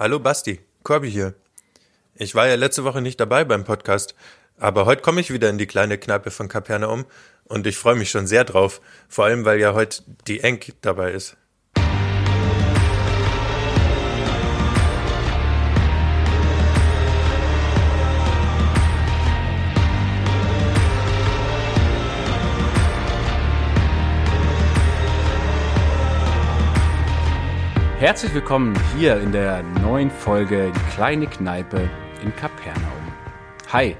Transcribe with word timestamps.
Hallo 0.00 0.18
Basti, 0.18 0.60
Corby 0.82 1.10
hier. 1.10 1.34
Ich 2.14 2.34
war 2.34 2.48
ja 2.48 2.54
letzte 2.54 2.84
Woche 2.84 3.02
nicht 3.02 3.20
dabei 3.20 3.44
beim 3.44 3.64
Podcast, 3.64 4.14
aber 4.56 4.86
heute 4.86 5.02
komme 5.02 5.20
ich 5.20 5.30
wieder 5.30 5.50
in 5.50 5.58
die 5.58 5.66
kleine 5.66 5.98
Kneipe 5.98 6.30
von 6.30 6.48
Kapernaum 6.48 7.04
und 7.44 7.66
ich 7.66 7.76
freue 7.76 7.96
mich 7.96 8.10
schon 8.10 8.26
sehr 8.26 8.44
drauf, 8.44 8.80
vor 9.10 9.26
allem 9.26 9.44
weil 9.44 9.60
ja 9.60 9.74
heute 9.74 10.02
die 10.26 10.40
Enk 10.40 10.72
dabei 10.80 11.12
ist. 11.12 11.36
Herzlich 28.00 28.32
willkommen 28.32 28.74
hier 28.96 29.20
in 29.20 29.30
der 29.30 29.62
neuen 29.62 30.10
Folge 30.10 30.72
Die 30.74 30.94
kleine 30.94 31.26
Kneipe 31.26 31.90
in 32.24 32.34
Kapernaum. 32.34 33.12
Hi, 33.74 33.94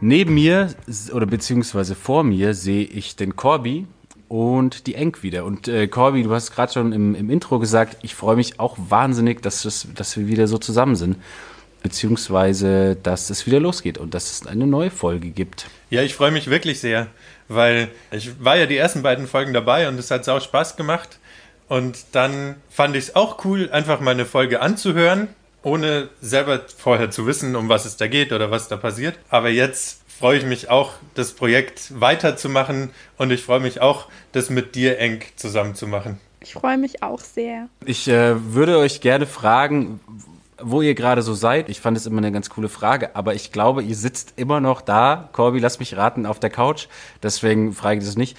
neben 0.00 0.32
mir 0.32 0.74
oder 1.12 1.26
beziehungsweise 1.26 1.94
vor 1.94 2.24
mir 2.24 2.54
sehe 2.54 2.84
ich 2.84 3.14
den 3.14 3.36
Corby 3.36 3.86
und 4.28 4.86
die 4.86 4.94
Enk 4.94 5.22
wieder. 5.22 5.44
Und 5.44 5.68
äh, 5.68 5.86
Corby, 5.86 6.22
du 6.22 6.32
hast 6.32 6.52
gerade 6.52 6.72
schon 6.72 6.94
im, 6.94 7.14
im, 7.14 7.28
Intro 7.28 7.58
gesagt, 7.58 7.98
ich 8.00 8.14
freue 8.14 8.36
mich 8.36 8.58
auch 8.58 8.78
wahnsinnig, 8.88 9.42
dass, 9.42 9.64
das, 9.64 9.86
dass 9.94 10.16
wir 10.16 10.28
wieder 10.28 10.46
so 10.48 10.56
zusammen 10.56 10.96
sind. 10.96 11.18
Beziehungsweise, 11.82 12.96
dass 12.96 13.28
es 13.28 13.44
wieder 13.44 13.60
losgeht 13.60 13.98
und 13.98 14.14
dass 14.14 14.30
es 14.30 14.46
eine 14.46 14.66
neue 14.66 14.90
Folge 14.90 15.28
gibt. 15.28 15.66
Ja, 15.90 16.00
ich 16.00 16.14
freue 16.14 16.30
mich 16.30 16.48
wirklich 16.48 16.80
sehr, 16.80 17.08
weil 17.48 17.90
ich 18.12 18.30
war 18.42 18.56
ja 18.56 18.64
die 18.64 18.78
ersten 18.78 19.02
beiden 19.02 19.26
Folgen 19.26 19.52
dabei 19.52 19.90
und 19.90 19.98
es 19.98 20.10
hat 20.10 20.26
auch 20.26 20.40
Spaß 20.40 20.76
gemacht. 20.76 21.18
Und 21.72 22.04
dann 22.12 22.56
fand 22.68 22.96
ich 22.96 23.04
es 23.04 23.16
auch 23.16 23.46
cool, 23.46 23.70
einfach 23.72 23.98
mal 23.98 24.10
eine 24.10 24.26
Folge 24.26 24.60
anzuhören, 24.60 25.28
ohne 25.62 26.10
selber 26.20 26.60
vorher 26.76 27.10
zu 27.10 27.26
wissen, 27.26 27.56
um 27.56 27.70
was 27.70 27.86
es 27.86 27.96
da 27.96 28.08
geht 28.08 28.30
oder 28.34 28.50
was 28.50 28.68
da 28.68 28.76
passiert. 28.76 29.18
Aber 29.30 29.48
jetzt 29.48 30.02
freue 30.06 30.36
ich 30.36 30.44
mich 30.44 30.68
auch, 30.68 30.92
das 31.14 31.32
Projekt 31.32 31.98
weiterzumachen 31.98 32.90
und 33.16 33.30
ich 33.30 33.42
freue 33.42 33.60
mich 33.60 33.80
auch, 33.80 34.08
das 34.32 34.50
mit 34.50 34.74
dir 34.74 34.98
eng 34.98 35.22
zusammen 35.36 35.74
zu 35.74 35.86
machen. 35.86 36.20
Ich 36.40 36.52
freue 36.52 36.76
mich 36.76 37.02
auch 37.02 37.20
sehr. 37.20 37.70
Ich 37.86 38.06
äh, 38.06 38.34
würde 38.52 38.76
euch 38.76 39.00
gerne 39.00 39.24
fragen, 39.24 39.98
wo 40.60 40.82
ihr 40.82 40.94
gerade 40.94 41.22
so 41.22 41.32
seid. 41.32 41.70
Ich 41.70 41.80
fand 41.80 41.96
es 41.96 42.04
immer 42.04 42.18
eine 42.18 42.32
ganz 42.32 42.50
coole 42.50 42.68
Frage, 42.68 43.16
aber 43.16 43.34
ich 43.34 43.50
glaube, 43.50 43.82
ihr 43.82 43.96
sitzt 43.96 44.34
immer 44.36 44.60
noch 44.60 44.82
da. 44.82 45.30
Corby, 45.32 45.58
lass 45.58 45.78
mich 45.78 45.96
raten, 45.96 46.26
auf 46.26 46.38
der 46.38 46.50
Couch. 46.50 46.88
Deswegen 47.22 47.72
frage 47.72 48.00
ich 48.00 48.04
das 48.04 48.16
nicht. 48.16 48.36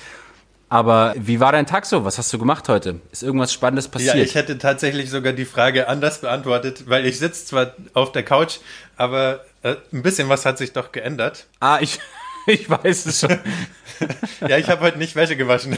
Aber 0.73 1.13
wie 1.15 1.39
war 1.39 1.51
dein 1.51 1.67
Tag 1.67 1.85
so? 1.85 2.03
Was 2.03 2.17
hast 2.17 2.33
du 2.33 2.39
gemacht 2.39 2.67
heute? 2.67 2.99
Ist 3.11 3.21
irgendwas 3.21 3.53
Spannendes 3.53 3.89
passiert? 3.89 4.15
Ja, 4.15 4.23
ich 4.23 4.33
hätte 4.33 4.57
tatsächlich 4.57 5.11
sogar 5.11 5.31
die 5.31 5.45
Frage 5.45 5.87
anders 5.87 6.21
beantwortet, 6.21 6.85
weil 6.87 7.05
ich 7.05 7.19
sitze 7.19 7.45
zwar 7.45 7.75
auf 7.93 8.11
der 8.11 8.23
Couch, 8.23 8.57
aber 8.97 9.45
äh, 9.61 9.75
ein 9.91 10.01
bisschen 10.01 10.29
was 10.29 10.47
hat 10.47 10.57
sich 10.57 10.73
doch 10.73 10.91
geändert. 10.91 11.45
Ah, 11.59 11.77
ich, 11.79 11.99
ich 12.47 12.67
weiß 12.67 13.05
es 13.05 13.19
schon. 13.19 13.37
ja, 14.47 14.57
ich 14.57 14.67
habe 14.67 14.81
heute 14.81 14.97
nicht 14.97 15.15
Wäsche 15.15 15.35
gewaschen. 15.35 15.77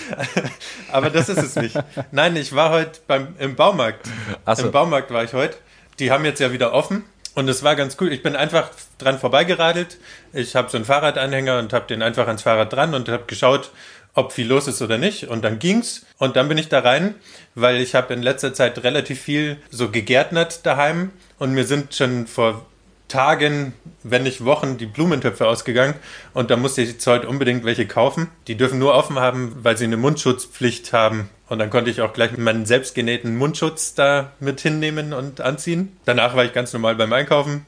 aber 0.90 1.10
das 1.10 1.28
ist 1.28 1.44
es 1.44 1.54
nicht. 1.54 1.78
Nein, 2.10 2.34
ich 2.34 2.52
war 2.52 2.70
heute 2.70 2.98
beim, 3.06 3.36
im 3.38 3.54
Baumarkt. 3.54 4.08
Ach 4.44 4.56
so. 4.56 4.66
Im 4.66 4.72
Baumarkt 4.72 5.12
war 5.12 5.22
ich 5.22 5.34
heute. 5.34 5.56
Die 6.00 6.10
haben 6.10 6.24
jetzt 6.24 6.40
ja 6.40 6.50
wieder 6.50 6.72
offen. 6.72 7.04
Und 7.36 7.48
es 7.48 7.62
war 7.62 7.76
ganz 7.76 7.96
cool. 8.00 8.12
Ich 8.12 8.22
bin 8.22 8.34
einfach 8.34 8.70
dran 8.98 9.18
vorbeigeradelt. 9.20 9.98
Ich 10.32 10.56
habe 10.56 10.68
so 10.68 10.78
einen 10.78 10.84
Fahrradanhänger 10.84 11.60
und 11.60 11.72
habe 11.72 11.86
den 11.86 12.02
einfach 12.02 12.26
ans 12.26 12.42
Fahrrad 12.42 12.72
dran 12.72 12.92
und 12.92 13.08
habe 13.08 13.24
geschaut, 13.26 13.70
ob 14.14 14.32
viel 14.32 14.46
los 14.46 14.68
ist 14.68 14.82
oder 14.82 14.98
nicht. 14.98 15.28
Und 15.28 15.42
dann 15.42 15.58
ging's. 15.58 16.06
Und 16.18 16.36
dann 16.36 16.48
bin 16.48 16.58
ich 16.58 16.68
da 16.68 16.80
rein, 16.80 17.14
weil 17.54 17.76
ich 17.76 17.94
habe 17.94 18.14
in 18.14 18.22
letzter 18.22 18.54
Zeit 18.54 18.82
relativ 18.82 19.20
viel 19.20 19.58
so 19.70 19.90
gegärtnert 19.90 20.66
daheim. 20.66 21.10
Und 21.38 21.52
mir 21.52 21.64
sind 21.64 21.94
schon 21.94 22.26
vor 22.26 22.66
Tagen, 23.10 23.74
wenn 24.02 24.22
nicht 24.22 24.44
Wochen, 24.44 24.78
die 24.78 24.86
Blumentöpfe 24.86 25.46
ausgegangen. 25.46 25.94
Und 26.32 26.50
da 26.50 26.56
musste 26.56 26.82
ich 26.82 26.90
jetzt 26.90 27.06
heute 27.06 27.28
unbedingt 27.28 27.64
welche 27.64 27.86
kaufen. 27.86 28.28
Die 28.46 28.56
dürfen 28.56 28.78
nur 28.78 28.94
offen 28.94 29.18
haben, 29.18 29.56
weil 29.62 29.76
sie 29.76 29.84
eine 29.84 29.96
Mundschutzpflicht 29.96 30.92
haben. 30.92 31.28
Und 31.48 31.58
dann 31.58 31.70
konnte 31.70 31.90
ich 31.90 32.00
auch 32.00 32.12
gleich 32.12 32.36
meinen 32.38 32.64
selbstgenähten 32.64 33.36
Mundschutz 33.36 33.94
da 33.94 34.32
mit 34.38 34.60
hinnehmen 34.60 35.12
und 35.12 35.40
anziehen. 35.40 35.96
Danach 36.04 36.36
war 36.36 36.44
ich 36.44 36.52
ganz 36.52 36.72
normal 36.72 36.94
beim 36.94 37.12
Einkaufen. 37.12 37.66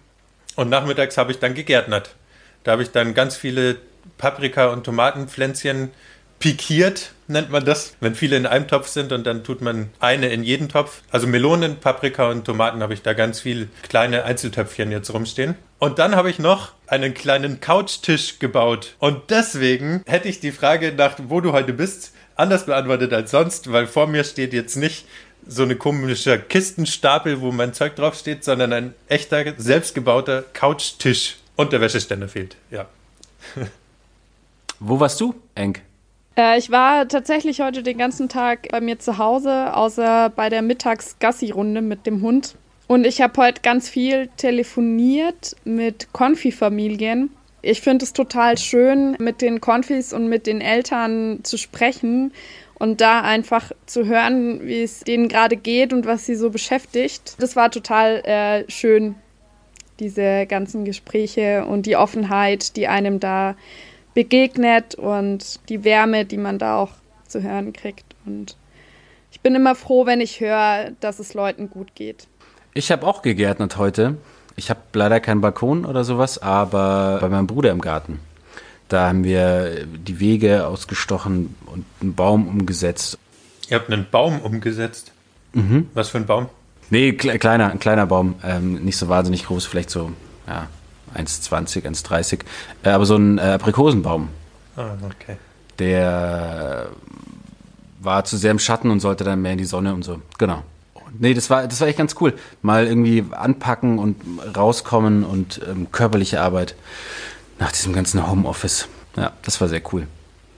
Und 0.54 0.70
nachmittags 0.70 1.18
habe 1.18 1.32
ich 1.32 1.40
dann 1.40 1.54
gegärtnert. 1.54 2.14
Da 2.62 2.72
habe 2.72 2.82
ich 2.82 2.92
dann 2.92 3.14
ganz 3.14 3.36
viele 3.36 3.76
Paprika- 4.18 4.68
und 4.68 4.84
Tomatenpflänzchen 4.84 5.90
pikiert, 6.42 7.12
nennt 7.28 7.50
man 7.50 7.64
das, 7.64 7.94
wenn 8.00 8.16
viele 8.16 8.36
in 8.36 8.46
einem 8.46 8.66
Topf 8.66 8.88
sind 8.88 9.12
und 9.12 9.24
dann 9.24 9.44
tut 9.44 9.62
man 9.62 9.90
eine 10.00 10.28
in 10.30 10.42
jeden 10.42 10.68
Topf. 10.68 11.02
Also 11.12 11.28
Melonen, 11.28 11.76
Paprika 11.76 12.28
und 12.28 12.44
Tomaten 12.44 12.82
habe 12.82 12.94
ich 12.94 13.02
da 13.02 13.12
ganz 13.12 13.38
viel 13.38 13.68
kleine 13.88 14.24
Einzeltöpfchen 14.24 14.90
jetzt 14.90 15.14
rumstehen. 15.14 15.54
Und 15.78 16.00
dann 16.00 16.16
habe 16.16 16.30
ich 16.30 16.40
noch 16.40 16.72
einen 16.88 17.14
kleinen 17.14 17.60
Couchtisch 17.60 18.40
gebaut. 18.40 18.96
Und 18.98 19.30
deswegen 19.30 20.02
hätte 20.04 20.28
ich 20.28 20.40
die 20.40 20.50
Frage 20.50 20.92
nach, 20.92 21.14
wo 21.28 21.40
du 21.40 21.52
heute 21.52 21.72
bist, 21.72 22.12
anders 22.34 22.66
beantwortet 22.66 23.12
als 23.12 23.30
sonst, 23.30 23.70
weil 23.70 23.86
vor 23.86 24.08
mir 24.08 24.24
steht 24.24 24.52
jetzt 24.52 24.74
nicht 24.74 25.06
so 25.46 25.62
eine 25.62 25.76
komische 25.76 26.40
Kistenstapel, 26.40 27.40
wo 27.40 27.52
mein 27.52 27.72
Zeug 27.72 27.94
draufsteht, 27.94 28.42
sondern 28.42 28.72
ein 28.72 28.94
echter, 29.06 29.44
selbstgebauter 29.58 30.42
Couchtisch. 30.52 31.36
Und 31.54 31.72
der 31.72 31.80
Wäscheständer 31.80 32.28
fehlt, 32.28 32.56
ja. 32.72 32.86
Wo 34.80 34.98
warst 34.98 35.20
du, 35.20 35.36
Enk? 35.54 35.82
Äh, 36.36 36.58
ich 36.58 36.70
war 36.70 37.08
tatsächlich 37.08 37.60
heute 37.60 37.82
den 37.82 37.98
ganzen 37.98 38.28
Tag 38.28 38.68
bei 38.70 38.80
mir 38.80 38.98
zu 38.98 39.18
Hause, 39.18 39.74
außer 39.74 40.30
bei 40.34 40.48
der 40.48 40.62
Mittags-Gassi-Runde 40.62 41.82
mit 41.82 42.06
dem 42.06 42.22
Hund. 42.22 42.56
Und 42.86 43.06
ich 43.06 43.20
habe 43.20 43.40
heute 43.40 43.62
ganz 43.62 43.88
viel 43.88 44.28
telefoniert 44.36 45.56
mit 45.64 46.12
Konfi-Familien. 46.12 47.30
Ich 47.62 47.80
finde 47.80 48.04
es 48.04 48.12
total 48.12 48.58
schön, 48.58 49.16
mit 49.20 49.40
den 49.40 49.60
Konfis 49.60 50.12
und 50.12 50.28
mit 50.28 50.46
den 50.46 50.60
Eltern 50.60 51.40
zu 51.44 51.56
sprechen 51.56 52.32
und 52.74 53.00
da 53.00 53.20
einfach 53.20 53.70
zu 53.86 54.06
hören, 54.06 54.66
wie 54.66 54.82
es 54.82 55.00
denen 55.00 55.28
gerade 55.28 55.56
geht 55.56 55.92
und 55.92 56.04
was 56.04 56.26
sie 56.26 56.34
so 56.34 56.50
beschäftigt. 56.50 57.36
Das 57.38 57.54
war 57.54 57.70
total 57.70 58.16
äh, 58.24 58.68
schön, 58.68 59.14
diese 60.00 60.46
ganzen 60.46 60.84
Gespräche 60.84 61.64
und 61.64 61.86
die 61.86 61.96
Offenheit, 61.96 62.76
die 62.76 62.88
einem 62.88 63.20
da 63.20 63.54
begegnet 64.14 64.94
und 64.94 65.68
die 65.68 65.84
Wärme, 65.84 66.24
die 66.24 66.36
man 66.36 66.58
da 66.58 66.76
auch 66.76 66.90
zu 67.26 67.42
hören 67.42 67.72
kriegt. 67.72 68.14
Und 68.26 68.56
ich 69.30 69.40
bin 69.40 69.54
immer 69.54 69.74
froh, 69.74 70.06
wenn 70.06 70.20
ich 70.20 70.40
höre, 70.40 70.92
dass 71.00 71.18
es 71.18 71.34
Leuten 71.34 71.70
gut 71.70 71.94
geht. 71.94 72.26
Ich 72.74 72.90
habe 72.90 73.06
auch 73.06 73.22
gegärtnet 73.22 73.76
heute. 73.76 74.16
Ich 74.56 74.70
habe 74.70 74.80
leider 74.92 75.20
keinen 75.20 75.40
Balkon 75.40 75.84
oder 75.84 76.04
sowas, 76.04 76.38
aber 76.38 77.18
bei 77.20 77.28
meinem 77.28 77.46
Bruder 77.46 77.70
im 77.70 77.80
Garten. 77.80 78.20
Da 78.88 79.08
haben 79.08 79.24
wir 79.24 79.86
die 79.86 80.20
Wege 80.20 80.66
ausgestochen 80.66 81.54
und 81.66 81.86
einen 82.00 82.14
Baum 82.14 82.46
umgesetzt. 82.46 83.18
Ihr 83.70 83.78
habt 83.78 83.90
einen 83.90 84.06
Baum 84.10 84.40
umgesetzt? 84.40 85.12
Mhm. 85.54 85.88
Was 85.94 86.10
für 86.10 86.18
ein 86.18 86.26
Baum? 86.26 86.48
Nee, 86.90 87.12
kleiner, 87.12 87.70
ein 87.70 87.78
kleiner 87.78 88.04
Baum. 88.06 88.34
Ähm, 88.44 88.84
nicht 88.84 88.98
so 88.98 89.08
wahnsinnig 89.08 89.46
groß, 89.46 89.64
vielleicht 89.64 89.88
so, 89.88 90.12
ja, 90.46 90.68
1,20, 91.14 91.82
1,30. 91.84 92.40
Äh, 92.82 92.90
aber 92.90 93.06
so 93.06 93.16
ein 93.16 93.38
äh, 93.38 93.42
Aprikosenbaum. 93.42 94.28
Ah, 94.76 94.94
okay. 95.04 95.36
Der 95.78 96.88
war 98.00 98.24
zu 98.24 98.36
sehr 98.36 98.50
im 98.50 98.58
Schatten 98.58 98.90
und 98.90 99.00
sollte 99.00 99.24
dann 99.24 99.42
mehr 99.42 99.52
in 99.52 99.58
die 99.58 99.64
Sonne 99.64 99.94
und 99.94 100.02
so. 100.02 100.20
Genau. 100.38 100.62
Nee, 101.18 101.34
das 101.34 101.50
war, 101.50 101.66
das 101.66 101.80
war 101.80 101.88
echt 101.88 101.98
ganz 101.98 102.16
cool. 102.20 102.34
Mal 102.62 102.86
irgendwie 102.86 103.24
anpacken 103.32 103.98
und 103.98 104.16
rauskommen 104.56 105.24
und 105.24 105.60
ähm, 105.68 105.88
körperliche 105.92 106.40
Arbeit 106.40 106.74
nach 107.58 107.70
diesem 107.70 107.92
ganzen 107.92 108.28
Homeoffice. 108.28 108.88
Ja, 109.16 109.32
das 109.42 109.60
war 109.60 109.68
sehr 109.68 109.82
cool. 109.92 110.06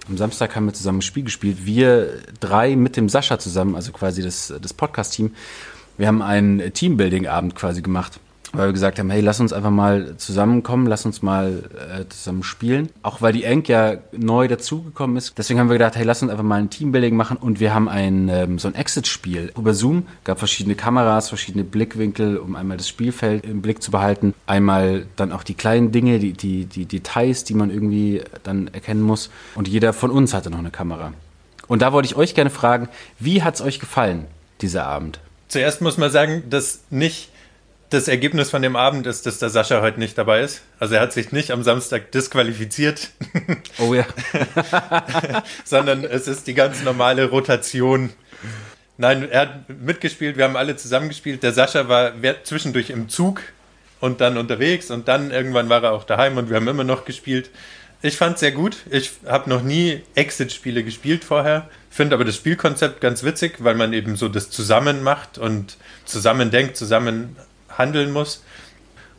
Am 0.08 0.16
Samstag 0.16 0.54
haben 0.54 0.66
wir 0.66 0.74
zusammen 0.74 0.98
ein 0.98 1.02
Spiel 1.02 1.24
gespielt. 1.24 1.64
Wir 1.64 2.22
drei 2.38 2.76
mit 2.76 2.96
dem 2.96 3.08
Sascha 3.08 3.38
zusammen, 3.38 3.74
also 3.74 3.90
quasi 3.90 4.22
das, 4.22 4.52
das 4.60 4.74
Podcast-Team. 4.74 5.34
Wir 5.96 6.06
haben 6.06 6.22
einen 6.22 6.72
Teambuilding-Abend 6.72 7.54
quasi 7.54 7.82
gemacht 7.82 8.20
weil 8.54 8.68
wir 8.68 8.72
gesagt 8.72 8.98
haben, 8.98 9.10
hey, 9.10 9.20
lass 9.20 9.40
uns 9.40 9.52
einfach 9.52 9.70
mal 9.70 10.16
zusammenkommen, 10.16 10.86
lass 10.86 11.04
uns 11.06 11.22
mal 11.22 11.64
äh, 11.74 12.08
zusammen 12.08 12.42
spielen. 12.42 12.88
Auch 13.02 13.20
weil 13.22 13.32
die 13.32 13.44
Enk 13.44 13.68
ja 13.68 13.96
neu 14.12 14.48
dazugekommen 14.48 15.16
ist. 15.16 15.36
Deswegen 15.36 15.60
haben 15.60 15.68
wir 15.68 15.74
gedacht, 15.74 15.96
hey, 15.96 16.04
lass 16.04 16.22
uns 16.22 16.30
einfach 16.30 16.44
mal 16.44 16.60
ein 16.60 16.70
Teambuilding 16.70 17.16
machen 17.16 17.36
und 17.36 17.60
wir 17.60 17.74
haben 17.74 17.88
ein 17.88 18.28
ähm, 18.28 18.58
so 18.58 18.68
ein 18.68 18.74
Exit-Spiel 18.74 19.52
über 19.56 19.74
Zoom. 19.74 20.06
Gab 20.24 20.38
verschiedene 20.38 20.74
Kameras, 20.74 21.28
verschiedene 21.28 21.64
Blickwinkel, 21.64 22.36
um 22.38 22.56
einmal 22.56 22.76
das 22.76 22.88
Spielfeld 22.88 23.44
im 23.44 23.62
Blick 23.62 23.82
zu 23.82 23.90
behalten. 23.90 24.34
Einmal 24.46 25.06
dann 25.16 25.32
auch 25.32 25.42
die 25.42 25.54
kleinen 25.54 25.92
Dinge, 25.92 26.18
die, 26.18 26.32
die, 26.32 26.66
die 26.66 26.86
Details, 26.86 27.44
die 27.44 27.54
man 27.54 27.70
irgendwie 27.70 28.22
dann 28.42 28.68
erkennen 28.68 29.02
muss. 29.02 29.30
Und 29.54 29.68
jeder 29.68 29.92
von 29.92 30.10
uns 30.10 30.34
hatte 30.34 30.50
noch 30.50 30.58
eine 30.58 30.70
Kamera. 30.70 31.12
Und 31.66 31.82
da 31.82 31.92
wollte 31.92 32.06
ich 32.06 32.16
euch 32.16 32.34
gerne 32.34 32.50
fragen, 32.50 32.88
wie 33.18 33.42
hat's 33.42 33.60
euch 33.60 33.80
gefallen, 33.80 34.26
dieser 34.60 34.86
Abend? 34.86 35.20
Zuerst 35.48 35.80
muss 35.80 35.98
man 35.98 36.10
sagen, 36.10 36.42
dass 36.50 36.80
nicht 36.90 37.30
das 37.94 38.08
Ergebnis 38.08 38.50
von 38.50 38.60
dem 38.60 38.76
Abend 38.76 39.06
ist, 39.06 39.24
dass 39.24 39.38
der 39.38 39.48
Sascha 39.48 39.80
heute 39.80 39.98
nicht 39.98 40.18
dabei 40.18 40.40
ist. 40.40 40.62
Also 40.78 40.96
er 40.96 41.00
hat 41.00 41.12
sich 41.12 41.32
nicht 41.32 41.50
am 41.50 41.62
Samstag 41.62 42.10
disqualifiziert. 42.12 43.10
Oh 43.78 43.92
ja. 43.92 44.06
sondern 45.64 46.04
es 46.04 46.28
ist 46.28 46.46
die 46.46 46.54
ganz 46.54 46.82
normale 46.84 47.28
Rotation. 47.28 48.10
Nein, 48.96 49.28
er 49.28 49.40
hat 49.40 49.68
mitgespielt, 49.68 50.36
wir 50.36 50.44
haben 50.44 50.56
alle 50.56 50.76
zusammengespielt. 50.76 51.42
Der 51.42 51.52
Sascha 51.52 51.88
war 51.88 52.12
zwischendurch 52.44 52.90
im 52.90 53.08
Zug 53.08 53.40
und 54.00 54.20
dann 54.20 54.38
unterwegs 54.38 54.90
und 54.90 55.08
dann 55.08 55.30
irgendwann 55.30 55.68
war 55.68 55.82
er 55.82 55.92
auch 55.92 56.04
daheim 56.04 56.36
und 56.36 56.50
wir 56.50 56.56
haben 56.56 56.68
immer 56.68 56.84
noch 56.84 57.04
gespielt. 57.04 57.50
Ich 58.02 58.16
fand 58.16 58.34
es 58.34 58.40
sehr 58.40 58.52
gut. 58.52 58.76
Ich 58.90 59.12
habe 59.26 59.50
noch 59.50 59.62
nie 59.62 60.02
Exit-Spiele 60.14 60.84
gespielt 60.84 61.24
vorher, 61.24 61.68
finde 61.90 62.14
aber 62.14 62.24
das 62.24 62.36
Spielkonzept 62.36 63.00
ganz 63.00 63.24
witzig, 63.24 63.64
weil 63.64 63.74
man 63.74 63.92
eben 63.92 64.16
so 64.16 64.28
das 64.28 64.50
zusammen 64.50 65.02
macht 65.02 65.38
und 65.38 65.76
zusammen 66.04 66.50
denkt, 66.50 66.76
zusammen 66.76 67.36
handeln 67.78 68.12
muss. 68.12 68.44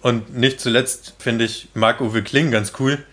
Und 0.01 0.37
nicht 0.37 0.59
zuletzt 0.59 1.15
finde 1.19 1.45
ich 1.45 1.69
Marc-Uwe 1.73 2.21
Kling 2.21 2.51
ganz 2.51 2.73
cool 2.79 3.03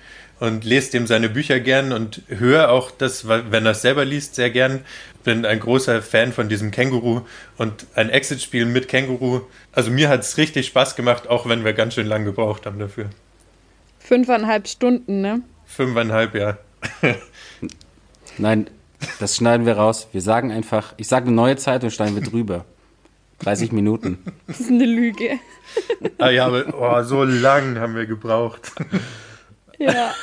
und 0.41 0.65
lese 0.65 0.91
dem 0.91 1.07
seine 1.07 1.29
Bücher 1.29 1.61
gern 1.61 1.93
und 1.93 2.23
höre 2.27 2.71
auch 2.71 2.91
das, 2.91 3.29
wenn 3.29 3.65
er 3.65 3.71
es 3.71 3.83
selber 3.83 4.05
liest, 4.05 4.35
sehr 4.35 4.51
gern. 4.51 4.81
Bin 5.23 5.47
ein 5.47 5.61
großer 5.61 6.03
Fan 6.03 6.33
von 6.33 6.49
diesem 6.49 6.73
Känguru 6.73 7.21
und 7.59 7.87
ein 7.95 8.11
Exit-Spiel 8.11 8.67
mit 8.67 8.89
Känguru. 8.89 9.43
Also 9.71 9.93
mir 9.93 10.09
hat 10.09 10.23
es 10.23 10.37
richtig 10.39 10.67
Spaß 10.67 10.97
gemacht, 10.97 11.29
auch 11.29 11.49
wenn 11.49 11.65
wir 11.65 11.75
ganz 11.75 11.95
schön 11.95 12.09
lang 12.09 12.25
gebraucht 12.25 12.67
haben 12.67 12.81
dafür. 12.81 13.07
Fünfeinhalb 14.01 14.67
Stunden, 14.67 15.21
ne? 15.21 15.43
Fünfeinhalb, 15.65 16.35
ja. 16.35 16.59
Nein, 18.39 18.69
das 19.21 19.37
schneiden 19.37 19.65
wir 19.65 19.77
raus. 19.77 20.09
Wir 20.11 20.23
sagen 20.23 20.51
einfach, 20.51 20.95
ich 20.97 21.07
sage 21.07 21.27
eine 21.27 21.37
neue 21.37 21.57
Zeit 21.57 21.85
und 21.85 21.93
schneiden 21.93 22.17
wir 22.17 22.23
drüber. 22.23 22.65
30 23.43 23.73
Minuten. 23.73 24.19
Das 24.47 24.61
ist 24.61 24.71
eine 24.71 24.87
Lüge. 24.87 25.39
Ah 26.19 26.31
ja, 26.31 26.47
aber 26.47 26.65
oh, 26.79 27.03
so 27.03 27.25
lang 27.25 27.79
haben 27.79 27.95
wir 27.95 28.07
gebraucht. 28.07 28.73
Ja. 29.79 30.15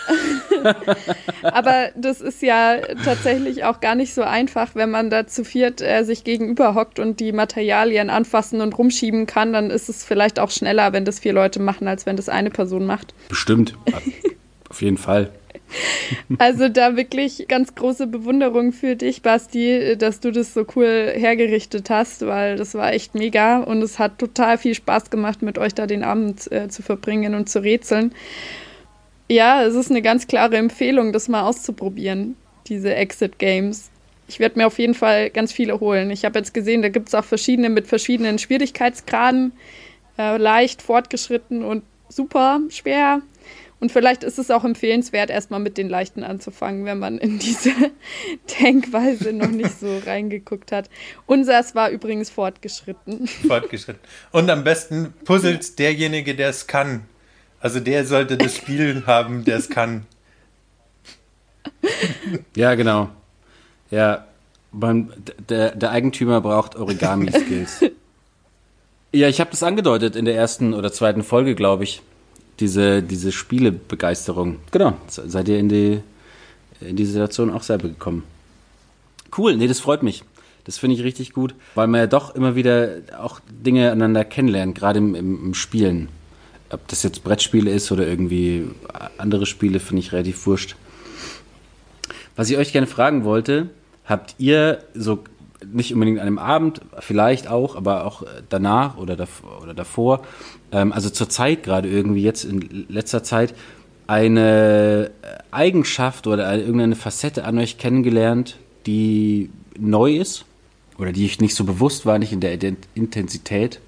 Aber 1.44 1.90
das 1.96 2.22
ist 2.22 2.42
ja 2.42 2.78
tatsächlich 3.04 3.64
auch 3.64 3.80
gar 3.80 3.96
nicht 3.96 4.14
so 4.14 4.22
einfach, 4.22 4.76
wenn 4.76 4.90
man 4.90 5.10
da 5.10 5.28
zu 5.28 5.44
viert 5.44 5.82
äh, 5.82 6.04
sich 6.04 6.24
gegenüber 6.24 6.76
hockt 6.76 7.00
und 7.00 7.20
die 7.20 7.32
Materialien 7.32 8.10
anfassen 8.10 8.62
und 8.62 8.78
rumschieben 8.78 9.26
kann, 9.26 9.54
dann 9.54 9.70
ist 9.70 9.90
es 9.90 10.04
vielleicht 10.04 10.40
auch 10.40 10.52
schneller, 10.52 10.94
wenn 10.94 11.06
das 11.06 11.20
vier 11.20 11.34
Leute 11.34 11.60
machen, 11.62 11.88
als 11.88 12.06
wenn 12.06 12.16
das 12.16 12.30
eine 12.30 12.50
Person 12.50 12.86
macht. 12.86 13.14
Bestimmt. 13.28 13.76
Auf 14.70 14.82
jeden 14.82 14.98
Fall. 14.98 15.32
Also 16.38 16.70
da 16.70 16.96
wirklich 16.96 17.46
ganz 17.48 17.76
große 17.76 18.08
Bewunderung 18.08 18.72
für 18.72 18.96
dich, 18.96 19.22
Basti, 19.22 19.96
dass 19.98 20.20
du 20.20 20.32
das 20.32 20.54
so 20.54 20.66
cool 20.76 21.12
hergerichtet 21.16 21.90
hast, 21.90 22.26
weil 22.26 22.56
das 22.58 22.74
war 22.74 22.94
echt 22.94 23.16
mega 23.16 23.60
und 23.60 23.82
es 23.82 24.00
hat 24.00 24.20
total 24.20 24.58
viel 24.58 24.76
Spaß 24.76 25.10
gemacht, 25.10 25.42
mit 25.42 25.58
euch 25.58 25.74
da 25.74 25.88
den 25.88 26.04
Abend 26.04 26.52
äh, 26.52 26.70
zu 26.70 26.82
verbringen 26.82 27.36
und 27.36 27.50
zu 27.50 27.62
rätseln. 27.62 28.14
Ja, 29.28 29.64
es 29.64 29.76
ist 29.76 29.92
eine 29.92 30.02
ganz 30.02 30.28
klare 30.28 30.58
Empfehlung, 30.58 31.14
das 31.14 31.28
mal 31.28 31.44
auszuprobieren, 31.44 32.36
diese 32.68 32.96
Exit 32.96 33.38
Games. 33.38 33.90
Ich 34.28 34.40
werde 34.40 34.60
mir 34.60 34.68
auf 34.68 34.80
jeden 34.80 34.94
Fall 34.94 35.30
ganz 35.30 35.52
viele 35.52 35.80
holen. 35.80 36.12
Ich 36.12 36.26
habe 36.26 36.40
jetzt 36.40 36.54
gesehen, 36.54 36.82
da 36.82 36.90
gibt 36.90 37.08
es 37.08 37.16
auch 37.16 37.26
verschiedene 37.26 37.70
mit 37.70 37.88
verschiedenen 37.88 38.38
Schwierigkeitsgraden. 38.40 39.54
Äh, 40.18 40.38
leicht, 40.38 40.82
fortgeschritten 40.82 41.64
und 41.64 41.84
super 42.10 42.60
schwer. 42.70 43.22
Und 43.80 43.92
vielleicht 43.92 44.24
ist 44.24 44.38
es 44.38 44.52
auch 44.52 44.66
empfehlenswert, 44.66 45.30
erstmal 45.30 45.62
mit 45.62 45.78
den 45.78 45.88
leichten 45.88 46.24
anzufangen, 46.24 46.84
wenn 46.86 47.00
man 47.00 47.18
in 47.18 47.40
diese 47.40 47.72
Denkweise 48.62 49.32
noch 49.32 49.50
nicht 49.50 49.80
so 49.80 50.00
reingeguckt 50.06 50.72
hat. 50.72 50.90
Unseres 51.26 51.76
war 51.76 51.90
übrigens 51.90 52.30
fortgeschritten. 52.30 53.28
Fortgeschritten. 53.28 54.02
Und 54.32 54.50
am 54.50 54.64
besten 54.64 55.14
puzzelt 55.24 55.80
derjenige, 55.80 56.36
der 56.36 56.50
es 56.50 56.68
kann. 56.68 57.06
Also 57.62 57.80
der 57.80 58.06
sollte 58.06 58.38
das 58.38 58.56
Spiel 58.56 59.04
haben, 59.08 59.46
der 59.46 59.58
es 59.58 59.70
kann. 59.70 60.06
Ja, 62.56 62.76
genau. 62.76 63.10
Ja, 63.92 64.26
man, 64.72 65.12
der, 65.50 65.76
der 65.76 65.92
Eigentümer 65.92 66.42
braucht 66.42 66.76
Origami-Skills. 66.76 67.86
ja, 69.14 69.28
ich 69.30 69.40
habe 69.40 69.52
das 69.52 69.64
angedeutet 69.64 70.16
in 70.16 70.26
der 70.26 70.36
ersten 70.36 70.74
oder 70.74 70.92
zweiten 70.92 71.24
Folge, 71.24 71.56
glaube 71.56 71.86
ich. 71.86 72.02
Diese, 72.60 73.02
diese 73.02 73.32
Spielebegeisterung. 73.32 74.58
Genau, 74.72 74.98
seid 75.08 75.48
ihr 75.48 75.60
in 75.60 75.70
die, 75.70 76.02
in 76.82 76.96
die 76.96 77.06
Situation 77.06 77.52
auch 77.52 77.64
selber 77.64 77.88
gekommen. 77.88 78.24
Cool, 79.38 79.56
nee, 79.56 79.68
das 79.68 79.80
freut 79.80 80.04
mich. 80.04 80.24
Das 80.66 80.78
finde 80.78 80.96
ich 80.98 81.04
richtig 81.04 81.34
gut, 81.34 81.56
weil 81.76 81.88
man 81.88 82.02
ja 82.02 82.08
doch 82.08 82.36
immer 82.36 82.56
wieder 82.56 82.98
auch 83.18 83.40
Dinge 83.50 83.92
aneinander 83.92 84.26
kennenlernt, 84.26 84.76
gerade 84.76 85.00
im, 85.00 85.16
im, 85.16 85.46
im 85.46 85.54
Spielen 85.54 86.10
ob 86.70 86.88
das 86.88 87.04
jetzt 87.04 87.24
Brettspiele 87.24 87.72
ist 87.72 87.92
oder 87.92 88.08
irgendwie 88.08 88.68
andere 89.18 89.46
Spiele, 89.46 89.80
finde 89.80 90.02
ich 90.02 90.12
relativ 90.12 90.46
wurscht. 90.46 90.76
Was 92.36 92.50
ich 92.50 92.58
euch 92.58 92.72
gerne 92.72 92.88
fragen 92.88 93.24
wollte, 93.24 93.70
habt 94.06 94.36
ihr 94.38 94.84
so 94.94 95.24
nicht 95.66 95.94
unbedingt 95.94 96.20
an 96.20 96.28
einem 96.28 96.40
Abend, 96.40 96.82
vielleicht 97.00 97.48
auch, 97.48 97.76
aber 97.76 98.06
auch 98.06 98.24
danach 98.50 98.98
oder, 98.98 99.16
davor, 99.16 99.62
oder 99.62 99.74
davor, 99.74 100.22
ähm, 100.72 100.92
also 100.92 101.10
zur 101.10 101.30
Zeit 101.30 101.64
gerade 101.64 101.90
irgendwie 101.90 102.24
jetzt 102.24 102.44
in 102.44 102.86
letzter 102.90 103.24
Zeit, 103.24 103.54
eine 104.08 105.12
Eigenschaft 105.52 106.26
oder 106.28 106.48
eine, 106.48 106.62
irgendeine 106.62 106.96
Facette 106.96 107.44
an 107.44 107.60
euch 107.60 107.78
kennengelernt, 107.78 108.58
die 108.86 109.52
neu 109.78 110.16
ist 110.16 110.46
oder 110.98 111.12
die 111.12 111.26
ich 111.26 111.40
nicht 111.40 111.56
so 111.56 111.64
bewusst 111.64 112.06
war, 112.06 112.18
nicht 112.18 112.34
in 112.34 112.40
der 112.40 112.58
Intensität? 112.96 113.80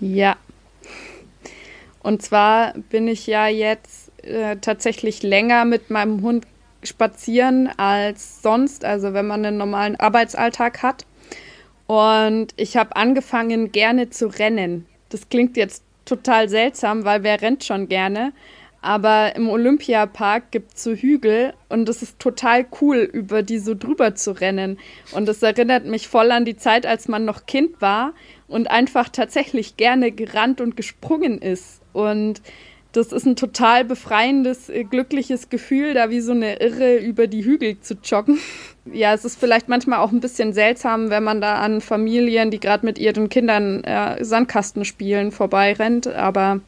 Ja, 0.00 0.36
und 2.02 2.22
zwar 2.22 2.74
bin 2.90 3.06
ich 3.06 3.26
ja 3.26 3.46
jetzt 3.46 4.10
äh, 4.24 4.56
tatsächlich 4.56 5.22
länger 5.22 5.64
mit 5.64 5.90
meinem 5.90 6.22
Hund 6.22 6.46
spazieren 6.82 7.68
als 7.76 8.42
sonst, 8.42 8.84
also 8.84 9.14
wenn 9.14 9.26
man 9.26 9.44
einen 9.44 9.58
normalen 9.58 9.96
Arbeitsalltag 9.96 10.82
hat. 10.82 11.06
Und 11.86 12.48
ich 12.56 12.76
habe 12.76 12.96
angefangen, 12.96 13.72
gerne 13.72 14.10
zu 14.10 14.26
rennen. 14.26 14.86
Das 15.08 15.28
klingt 15.28 15.56
jetzt 15.56 15.84
total 16.04 16.48
seltsam, 16.48 17.04
weil 17.04 17.22
wer 17.22 17.42
rennt 17.42 17.64
schon 17.64 17.88
gerne? 17.88 18.32
Aber 18.80 19.36
im 19.36 19.48
Olympiapark 19.48 20.50
gibt 20.50 20.74
es 20.74 20.82
so 20.82 20.92
Hügel 20.92 21.54
und 21.68 21.88
es 21.88 22.02
ist 22.02 22.18
total 22.18 22.66
cool, 22.80 22.98
über 22.98 23.44
die 23.44 23.58
so 23.60 23.76
drüber 23.76 24.16
zu 24.16 24.32
rennen. 24.32 24.78
Und 25.12 25.26
das 25.28 25.40
erinnert 25.40 25.84
mich 25.86 26.08
voll 26.08 26.32
an 26.32 26.44
die 26.44 26.56
Zeit, 26.56 26.84
als 26.84 27.06
man 27.06 27.24
noch 27.24 27.46
Kind 27.46 27.80
war 27.80 28.12
und 28.48 28.68
einfach 28.68 29.08
tatsächlich 29.08 29.76
gerne 29.76 30.10
gerannt 30.10 30.60
und 30.60 30.76
gesprungen 30.76 31.40
ist. 31.40 31.80
Und 31.92 32.42
das 32.92 33.10
ist 33.10 33.26
ein 33.26 33.36
total 33.36 33.84
befreiendes, 33.84 34.68
äh, 34.68 34.84
glückliches 34.84 35.48
Gefühl, 35.48 35.94
da 35.94 36.10
wie 36.10 36.20
so 36.20 36.32
eine 36.32 36.60
Irre 36.60 36.96
über 36.96 37.26
die 37.26 37.44
Hügel 37.44 37.80
zu 37.80 37.94
joggen. 38.02 38.38
Ja, 38.92 39.14
es 39.14 39.24
ist 39.24 39.38
vielleicht 39.38 39.68
manchmal 39.68 40.00
auch 40.00 40.10
ein 40.10 40.18
bisschen 40.18 40.52
seltsam, 40.52 41.08
wenn 41.08 41.22
man 41.22 41.40
da 41.40 41.60
an 41.60 41.80
Familien, 41.80 42.50
die 42.50 42.58
gerade 42.58 42.84
mit 42.84 42.98
ihren 42.98 43.28
Kindern 43.28 43.84
äh, 43.84 44.24
Sandkasten 44.24 44.84
spielen, 44.84 45.30
vorbeirennt, 45.30 46.08
aber 46.08 46.58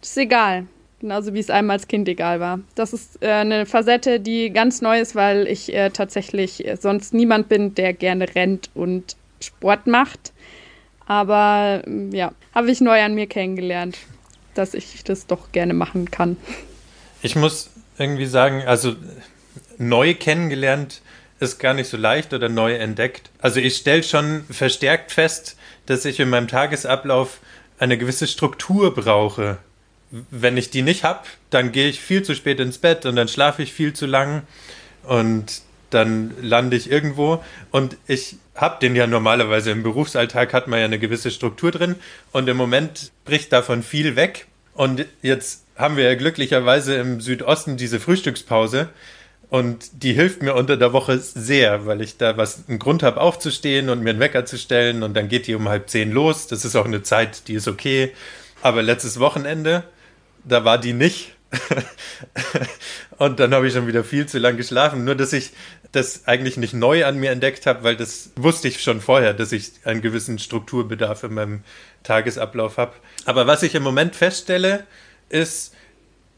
das 0.00 0.10
ist 0.10 0.18
egal. 0.18 0.66
Genauso 1.00 1.34
wie 1.34 1.40
es 1.40 1.50
einem 1.50 1.70
als 1.70 1.88
Kind 1.88 2.08
egal 2.08 2.38
war. 2.38 2.60
Das 2.76 2.92
ist 2.92 3.20
äh, 3.24 3.28
eine 3.28 3.66
Facette, 3.66 4.20
die 4.20 4.50
ganz 4.50 4.82
neu 4.82 5.00
ist, 5.00 5.16
weil 5.16 5.48
ich 5.48 5.74
äh, 5.74 5.90
tatsächlich 5.90 6.64
äh, 6.64 6.76
sonst 6.76 7.12
niemand 7.12 7.48
bin, 7.48 7.74
der 7.74 7.92
gerne 7.92 8.32
rennt 8.36 8.70
und 8.76 9.16
Sport 9.40 9.88
macht. 9.88 10.32
Aber 11.06 11.82
ja, 12.12 12.30
habe 12.54 12.70
ich 12.70 12.80
neu 12.80 13.02
an 13.02 13.16
mir 13.16 13.26
kennengelernt 13.26 13.98
dass 14.54 14.74
ich 14.74 15.04
das 15.04 15.26
doch 15.26 15.52
gerne 15.52 15.74
machen 15.74 16.10
kann. 16.10 16.36
Ich 17.22 17.36
muss 17.36 17.70
irgendwie 17.98 18.26
sagen, 18.26 18.62
also 18.62 18.96
neu 19.78 20.14
kennengelernt 20.14 21.00
ist 21.40 21.58
gar 21.58 21.74
nicht 21.74 21.88
so 21.88 21.96
leicht 21.96 22.32
oder 22.32 22.48
neu 22.48 22.74
entdeckt. 22.74 23.30
Also 23.40 23.60
ich 23.60 23.76
stelle 23.76 24.02
schon 24.02 24.44
verstärkt 24.50 25.12
fest, 25.12 25.56
dass 25.86 26.04
ich 26.04 26.20
in 26.20 26.30
meinem 26.30 26.48
Tagesablauf 26.48 27.40
eine 27.78 27.98
gewisse 27.98 28.26
Struktur 28.26 28.94
brauche. 28.94 29.58
Wenn 30.30 30.56
ich 30.56 30.70
die 30.70 30.82
nicht 30.82 31.04
habe, 31.04 31.20
dann 31.50 31.72
gehe 31.72 31.88
ich 31.88 32.00
viel 32.00 32.22
zu 32.22 32.34
spät 32.34 32.60
ins 32.60 32.78
Bett 32.78 33.04
und 33.04 33.16
dann 33.16 33.28
schlafe 33.28 33.62
ich 33.62 33.72
viel 33.72 33.92
zu 33.92 34.06
lang 34.06 34.42
und 35.02 35.62
dann 35.94 36.32
lande 36.42 36.76
ich 36.76 36.90
irgendwo 36.90 37.42
und 37.70 37.96
ich 38.06 38.36
habe 38.54 38.76
den 38.80 38.94
ja 38.96 39.06
normalerweise 39.06 39.70
im 39.70 39.82
Berufsalltag 39.82 40.52
hat 40.52 40.68
man 40.68 40.80
ja 40.80 40.84
eine 40.84 40.98
gewisse 40.98 41.30
Struktur 41.30 41.70
drin 41.70 41.96
und 42.32 42.48
im 42.48 42.56
Moment 42.56 43.12
bricht 43.24 43.52
davon 43.52 43.82
viel 43.82 44.16
weg 44.16 44.46
und 44.74 45.06
jetzt 45.22 45.64
haben 45.76 45.96
wir 45.96 46.04
ja 46.04 46.14
glücklicherweise 46.14 46.96
im 46.96 47.20
Südosten 47.20 47.76
diese 47.76 48.00
Frühstückspause 48.00 48.88
und 49.54 50.02
die 50.02 50.14
hilft 50.14 50.42
mir 50.42 50.54
unter 50.54 50.76
der 50.76 50.92
Woche 50.92 51.18
sehr, 51.18 51.86
weil 51.86 52.00
ich 52.00 52.16
da 52.16 52.36
was 52.36 52.64
einen 52.68 52.80
Grund 52.80 53.04
habe 53.04 53.20
aufzustehen 53.20 53.88
und 53.88 54.02
mir 54.02 54.10
einen 54.10 54.18
Wecker 54.18 54.44
zu 54.46 54.58
stellen 54.58 55.04
und 55.04 55.14
dann 55.14 55.28
geht 55.28 55.46
die 55.46 55.54
um 55.54 55.68
halb 55.68 55.88
zehn 55.88 56.10
los. 56.10 56.48
Das 56.48 56.64
ist 56.64 56.74
auch 56.74 56.86
eine 56.86 57.04
Zeit, 57.04 57.46
die 57.46 57.54
ist 57.54 57.68
okay. 57.68 58.12
Aber 58.62 58.82
letztes 58.82 59.20
Wochenende, 59.20 59.84
da 60.42 60.64
war 60.64 60.78
die 60.78 60.92
nicht. 60.92 61.33
und 63.18 63.40
dann 63.40 63.54
habe 63.54 63.66
ich 63.66 63.74
schon 63.74 63.86
wieder 63.86 64.04
viel 64.04 64.26
zu 64.26 64.38
lang 64.38 64.56
geschlafen. 64.56 65.04
Nur, 65.04 65.14
dass 65.14 65.32
ich 65.32 65.52
das 65.92 66.26
eigentlich 66.26 66.56
nicht 66.56 66.74
neu 66.74 67.04
an 67.04 67.18
mir 67.18 67.30
entdeckt 67.30 67.66
habe, 67.66 67.84
weil 67.84 67.96
das 67.96 68.30
wusste 68.36 68.68
ich 68.68 68.82
schon 68.82 69.00
vorher, 69.00 69.32
dass 69.34 69.52
ich 69.52 69.72
einen 69.84 70.02
gewissen 70.02 70.38
Strukturbedarf 70.38 71.24
in 71.24 71.34
meinem 71.34 71.64
Tagesablauf 72.02 72.78
habe. 72.78 72.94
Aber 73.24 73.46
was 73.46 73.62
ich 73.62 73.74
im 73.74 73.82
Moment 73.82 74.16
feststelle, 74.16 74.86
ist, 75.28 75.74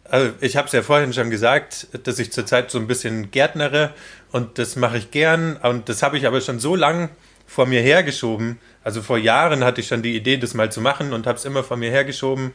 also 0.05 0.33
ich 0.41 0.57
habe 0.57 0.67
es 0.67 0.73
ja 0.73 0.83
vorhin 0.83 1.13
schon 1.13 1.31
gesagt, 1.31 1.89
dass 2.05 2.19
ich 2.19 2.33
zurzeit 2.33 2.71
so 2.71 2.79
ein 2.79 2.87
bisschen 2.87 3.31
gärtnere 3.31 3.93
und 4.31 4.59
das 4.59 4.77
mache 4.77 4.99
ich 4.99 5.11
gern 5.11 5.57
und 5.57 5.89
das 5.89 6.03
habe 6.03 6.17
ich 6.17 6.27
aber 6.27 6.41
schon 6.41 6.61
so 6.61 6.77
lang 6.77 7.11
vor 7.47 7.67
mir 7.67 7.81
hergeschoben. 7.81 8.59
Also 8.85 9.03
vor 9.03 9.19
Jahren 9.19 9.65
hatte 9.65 9.81
ich 9.81 9.89
schon 9.89 10.03
die 10.03 10.17
Idee, 10.17 10.37
das 10.37 10.55
mal 10.55 10.71
zu 10.71 10.81
machen 10.81 11.13
und 11.13 11.27
habe 11.27 11.39
es 11.39 11.45
immer 11.45 11.65
vor 11.65 11.77
mir 11.77 11.91
hergeschoben. 11.91 12.53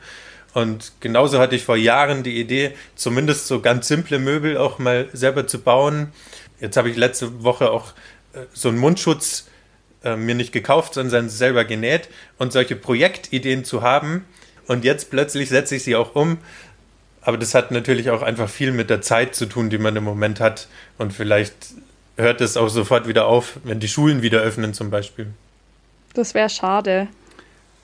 Und 0.54 0.94
genauso 1.00 1.40
hatte 1.40 1.56
ich 1.56 1.64
vor 1.64 1.78
Jahren 1.78 2.24
die 2.24 2.40
Idee, 2.40 2.74
zumindest 2.96 3.48
so 3.48 3.62
ganz 3.62 3.88
simple 3.88 4.20
Möbel 4.20 4.58
auch 4.58 4.80
mal 4.80 5.08
selber 5.14 5.48
zu 5.48 5.62
bauen. 5.62 6.12
Jetzt 6.60 6.78
habe 6.78 6.90
ich 6.90 6.98
letzte 6.98 7.44
Woche 7.44 7.72
auch 7.72 7.94
äh, 8.34 8.40
so 8.54 8.70
einen 8.70 8.78
Mundschutz 8.78 9.48
äh, 10.04 10.16
mir 10.16 10.36
nicht 10.36 10.52
gekauft, 10.52 10.96
sondern 10.96 11.30
selber 11.30 11.64
genäht. 11.64 12.10
Und 12.38 12.52
solche 12.52 12.76
Projektideen 12.76 13.64
zu 13.64 13.82
haben, 13.82 14.26
und 14.68 14.86
jetzt 14.86 15.10
plötzlich 15.10 15.50
setze 15.50 15.76
ich 15.76 15.84
sie 15.84 15.96
auch 15.96 16.16
um. 16.16 16.38
Aber 17.22 17.38
das 17.38 17.54
hat 17.54 17.72
natürlich 17.72 18.10
auch 18.10 18.22
einfach 18.22 18.50
viel 18.50 18.72
mit 18.72 18.90
der 18.90 19.02
Zeit 19.02 19.36
zu 19.36 19.46
tun, 19.46 19.70
die 19.70 19.78
man 19.78 19.96
im 19.96 20.04
Moment 20.04 20.40
hat. 20.40 20.68
Und 20.98 21.14
vielleicht 21.14 21.54
hört 22.18 22.42
es 22.42 22.58
auch 22.58 22.70
sofort 22.70 23.08
wieder 23.08 23.26
auf, 23.26 23.60
wenn 23.64 23.80
die 23.80 23.88
Schulen 23.88 24.22
wieder 24.22 24.40
öffnen 24.40 24.74
zum 24.74 24.90
Beispiel. 24.90 25.28
Das 26.14 26.34
wäre 26.34 26.50
schade. 26.50 27.08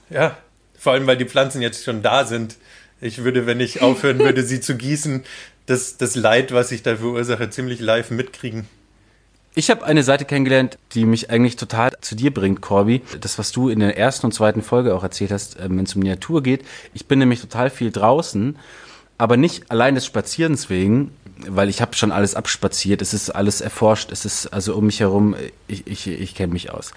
Ja, 0.10 0.38
vor 0.78 0.94
allem, 0.94 1.08
weil 1.08 1.18
die 1.18 1.26
Pflanzen 1.26 1.62
jetzt 1.62 1.84
schon 1.84 2.02
da 2.02 2.26
sind. 2.26 2.56
Ich 3.02 3.24
würde, 3.24 3.46
wenn 3.46 3.60
ich 3.60 3.82
aufhören 3.82 4.20
würde, 4.20 4.44
sie 4.44 4.62
zu 4.62 4.76
gießen, 4.76 5.24
das, 5.66 5.98
das 5.98 6.16
Leid, 6.16 6.54
was 6.54 6.72
ich 6.72 6.84
da 6.84 6.96
verursache, 6.96 7.50
ziemlich 7.50 7.80
live 7.80 8.10
mitkriegen. 8.10 8.68
Ich 9.54 9.72
habe 9.72 9.86
eine 9.86 10.04
Seite 10.04 10.26
kennengelernt, 10.26 10.78
die 10.94 11.06
mich 11.06 11.32
eigentlich 11.32 11.56
total 11.56 11.92
zu 12.02 12.16
dir 12.16 12.32
bringt, 12.32 12.62
Corby. 12.62 13.02
Das, 13.20 13.40
was 13.40 13.52
du 13.52 13.70
in 13.70 13.80
der 13.80 13.98
ersten 13.98 14.28
und 14.28 14.32
zweiten 14.32 14.62
Folge 14.62 14.94
auch 14.94 15.04
erzählt 15.04 15.32
hast, 15.32 15.58
ähm, 15.60 15.78
wenn 15.78 15.86
es 15.86 15.96
um 15.96 16.04
die 16.04 16.10
Natur 16.10 16.44
geht. 16.44 16.64
Ich 16.94 17.08
bin 17.08 17.18
nämlich 17.18 17.42
total 17.42 17.72
viel 17.72 17.92
draußen, 17.92 18.58
aber 19.18 19.36
nicht 19.36 19.72
allein 19.72 19.96
des 19.96 20.06
Spazierens 20.06 20.70
wegen, 20.70 21.12
weil 21.48 21.70
ich 21.70 21.82
habe 21.82 21.96
schon 21.96 22.12
alles 22.12 22.36
abspaziert. 22.36 23.02
Es 23.02 23.16
ist 23.16 23.32
alles 23.32 23.62
erforscht. 23.62 24.12
Es 24.12 24.26
ist 24.26 24.48
also 24.48 24.76
um 24.76 24.86
mich 24.86 25.00
herum. 25.00 25.36
Ich, 25.68 25.88
ich, 25.88 26.08
ich 26.08 26.36
kenne 26.36 26.54
mich 26.54 26.72
aus. 26.72 26.92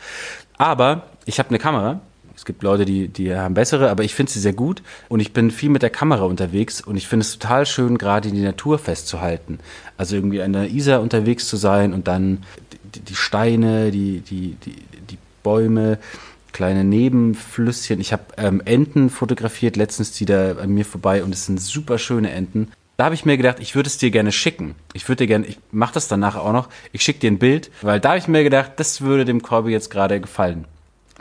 Aber 0.58 1.06
ich 1.24 1.38
habe 1.38 1.48
eine 1.48 1.58
Kamera 1.58 2.02
es 2.40 2.46
gibt 2.46 2.62
Leute, 2.62 2.86
die, 2.86 3.08
die 3.08 3.36
haben 3.36 3.52
bessere, 3.52 3.90
aber 3.90 4.02
ich 4.02 4.14
finde 4.14 4.32
sie 4.32 4.40
sehr 4.40 4.54
gut 4.54 4.80
und 5.10 5.20
ich 5.20 5.34
bin 5.34 5.50
viel 5.50 5.68
mit 5.68 5.82
der 5.82 5.90
Kamera 5.90 6.24
unterwegs 6.24 6.80
und 6.80 6.96
ich 6.96 7.06
finde 7.06 7.24
es 7.24 7.38
total 7.38 7.66
schön, 7.66 7.98
gerade 7.98 8.30
die 8.30 8.40
Natur 8.40 8.78
festzuhalten. 8.78 9.58
Also 9.98 10.16
irgendwie 10.16 10.40
an 10.40 10.54
der 10.54 10.70
Isar 10.70 11.02
unterwegs 11.02 11.46
zu 11.46 11.58
sein 11.58 11.92
und 11.92 12.08
dann 12.08 12.42
die, 12.94 13.00
die 13.00 13.14
Steine, 13.14 13.90
die, 13.90 14.20
die, 14.20 14.56
die, 14.64 14.76
die 15.10 15.18
Bäume, 15.42 15.98
kleine 16.52 16.82
Nebenflüsschen. 16.82 18.00
Ich 18.00 18.14
habe 18.14 18.22
ähm, 18.38 18.62
Enten 18.64 19.10
fotografiert, 19.10 19.76
letztens 19.76 20.12
die 20.12 20.24
da 20.24 20.52
an 20.52 20.70
mir 20.70 20.86
vorbei 20.86 21.22
und 21.22 21.34
es 21.34 21.44
sind 21.44 21.60
super 21.60 21.98
schöne 21.98 22.30
Enten. 22.30 22.72
Da 22.96 23.04
habe 23.04 23.14
ich 23.14 23.26
mir 23.26 23.36
gedacht, 23.36 23.58
ich 23.60 23.74
würde 23.74 23.88
es 23.88 23.98
dir 23.98 24.10
gerne 24.10 24.32
schicken. 24.32 24.76
Ich 24.94 25.06
würde 25.10 25.24
dir 25.24 25.26
gerne, 25.26 25.46
ich 25.46 25.58
mache 25.72 25.92
das 25.92 26.08
danach 26.08 26.36
auch 26.36 26.54
noch. 26.54 26.70
Ich 26.92 27.02
schicke 27.02 27.20
dir 27.20 27.30
ein 27.30 27.38
Bild, 27.38 27.70
weil 27.82 28.00
da 28.00 28.10
habe 28.10 28.18
ich 28.18 28.28
mir 28.28 28.44
gedacht, 28.44 28.72
das 28.76 29.02
würde 29.02 29.26
dem 29.26 29.42
Corby 29.42 29.72
jetzt 29.72 29.90
gerade 29.90 30.22
gefallen 30.22 30.64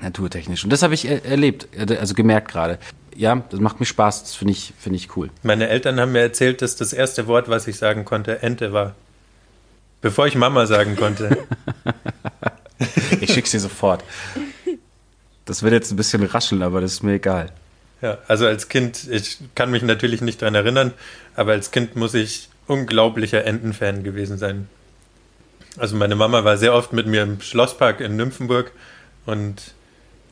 naturtechnisch. 0.02 0.64
Und 0.64 0.72
das 0.72 0.84
habe 0.84 0.94
ich 0.94 1.06
er 1.06 1.26
erlebt, 1.26 1.68
also 1.78 2.14
gemerkt 2.14 2.52
gerade. 2.52 2.80
Ja, 3.16 3.44
das 3.50 3.60
macht 3.60 3.80
mir 3.80 3.86
Spaß, 3.86 4.24
das 4.24 4.36
finde 4.36 4.54
ich, 4.54 4.74
find 4.80 4.96
ich 4.96 5.16
cool. 5.18 5.30
Meine 5.44 5.68
Eltern 5.68 6.00
haben 6.00 6.14
mir 6.14 6.22
erzählt, 6.22 6.62
dass 6.62 6.76
das 6.76 6.94
erste 6.94 7.28
Wort, 7.28 7.50
was 7.50 7.68
ich 7.68 7.78
sagen 7.78 8.06
konnte, 8.06 8.42
Ente 8.42 8.72
war. 8.72 8.96
Bevor 10.02 10.28
ich 10.28 10.36
Mama 10.36 10.66
sagen 10.66 10.96
konnte. 10.96 11.46
ich 13.20 13.34
schick's 13.34 13.52
dir 13.52 13.60
sofort. 13.60 14.04
Das 15.46 15.64
wird 15.64 15.74
jetzt 15.74 15.92
ein 15.92 15.98
bisschen 15.98 16.24
rascheln, 16.24 16.62
aber 16.64 16.80
das 16.80 16.94
ist 16.94 17.04
mir 17.04 17.14
egal. 17.14 17.52
Ja, 18.02 18.20
also 18.28 18.46
als 18.46 18.70
Kind, 18.70 19.08
ich 19.10 19.40
kann 19.56 19.72
mich 19.72 19.84
natürlich 19.84 20.22
nicht 20.22 20.42
daran 20.42 20.56
erinnern, 20.56 20.94
aber 21.36 21.52
als 21.52 21.72
Kind 21.72 21.96
muss 21.98 22.14
ich 22.14 22.48
unglaublicher 22.68 23.44
Entenfan 23.44 24.04
gewesen 24.04 24.38
sein. 24.38 24.70
Also 25.78 25.96
meine 25.96 26.16
Mama 26.16 26.44
war 26.46 26.58
sehr 26.58 26.74
oft 26.74 26.94
mit 26.94 27.08
mir 27.08 27.24
im 27.24 27.42
Schlosspark 27.42 28.00
in 28.00 28.16
Nymphenburg 28.16 28.72
und 29.26 29.74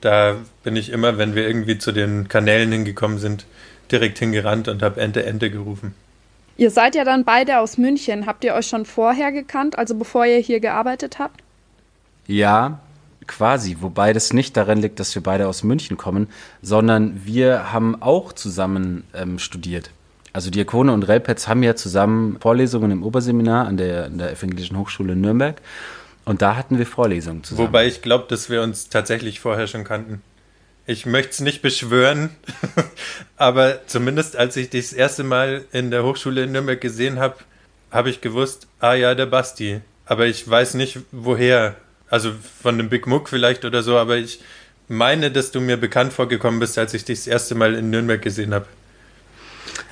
da 0.02 0.36
bin 0.64 0.76
ich 0.76 0.92
immer, 0.92 1.18
wenn 1.18 1.36
wir 1.36 1.48
irgendwie 1.48 1.78
zu 1.78 1.92
den 1.92 2.28
Kanälen 2.28 2.72
hingekommen 2.72 3.18
sind, 3.18 3.46
direkt 3.92 4.20
hingerannt 4.20 4.68
und 4.68 4.82
habe 4.82 5.02
Ente, 5.02 5.26
Ente 5.26 5.50
gerufen. 5.50 5.94
Ihr 6.58 6.72
seid 6.72 6.96
ja 6.96 7.04
dann 7.04 7.24
beide 7.24 7.60
aus 7.60 7.78
München. 7.78 8.26
Habt 8.26 8.44
ihr 8.44 8.56
euch 8.56 8.68
schon 8.68 8.86
vorher 8.86 9.32
gekannt, 9.32 9.78
also 9.78 9.96
bevor 9.96 10.26
ihr 10.26 10.40
hier 10.40 10.60
gearbeitet 10.60 11.20
habt? 11.20 11.42
Ja, 12.26 12.80
quasi. 13.28 13.78
Wobei 13.80 14.12
das 14.12 14.34
nicht 14.34 14.58
daran 14.58 14.80
liegt, 14.80 15.00
dass 15.00 15.14
wir 15.14 15.22
beide 15.22 15.48
aus 15.48 15.64
München 15.64 15.98
kommen, 15.98 16.28
sondern 16.62 17.22
wir 17.26 17.72
haben 17.72 18.02
auch 18.02 18.34
zusammen 18.34 19.04
ähm, 19.14 19.38
studiert. 19.38 19.92
Also 20.34 20.50
Diakone 20.50 20.94
und 20.94 21.04
Relpetz 21.04 21.48
haben 21.48 21.64
ja 21.64 21.76
zusammen 21.76 22.38
Vorlesungen 22.40 22.92
im 22.92 23.04
Oberseminar 23.04 23.68
an 23.68 23.78
der, 23.78 24.06
an 24.06 24.18
der 24.18 24.32
Evangelischen 24.32 24.78
Hochschule 24.78 25.16
Nürnberg. 25.16 25.62
Und 26.28 26.42
da 26.42 26.58
hatten 26.58 26.78
wir 26.78 26.86
Vorlesungen 26.86 27.46
zusammen. 27.46 27.70
Wobei 27.70 27.88
ich 27.88 28.02
glaube, 28.02 28.26
dass 28.28 28.50
wir 28.50 28.62
uns 28.62 28.90
tatsächlich 28.90 29.40
vorher 29.40 29.66
schon 29.66 29.86
kannten. 29.86 30.22
Ich 30.86 31.06
möchte 31.06 31.32
es 31.32 31.40
nicht 31.40 31.62
beschwören, 31.62 32.32
aber 33.38 33.88
zumindest 33.88 34.36
als 34.36 34.58
ich 34.58 34.70
dich 34.70 34.90
das 34.90 34.94
erste 34.94 35.24
Mal 35.24 35.64
in 35.72 35.90
der 35.90 36.04
Hochschule 36.04 36.44
in 36.44 36.52
Nürnberg 36.52 36.82
gesehen 36.82 37.18
habe, 37.18 37.36
habe 37.92 38.10
ich 38.10 38.20
gewusst, 38.20 38.68
ah 38.82 38.94
ja, 38.94 39.16
der 39.16 39.26
Basti. 39.26 39.80
Aber 40.06 40.26
ich 40.26 40.48
weiß 40.48 40.74
nicht, 40.74 41.00
woher. 41.14 41.78
Also 42.10 42.34
von 42.62 42.78
dem 42.78 42.90
Big 42.90 43.08
Muck 43.08 43.30
vielleicht 43.30 43.64
oder 43.64 43.82
so, 43.82 43.98
aber 43.98 44.18
ich 44.18 44.42
meine, 44.90 45.32
dass 45.32 45.52
du 45.52 45.62
mir 45.62 45.78
bekannt 45.78 46.12
vorgekommen 46.12 46.60
bist, 46.60 46.78
als 46.78 46.94
ich 46.94 47.06
dich 47.06 47.20
das 47.20 47.28
erste 47.28 47.56
Mal 47.56 47.74
in 47.74 47.90
Nürnberg 47.90 48.22
gesehen 48.22 48.54
habe. 48.54 48.66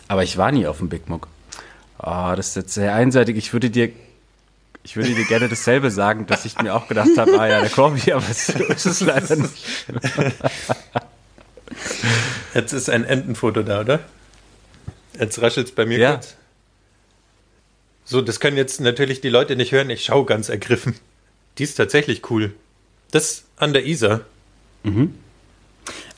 Aber 0.10 0.24
ich 0.24 0.38
war 0.38 0.52
nie 0.52 0.68
auf 0.68 0.80
dem 0.80 0.90
Big 0.90 1.08
Muck. 1.08 1.30
Oh, 1.98 2.34
das 2.36 2.50
ist 2.50 2.56
jetzt 2.58 2.74
sehr 2.74 2.94
einseitig. 2.94 3.38
Ich 3.38 3.54
würde 3.54 3.70
dir 3.70 3.94
ich 4.86 4.96
würde 4.96 5.16
dir 5.16 5.26
gerne 5.26 5.50
dasselbe 5.50 5.90
sagen, 5.90 6.28
dass 6.28 6.46
ich 6.46 6.62
mir 6.62 6.76
auch 6.76 6.88
gedacht 6.88 7.18
habe, 7.18 7.40
ah 7.40 7.48
ja, 7.48 7.60
der 7.60 7.72
Corby, 7.72 8.12
aber 8.14 8.22
so 8.22 8.54
ist 8.64 8.86
es 8.86 9.02
leider 9.02 9.36
nicht. 9.36 9.88
Jetzt 12.54 12.72
ist 12.72 12.90
ein 12.90 13.04
Entenfoto 13.04 13.64
da, 13.64 13.82
oder? 13.82 14.00
Jetzt 15.20 15.42
raschelt 15.42 15.68
es 15.68 15.74
bei 15.74 15.88
mir 15.88 15.98
ja. 15.98 16.14
kurz. 16.14 16.36
So, 18.06 18.22
das 18.22 18.40
können 18.40 18.58
jetzt 18.58 18.80
natürlich 18.80 19.22
die 19.22 19.30
Leute 19.30 19.56
nicht 19.56 19.72
hören. 19.72 19.90
Ich 19.90 20.06
schaue 20.06 20.26
ganz 20.26 20.50
ergriffen. 20.50 20.96
Die 21.58 21.64
ist 21.64 21.76
tatsächlich 21.76 22.30
cool. 22.30 22.54
Das 23.10 23.46
an 23.58 23.74
der 23.74 23.88
Isar. 23.88 24.22
Mhm. 24.84 25.16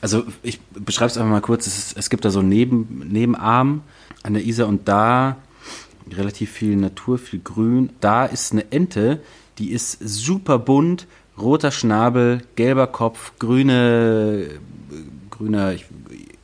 Also 0.02 0.26
ich 0.42 0.60
beschreibe 0.60 1.10
es 1.10 1.16
einfach 1.16 1.30
mal 1.30 1.40
kurz. 1.40 1.66
Es, 1.66 1.78
ist, 1.78 1.96
es 1.96 2.10
gibt 2.10 2.26
da 2.26 2.30
so 2.30 2.40
einen 2.40 2.50
Neben, 2.50 3.08
Nebenarm 3.10 3.82
an 4.22 4.34
der 4.34 4.44
Isar 4.44 4.68
und 4.68 4.86
da 4.88 5.38
relativ 6.16 6.50
viel 6.50 6.76
Natur, 6.76 7.18
viel 7.18 7.40
Grün. 7.40 7.90
Da 8.00 8.26
ist 8.26 8.52
eine 8.52 8.70
Ente, 8.70 9.20
die 9.58 9.72
ist 9.72 9.98
super 10.00 10.58
bunt, 10.58 11.06
roter 11.36 11.70
Schnabel, 11.70 12.42
gelber 12.56 12.86
Kopf, 12.86 13.32
grüne, 13.38 14.48
grüner 15.30 15.74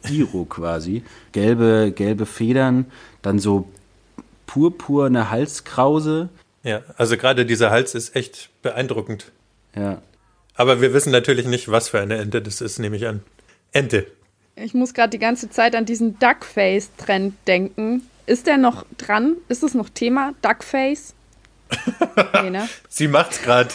Iro 0.08 0.44
quasi, 0.44 1.02
gelbe, 1.32 1.92
gelbe 1.94 2.26
Federn, 2.26 2.86
dann 3.22 3.38
so 3.38 3.68
purpurne 4.46 5.30
Halskrause. 5.30 6.28
Ja, 6.62 6.82
also 6.96 7.16
gerade 7.16 7.46
dieser 7.46 7.70
Hals 7.70 7.94
ist 7.94 8.16
echt 8.16 8.50
beeindruckend. 8.62 9.32
Ja. 9.74 10.02
Aber 10.54 10.80
wir 10.80 10.94
wissen 10.94 11.10
natürlich 11.10 11.46
nicht, 11.46 11.70
was 11.70 11.88
für 11.88 12.00
eine 12.00 12.16
Ente 12.16 12.40
das 12.40 12.60
ist, 12.60 12.78
nehme 12.78 12.96
ich 12.96 13.06
an. 13.06 13.22
Ente. 13.72 14.06
Ich 14.56 14.72
muss 14.72 14.94
gerade 14.94 15.10
die 15.10 15.18
ganze 15.18 15.50
Zeit 15.50 15.74
an 15.74 15.84
diesen 15.84 16.18
Duckface-Trend 16.20 17.34
denken. 17.48 18.02
Ist 18.26 18.46
der 18.46 18.56
noch 18.56 18.86
dran? 18.96 19.36
Ist 19.48 19.62
es 19.62 19.74
noch 19.74 19.88
Thema? 19.88 20.34
Duckface? 20.42 21.14
nee, 22.42 22.50
ne? 22.50 22.68
Sie 22.88 23.08
macht's 23.08 23.42
gerade. 23.42 23.70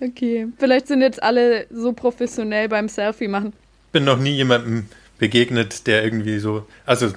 Okay, 0.00 0.46
vielleicht 0.58 0.86
sind 0.86 1.00
jetzt 1.00 1.22
alle 1.22 1.66
so 1.70 1.92
professionell 1.92 2.68
beim 2.68 2.88
Selfie 2.88 3.26
machen. 3.26 3.52
Bin 3.90 4.04
noch 4.04 4.18
nie 4.18 4.36
jemandem 4.36 4.86
begegnet, 5.18 5.86
der 5.86 6.04
irgendwie 6.04 6.38
so, 6.38 6.66
also 6.86 7.12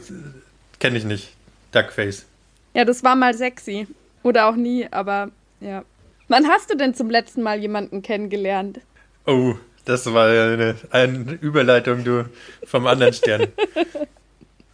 kenne 0.79 0.97
ich 0.97 1.03
nicht, 1.03 1.33
Duckface. 1.71 2.25
Ja, 2.73 2.85
das 2.85 3.03
war 3.03 3.15
mal 3.15 3.33
sexy. 3.35 3.88
Oder 4.23 4.47
auch 4.47 4.55
nie, 4.55 4.88
aber 4.89 5.29
ja. 5.59 5.83
Wann 6.27 6.47
hast 6.47 6.71
du 6.71 6.77
denn 6.77 6.95
zum 6.95 7.09
letzten 7.09 7.43
Mal 7.43 7.59
jemanden 7.59 8.01
kennengelernt? 8.01 8.79
Oh, 9.25 9.55
das 9.85 10.11
war 10.13 10.27
eine, 10.27 10.75
eine 10.91 11.33
Überleitung, 11.41 12.03
du, 12.03 12.25
vom 12.65 12.88
anderen 12.88 13.13
Stern. 13.13 13.47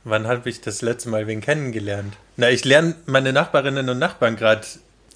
Wann 0.10 0.26
habe 0.26 0.50
ich 0.50 0.62
das 0.62 0.82
letzte 0.82 1.10
Mal 1.10 1.28
wen 1.28 1.42
kennengelernt? 1.42 2.14
Na, 2.38 2.50
ich 2.50 2.64
lerne 2.64 2.96
meine 3.08 3.34
Nachbarinnen 3.34 3.90
und 3.90 4.00
Nachbarn 4.00 4.38
gerade, 4.38 4.66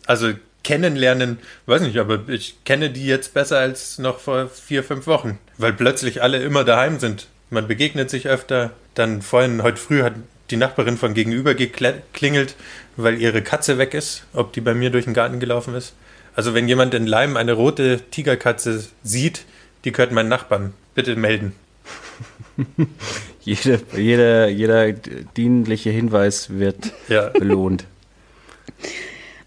also 0.05 0.33
kennenlernen, 0.65 1.39
weiß 1.65 1.83
nicht, 1.83 1.97
aber 1.97 2.27
ich 2.27 2.65
kenne 2.65 2.89
die 2.89 3.05
jetzt 3.05 3.33
besser 3.33 3.57
als 3.57 3.99
noch 3.99 4.19
vor 4.19 4.49
vier, 4.49 4.83
fünf 4.83 5.07
Wochen, 5.07 5.39
weil 5.57 5.71
plötzlich 5.71 6.21
alle 6.21 6.43
immer 6.43 6.65
daheim 6.65 6.99
sind. 6.99 7.27
Man 7.49 7.69
begegnet 7.69 8.09
sich 8.09 8.27
öfter. 8.27 8.71
Dann 8.93 9.21
vorhin, 9.21 9.63
heute 9.63 9.77
früh 9.77 10.03
hat 10.03 10.15
die 10.49 10.57
Nachbarin 10.57 10.97
von 10.97 11.13
gegenüber 11.13 11.55
geklingelt, 11.55 12.55
weil 12.97 13.21
ihre 13.21 13.41
Katze 13.41 13.77
weg 13.77 13.93
ist, 13.93 14.25
ob 14.33 14.51
die 14.51 14.59
bei 14.59 14.73
mir 14.73 14.89
durch 14.89 15.05
den 15.05 15.13
Garten 15.13 15.39
gelaufen 15.39 15.73
ist. 15.73 15.93
Also 16.35 16.53
wenn 16.53 16.67
jemand 16.67 16.93
in 16.93 17.07
Leim 17.07 17.37
eine 17.37 17.53
rote 17.53 18.01
Tigerkatze 18.11 18.85
sieht, 19.03 19.45
die 19.85 19.93
gehört 19.93 20.11
meinen 20.11 20.27
Nachbarn. 20.27 20.73
Bitte 20.95 21.15
melden. 21.15 21.55
Jede, 23.43 23.81
jeder, 23.97 24.49
jeder 24.49 24.91
dienliche 24.91 25.89
Hinweis 25.89 26.51
wird 26.51 26.93
ja. 27.07 27.29
belohnt. 27.29 27.85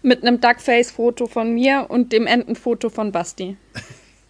Mit 0.01 0.21
einem 0.21 0.41
Duckface-Foto 0.41 1.27
von 1.27 1.53
mir 1.53 1.85
und 1.89 2.11
dem 2.11 2.27
Entenfoto 2.27 2.89
von 2.89 3.13
Basti. 3.13 3.55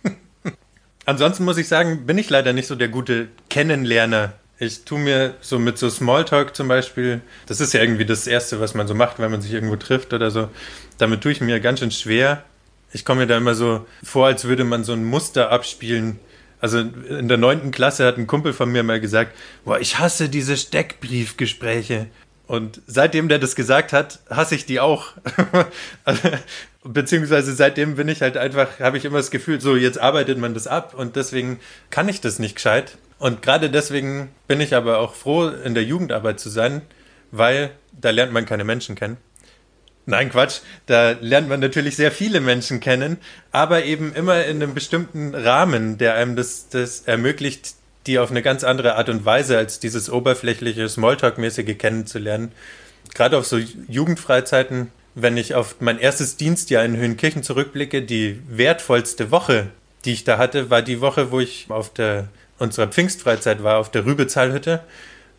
Ansonsten 1.06 1.46
muss 1.46 1.58
ich 1.58 1.68
sagen, 1.68 2.06
bin 2.06 2.18
ich 2.18 2.30
leider 2.30 2.54
nicht 2.54 2.68
so 2.68 2.75
der 2.75 2.89
gute 2.89 3.30
Kennenlerner. 3.50 4.34
Ich 4.58 4.86
tue 4.86 5.00
mir 5.00 5.34
so 5.42 5.60
mit 5.60 5.77
so 5.77 5.89
Smalltalk 5.89 6.56
zum 6.56 6.68
Beispiel, 6.68 7.22
das 7.48 7.60
ist 7.60 7.74
ja 7.74 7.82
irgendwie 7.82 8.06
das 8.06 8.25
Erste, 8.25 8.60
was 8.60 8.74
man 8.74 8.88
so 8.88 8.94
macht, 8.94 9.20
wenn 9.20 9.32
man 9.32 9.42
sich 9.42 9.51
irgendwo 9.51 9.75
trifft 9.75 10.13
oder 10.13 10.32
so. 10.32 10.50
Damit 10.98 11.22
tue 11.22 11.32
ich 11.32 11.42
mir 11.42 11.60
ganz 11.60 11.80
schön 11.80 11.92
schwer. 11.92 12.44
Ich 12.94 13.04
komme 13.04 13.22
mir 13.22 13.27
da 13.27 13.38
immer 13.38 13.56
so 13.56 13.86
vor, 14.04 14.27
als 14.27 14.46
würde 14.46 14.63
man 14.63 14.84
so 14.84 14.94
ein 14.94 15.04
Muster 15.04 15.51
abspielen. 15.51 16.20
Also 16.65 16.79
in 16.79 17.27
der 17.27 17.38
neunten 17.38 17.69
Klasse 17.69 18.07
hat 18.07 18.17
ein 18.17 18.25
Kumpel 18.25 18.51
von 18.51 18.72
mir 18.72 18.81
mal 18.81 19.00
gesagt, 19.00 19.36
boah, 19.65 19.79
ich 19.79 20.00
hasse 20.00 20.29
diese 20.29 20.57
Steckbriefgespräche. 20.57 22.07
Und 22.48 22.81
seitdem 22.88 23.29
der 23.29 23.38
das 23.38 23.55
gesagt 23.55 23.93
hat, 23.93 24.17
hasse 24.31 24.55
ich 24.55 24.65
die 24.65 24.79
auch. 24.79 25.10
Beziehungsweise 26.84 27.53
seitdem 27.53 27.98
bin 27.98 28.07
ich 28.07 28.24
halt 28.24 28.36
einfach, 28.36 28.79
habe 28.79 28.98
ich 28.98 29.05
immer 29.05 29.19
das 29.19 29.29
Gefühl, 29.29 29.62
so 29.62 29.75
jetzt 29.75 30.00
arbeitet 30.00 30.39
man 30.39 30.55
das 30.55 30.65
ab 30.65 30.95
und 30.95 31.15
deswegen 31.15 31.60
kann 31.91 32.10
ich 32.10 32.19
das 32.19 32.39
nicht 32.39 32.55
gescheit. 32.55 32.98
Und 33.19 33.43
gerade 33.43 33.69
deswegen 33.69 34.29
bin 34.48 34.60
ich 34.60 34.74
aber 34.74 34.98
auch 34.98 35.13
froh, 35.13 35.50
in 35.50 35.75
der 35.75 35.84
Jugendarbeit 35.84 36.39
zu 36.39 36.50
sein, 36.50 36.81
weil 37.29 37.69
da 37.91 38.10
lernt 38.10 38.34
man 38.34 38.48
keine 38.48 38.63
Menschen 38.63 38.95
kennen. 38.95 39.17
Nein, 40.08 40.30
Quatsch, 40.30 40.60
da 40.86 41.12
lernt 41.20 41.50
man 41.50 41.60
natürlich 41.60 41.96
sehr 41.96 42.12
viele 42.12 42.40
Menschen 42.40 42.80
kennen, 42.80 43.18
aber 43.52 43.86
eben 43.86 44.14
immer 44.14 44.46
in 44.46 44.62
einem 44.62 44.76
bestimmten 44.76 45.34
Rahmen, 45.34 45.98
der 45.98 46.14
einem 46.14 46.36
das, 46.36 46.70
das 46.70 47.02
ermöglicht, 47.02 47.74
die 48.06 48.20
auf 48.20 48.30
eine 48.30 48.44
ganz 48.44 48.64
andere 48.64 48.98
Art 48.98 49.10
und 49.10 49.26
Weise 49.26 49.58
als 49.58 49.80
dieses 49.80 50.12
oberflächliche 50.12 50.88
Smalltalk-mäßige 50.88 51.76
kennenzulernen. 51.76 52.52
Gerade 53.16 53.38
auf 53.38 53.48
so 53.48 53.58
Jugendfreizeiten, 53.58 54.92
wenn 55.16 55.38
ich 55.38 55.56
auf 55.56 55.78
mein 55.80 55.98
erstes 55.98 56.38
Dienstjahr 56.38 56.86
in 56.86 56.98
Höhenkirchen 56.98 57.42
zurückblicke, 57.42 58.04
die 58.04 58.40
wertvollste 58.48 59.32
Woche, 59.32 59.68
die 60.04 60.14
ich 60.14 60.24
da 60.24 60.38
hatte, 60.38 60.70
war 60.70 60.84
die 60.84 61.02
Woche, 61.02 61.32
wo 61.32 61.40
ich 61.40 61.66
auf 61.70 61.92
der 61.92 62.28
unserer 62.60 62.88
Pfingstfreizeit 62.88 63.64
war, 63.64 63.80
auf 63.80 63.90
der 63.90 64.06
Rübezahlhütte 64.06 64.82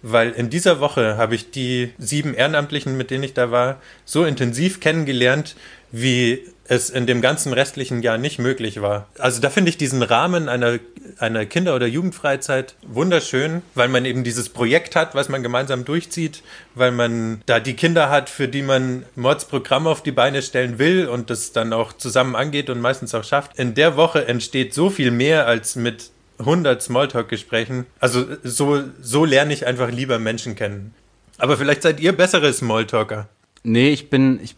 weil 0.08 0.30
in 0.30 0.50
dieser 0.50 0.78
Woche 0.78 1.16
habe 1.16 1.34
ich 1.34 1.50
die 1.50 1.92
sieben 1.98 2.32
Ehrenamtlichen, 2.32 2.96
mit 2.96 3.10
denen 3.10 3.24
ich 3.24 3.34
da 3.34 3.50
war, 3.50 3.80
so 4.04 4.24
intensiv 4.24 4.78
kennengelernt, 4.78 5.56
wie 5.90 6.44
es 6.68 6.90
in 6.90 7.06
dem 7.06 7.20
ganzen 7.20 7.52
restlichen 7.52 8.02
Jahr 8.02 8.18
nicht 8.18 8.38
möglich 8.38 8.80
war. 8.80 9.08
Also 9.18 9.40
da 9.40 9.50
finde 9.50 9.70
ich 9.70 9.78
diesen 9.78 10.02
Rahmen 10.02 10.48
einer, 10.48 10.78
einer 11.18 11.44
Kinder- 11.46 11.74
oder 11.74 11.86
Jugendfreizeit 11.86 12.74
wunderschön, 12.86 13.62
weil 13.74 13.88
man 13.88 14.04
eben 14.04 14.22
dieses 14.22 14.48
Projekt 14.48 14.94
hat, 14.96 15.14
was 15.14 15.28
man 15.28 15.42
gemeinsam 15.42 15.84
durchzieht, 15.84 16.42
weil 16.74 16.92
man 16.92 17.42
da 17.46 17.60
die 17.60 17.74
Kinder 17.74 18.08
hat, 18.08 18.30
für 18.30 18.48
die 18.48 18.62
man 18.62 19.04
Mordsprogramm 19.16 19.86
auf 19.86 20.02
die 20.02 20.12
Beine 20.12 20.42
stellen 20.42 20.78
will 20.78 21.06
und 21.08 21.30
das 21.30 21.52
dann 21.52 21.72
auch 21.72 21.92
zusammen 21.92 22.36
angeht 22.36 22.70
und 22.70 22.80
meistens 22.80 23.14
auch 23.14 23.24
schafft. 23.24 23.58
In 23.58 23.74
der 23.74 23.96
Woche 23.96 24.26
entsteht 24.26 24.72
so 24.72 24.90
viel 24.90 25.10
mehr 25.10 25.46
als 25.46 25.76
mit 25.76 26.10
100 26.38 26.82
Smalltalk-Gesprächen. 26.82 27.86
Also 28.00 28.24
so, 28.42 28.82
so 29.00 29.24
lerne 29.24 29.52
ich 29.52 29.66
einfach 29.66 29.90
lieber 29.90 30.18
Menschen 30.18 30.54
kennen. 30.54 30.94
Aber 31.38 31.56
vielleicht 31.56 31.82
seid 31.82 32.00
ihr 32.00 32.12
bessere 32.12 32.52
Smalltalker. 32.52 33.28
Nee, 33.62 33.90
ich 33.90 34.10
bin, 34.10 34.40
ich 34.42 34.56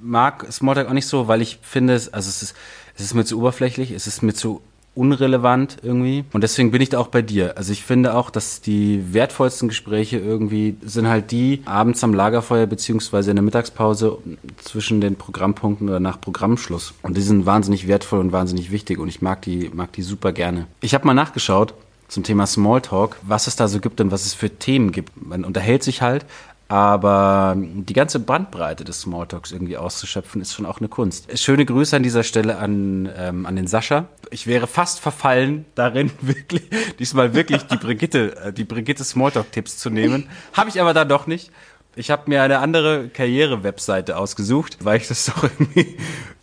mag 0.00 0.46
Smalltalk 0.50 0.88
auch 0.88 0.92
nicht 0.92 1.06
so, 1.06 1.28
weil 1.28 1.42
ich 1.42 1.58
finde, 1.62 1.94
also 1.94 2.28
es 2.28 2.42
ist, 2.42 2.54
es 2.96 3.04
ist 3.04 3.14
mir 3.14 3.24
zu 3.24 3.38
oberflächlich, 3.38 3.90
es 3.92 4.06
ist 4.06 4.22
mir 4.22 4.34
zu 4.34 4.62
unrelevant 4.94 5.78
irgendwie. 5.82 6.24
Und 6.32 6.42
deswegen 6.42 6.70
bin 6.70 6.82
ich 6.82 6.90
da 6.90 6.98
auch 6.98 7.08
bei 7.08 7.22
dir. 7.22 7.56
Also 7.56 7.72
ich 7.72 7.82
finde 7.82 8.14
auch, 8.14 8.30
dass 8.30 8.60
die 8.60 9.14
wertvollsten 9.14 9.68
Gespräche 9.68 10.18
irgendwie 10.18 10.76
sind 10.82 11.08
halt 11.08 11.30
die 11.30 11.62
abends 11.64 12.04
am 12.04 12.12
Lagerfeuer 12.12 12.66
beziehungsweise 12.66 13.30
in 13.30 13.36
der 13.36 13.42
Mittagspause 13.42 14.18
zwischen 14.62 15.00
den 15.00 15.16
Programmpunkten 15.16 15.88
oder 15.88 16.00
nach 16.00 16.20
Programmschluss. 16.20 16.94
Und 17.02 17.16
die 17.16 17.22
sind 17.22 17.46
wahnsinnig 17.46 17.88
wertvoll 17.88 18.20
und 18.20 18.32
wahnsinnig 18.32 18.70
wichtig 18.70 18.98
und 18.98 19.08
ich 19.08 19.22
mag 19.22 19.42
die, 19.42 19.70
mag 19.72 19.92
die 19.92 20.02
super 20.02 20.32
gerne. 20.32 20.66
Ich 20.80 20.94
habe 20.94 21.06
mal 21.06 21.14
nachgeschaut 21.14 21.74
zum 22.08 22.24
Thema 22.24 22.46
Smalltalk, 22.46 23.16
was 23.22 23.46
es 23.46 23.56
da 23.56 23.68
so 23.68 23.80
gibt 23.80 23.98
und 24.02 24.10
was 24.10 24.26
es 24.26 24.34
für 24.34 24.50
Themen 24.50 24.92
gibt. 24.92 25.12
Man 25.16 25.44
unterhält 25.44 25.82
sich 25.82 26.02
halt, 26.02 26.26
aber 26.72 27.54
die 27.54 27.92
ganze 27.92 28.18
Bandbreite 28.18 28.82
des 28.82 29.02
Smalltalks 29.02 29.52
irgendwie 29.52 29.76
auszuschöpfen, 29.76 30.40
ist 30.40 30.54
schon 30.54 30.64
auch 30.64 30.78
eine 30.78 30.88
Kunst. 30.88 31.38
Schöne 31.38 31.66
Grüße 31.66 31.94
an 31.94 32.02
dieser 32.02 32.22
Stelle 32.22 32.56
an, 32.56 33.10
ähm, 33.14 33.44
an 33.44 33.56
den 33.56 33.66
Sascha. 33.66 34.06
Ich 34.30 34.46
wäre 34.46 34.66
fast 34.66 34.98
verfallen, 34.98 35.66
darin 35.74 36.10
wirklich, 36.22 36.62
diesmal 36.98 37.34
wirklich 37.34 37.64
die 37.64 37.76
Brigitte, 37.76 38.36
äh, 38.38 38.52
die 38.54 38.64
Brigitte 38.64 39.04
Smalltalk-Tipps 39.04 39.76
zu 39.76 39.90
nehmen. 39.90 40.30
Habe 40.54 40.70
ich 40.70 40.80
aber 40.80 40.94
dann 40.94 41.10
doch 41.10 41.26
nicht. 41.26 41.50
Ich 41.94 42.10
habe 42.10 42.30
mir 42.30 42.42
eine 42.42 42.60
andere 42.60 43.08
Karriere-Webseite 43.08 44.16
ausgesucht, 44.16 44.78
weil 44.80 44.96
ich 44.96 45.08
das 45.08 45.26
doch 45.26 45.42
irgendwie. 45.42 45.98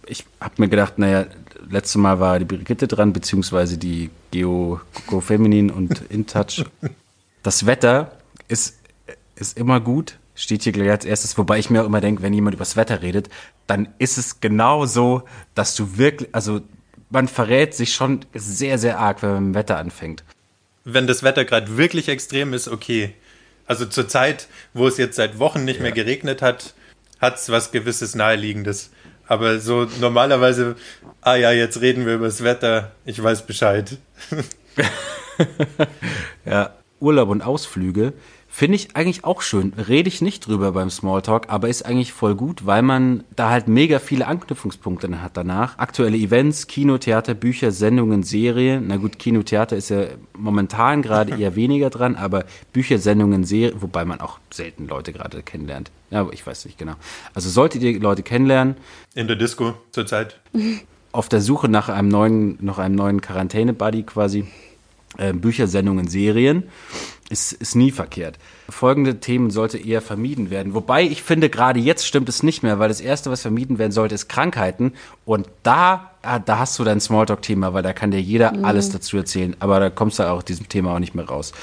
Ich 0.05 0.27
habe 0.39 0.53
mir 0.57 0.69
gedacht, 0.69 0.99
naja, 0.99 1.25
letztes 1.71 1.95
Mal 1.95 2.19
war 2.19 2.37
die 2.37 2.45
Brigitte 2.45 2.87
dran, 2.87 3.13
beziehungsweise 3.13 3.79
die 3.79 4.11
Geo 4.29 4.79
Go 5.07 5.21
Feminin 5.21 5.71
und 5.71 6.03
InTouch. 6.11 6.65
Das 7.41 7.65
Wetter 7.65 8.11
ist 8.47 8.78
ist 9.39 9.57
immer 9.57 9.79
gut, 9.79 10.19
steht 10.35 10.63
hier 10.63 10.71
gleich 10.71 10.89
als 10.89 11.05
erstes, 11.05 11.37
wobei 11.37 11.59
ich 11.59 11.69
mir 11.69 11.81
auch 11.81 11.85
immer 11.85 12.01
denke, 12.01 12.21
wenn 12.21 12.33
jemand 12.33 12.55
über 12.55 12.63
das 12.63 12.75
Wetter 12.75 13.01
redet, 13.01 13.29
dann 13.67 13.89
ist 13.97 14.17
es 14.17 14.39
genau 14.39 14.85
so, 14.85 15.23
dass 15.55 15.75
du 15.75 15.97
wirklich, 15.97 16.29
also 16.33 16.61
man 17.09 17.27
verrät 17.27 17.73
sich 17.73 17.93
schon 17.93 18.25
sehr, 18.33 18.77
sehr 18.77 18.99
arg, 18.99 19.21
wenn 19.21 19.31
man 19.31 19.43
mit 19.45 19.55
dem 19.55 19.59
Wetter 19.59 19.77
anfängt. 19.77 20.23
Wenn 20.85 21.07
das 21.07 21.23
Wetter 21.23 21.45
gerade 21.45 21.77
wirklich 21.77 22.07
extrem 22.07 22.53
ist, 22.53 22.67
okay. 22.67 23.13
Also 23.65 23.85
zur 23.85 24.07
Zeit, 24.07 24.47
wo 24.73 24.87
es 24.87 24.97
jetzt 24.97 25.15
seit 25.15 25.39
Wochen 25.39 25.65
nicht 25.65 25.77
ja. 25.77 25.83
mehr 25.83 25.91
geregnet 25.91 26.41
hat, 26.41 26.73
hat 27.19 27.35
es 27.37 27.49
was 27.49 27.71
gewisses 27.71 28.15
Naheliegendes. 28.15 28.91
Aber 29.27 29.59
so 29.59 29.87
normalerweise, 29.99 30.75
ah 31.21 31.35
ja, 31.35 31.51
jetzt 31.51 31.81
reden 31.81 32.05
wir 32.05 32.15
über 32.15 32.25
das 32.25 32.43
Wetter, 32.43 32.93
ich 33.05 33.21
weiß 33.21 33.45
Bescheid. 33.45 33.97
ja, 36.45 36.73
Urlaub 36.99 37.29
und 37.29 37.41
Ausflüge 37.41 38.13
Finde 38.51 38.77
ich 38.77 38.95
eigentlich 38.95 39.25
auch 39.25 39.43
schön. 39.43 39.73
Rede 39.73 40.07
ich 40.07 40.21
nicht 40.21 40.47
drüber 40.47 40.71
beim 40.71 40.89
Smalltalk, 40.89 41.49
aber 41.49 41.69
ist 41.69 41.85
eigentlich 41.85 42.11
voll 42.13 42.33
gut, 42.33 42.65
weil 42.65 42.81
man 42.81 43.23
da 43.35 43.51
halt 43.51 43.67
mega 43.67 43.99
viele 43.99 44.25
Anknüpfungspunkte 44.25 45.21
hat 45.21 45.37
danach. 45.37 45.77
Aktuelle 45.77 46.17
Events, 46.17 46.65
Kino, 46.65 46.97
Theater, 46.97 47.35
Bücher, 47.35 47.71
Sendungen, 47.71 48.23
Serien. 48.23 48.87
Na 48.87 48.97
gut, 48.97 49.19
Kino, 49.19 49.43
Theater 49.43 49.77
ist 49.77 49.89
ja 49.89 50.05
momentan 50.35 51.03
gerade 51.03 51.37
eher 51.37 51.55
weniger 51.55 51.91
dran, 51.91 52.15
aber 52.15 52.43
Bücher, 52.73 52.97
Sendungen, 52.97 53.43
Serien, 53.43 53.83
wobei 53.83 54.03
man 54.03 54.19
auch 54.19 54.39
selten 54.49 54.87
Leute 54.87 55.13
gerade 55.13 55.43
kennenlernt. 55.43 55.91
Ja, 56.09 56.21
aber 56.21 56.33
ich 56.33 56.45
weiß 56.45 56.65
nicht 56.65 56.79
genau. 56.79 56.95
Also 57.35 57.51
solltet 57.51 57.83
ihr 57.83 57.99
Leute 57.99 58.23
kennenlernen. 58.23 58.77
In 59.13 59.27
der 59.27 59.35
Disco 59.35 59.75
zurzeit. 59.91 60.39
Auf 61.11 61.29
der 61.29 61.41
Suche 61.41 61.69
nach 61.69 61.87
einem 61.87 62.09
neuen, 62.09 62.57
noch 62.65 62.79
einem 62.79 62.95
neuen 62.95 63.21
Quarantäne-Buddy 63.21 64.03
quasi. 64.03 64.47
Äh, 65.17 65.33
Bücher, 65.33 65.67
Sendungen, 65.67 66.07
Serien 66.07 66.69
ist, 67.29 67.53
ist 67.53 67.75
nie 67.75 67.91
verkehrt. 67.91 68.37
Folgende 68.69 69.19
Themen 69.19 69.51
sollte 69.51 69.77
eher 69.77 70.01
vermieden 70.01 70.49
werden. 70.49 70.73
Wobei 70.73 71.03
ich 71.03 71.23
finde, 71.23 71.49
gerade 71.49 71.79
jetzt 71.79 72.05
stimmt 72.05 72.27
es 72.27 72.43
nicht 72.43 72.63
mehr, 72.63 72.79
weil 72.79 72.89
das 72.89 73.01
Erste, 73.01 73.29
was 73.29 73.41
vermieden 73.41 73.77
werden 73.77 73.91
sollte, 73.91 74.15
ist 74.15 74.27
Krankheiten. 74.27 74.93
Und 75.25 75.47
da, 75.63 76.11
ah, 76.23 76.39
da 76.39 76.59
hast 76.59 76.77
du 76.79 76.83
dein 76.83 76.99
Smalltalk-Thema, 76.99 77.73
weil 77.73 77.83
da 77.83 77.93
kann 77.93 78.11
dir 78.11 78.21
jeder 78.21 78.51
mhm. 78.51 78.65
alles 78.65 78.89
dazu 78.89 79.17
erzählen. 79.17 79.55
Aber 79.59 79.79
da 79.79 79.89
kommst 79.89 80.19
du 80.19 80.23
auch 80.23 80.43
diesem 80.43 80.69
Thema 80.69 80.93
auch 80.93 80.99
nicht 80.99 81.15
mehr 81.15 81.25
raus. 81.25 81.53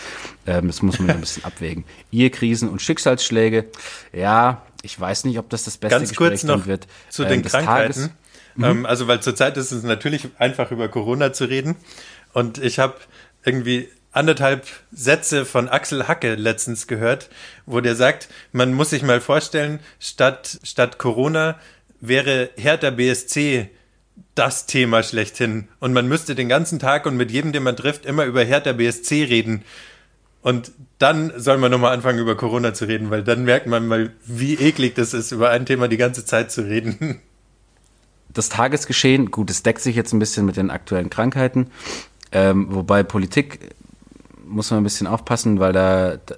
Ähm, 0.47 0.69
das 0.69 0.83
muss 0.83 0.99
man 1.01 1.11
ein 1.11 1.21
bisschen 1.21 1.45
abwägen. 1.45 1.85
Ehekrisen 2.13 2.69
und 2.69 2.81
Schicksalsschläge. 2.81 3.67
Ja, 4.13 4.63
ich 4.83 4.99
weiß 4.99 5.25
nicht, 5.25 5.39
ob 5.39 5.51
das 5.51 5.65
das 5.65 5.79
beste 5.79 5.99
Ganz 5.99 6.11
Gespräch 6.11 6.29
kurz 6.29 6.45
noch 6.45 6.67
wird. 6.67 6.87
Zu 7.11 7.25
ähm, 7.25 7.29
den 7.31 7.43
Krankheiten. 7.43 8.13
Mhm. 8.55 8.65
Ähm, 8.65 8.87
also, 8.87 9.09
weil 9.09 9.21
zurzeit 9.21 9.57
ist 9.57 9.73
es 9.73 9.83
natürlich 9.83 10.29
einfach 10.39 10.71
über 10.71 10.89
Corona 10.89 11.33
zu 11.33 11.45
reden. 11.47 11.77
Und 12.33 12.59
ich 12.59 12.79
habe 12.79 12.95
irgendwie 13.47 13.89
anderthalb 14.13 14.67
Sätze 14.93 15.45
von 15.45 15.69
Axel 15.69 16.09
Hacke 16.09 16.35
letztens 16.35 16.87
gehört, 16.87 17.29
wo 17.67 17.81
der 17.81 17.95
sagt, 17.95 18.29
man 18.53 18.73
muss 18.73 18.91
sich 18.91 19.03
mal 19.03 19.21
vorstellen, 19.21 19.79
statt, 20.01 20.59
statt 20.63 20.99
Corona 20.99 21.59
wäre 22.01 22.51
Hertha 22.57 22.91
BSC 22.91 23.71
das 24.35 24.67
Thema 24.67 25.03
schlechthin. 25.03 25.69
Und 25.81 25.93
man 25.93 26.09
müsste 26.09 26.35
den 26.35 26.49
ganzen 26.49 26.79
Tag 26.79 27.07
und 27.07 27.17
mit 27.17 27.31
jedem, 27.31 27.53
den 27.53 27.63
man 27.63 27.77
trifft, 27.77 28.07
immer 28.07 28.25
über 28.25 28.43
Hertha 28.43 28.73
BSC 28.73 29.25
reden. 29.25 29.63
Und 30.43 30.73
dann 30.99 31.33
soll 31.37 31.59
man 31.59 31.71
nochmal 31.71 31.93
anfangen, 31.93 32.19
über 32.19 32.37
Corona 32.37 32.73
zu 32.73 32.87
reden, 32.87 33.11
weil 33.11 33.23
dann 33.23 33.45
merkt 33.45 33.67
man 33.67 33.87
mal, 33.87 34.13
wie 34.25 34.55
eklig 34.55 34.95
das 34.95 35.13
ist, 35.13 35.33
über 35.33 35.51
ein 35.51 35.67
Thema 35.67 35.89
die 35.89 35.97
ganze 35.97 36.25
Zeit 36.25 36.51
zu 36.51 36.63
reden. 36.63 37.21
Das 38.33 38.49
Tagesgeschehen, 38.49 39.31
gut, 39.31 39.51
es 39.51 39.63
deckt 39.63 39.81
sich 39.81 39.97
jetzt 39.97 40.13
ein 40.13 40.19
bisschen 40.19 40.47
mit 40.47 40.57
den 40.57 40.71
aktuellen 40.71 41.11
Krankheiten, 41.11 41.71
ähm, 42.37 42.67
wobei 42.69 43.03
Politik 43.03 43.75
muss 44.47 44.71
man 44.71 44.81
ein 44.81 44.85
bisschen 44.85 45.07
aufpassen, 45.07 45.59
weil 45.59 45.73
da, 45.73 46.19
da, 46.19 46.35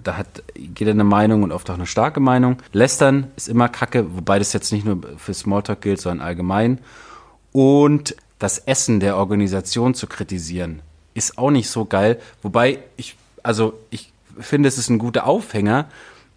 da 0.00 0.16
hat 0.16 0.44
jeder 0.56 0.92
eine 0.92 1.02
Meinung 1.02 1.42
und 1.42 1.50
oft 1.50 1.68
auch 1.68 1.74
eine 1.74 1.86
starke 1.86 2.20
Meinung. 2.20 2.58
Lästern 2.72 3.26
ist 3.34 3.48
immer 3.48 3.68
kacke, 3.68 4.14
wobei 4.14 4.38
das 4.38 4.52
jetzt 4.52 4.70
nicht 4.70 4.84
nur 4.84 5.00
für 5.16 5.34
Smalltalk 5.34 5.80
gilt, 5.80 6.00
sondern 6.00 6.24
allgemein. 6.24 6.78
Und 7.50 8.14
das 8.38 8.58
Essen 8.58 9.00
der 9.00 9.16
Organisation 9.16 9.94
zu 9.94 10.06
kritisieren, 10.06 10.80
ist 11.12 11.38
auch 11.38 11.50
nicht 11.50 11.68
so 11.68 11.86
geil. 11.86 12.20
Wobei 12.42 12.78
ich, 12.96 13.16
also 13.42 13.74
ich 13.90 14.12
finde, 14.38 14.68
es 14.68 14.78
ist 14.78 14.90
ein 14.90 14.98
guter 14.98 15.26
Aufhänger, 15.26 15.88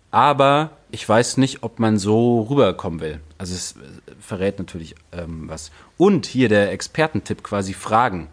aber 0.09 0.71
ich 0.89 1.07
weiß 1.07 1.37
nicht, 1.37 1.61
ob 1.61 1.77
man 1.77 1.99
so 1.99 2.41
rüberkommen 2.49 3.01
will. 3.01 3.19
Also 3.37 3.53
es 3.53 3.75
verrät 4.19 4.57
natürlich 4.57 4.95
ähm, 5.11 5.43
was. 5.47 5.69
Und 5.95 6.25
hier 6.25 6.49
der 6.49 6.71
Expertentipp 6.71 7.43
quasi 7.43 7.73
Fragen. 7.73 8.29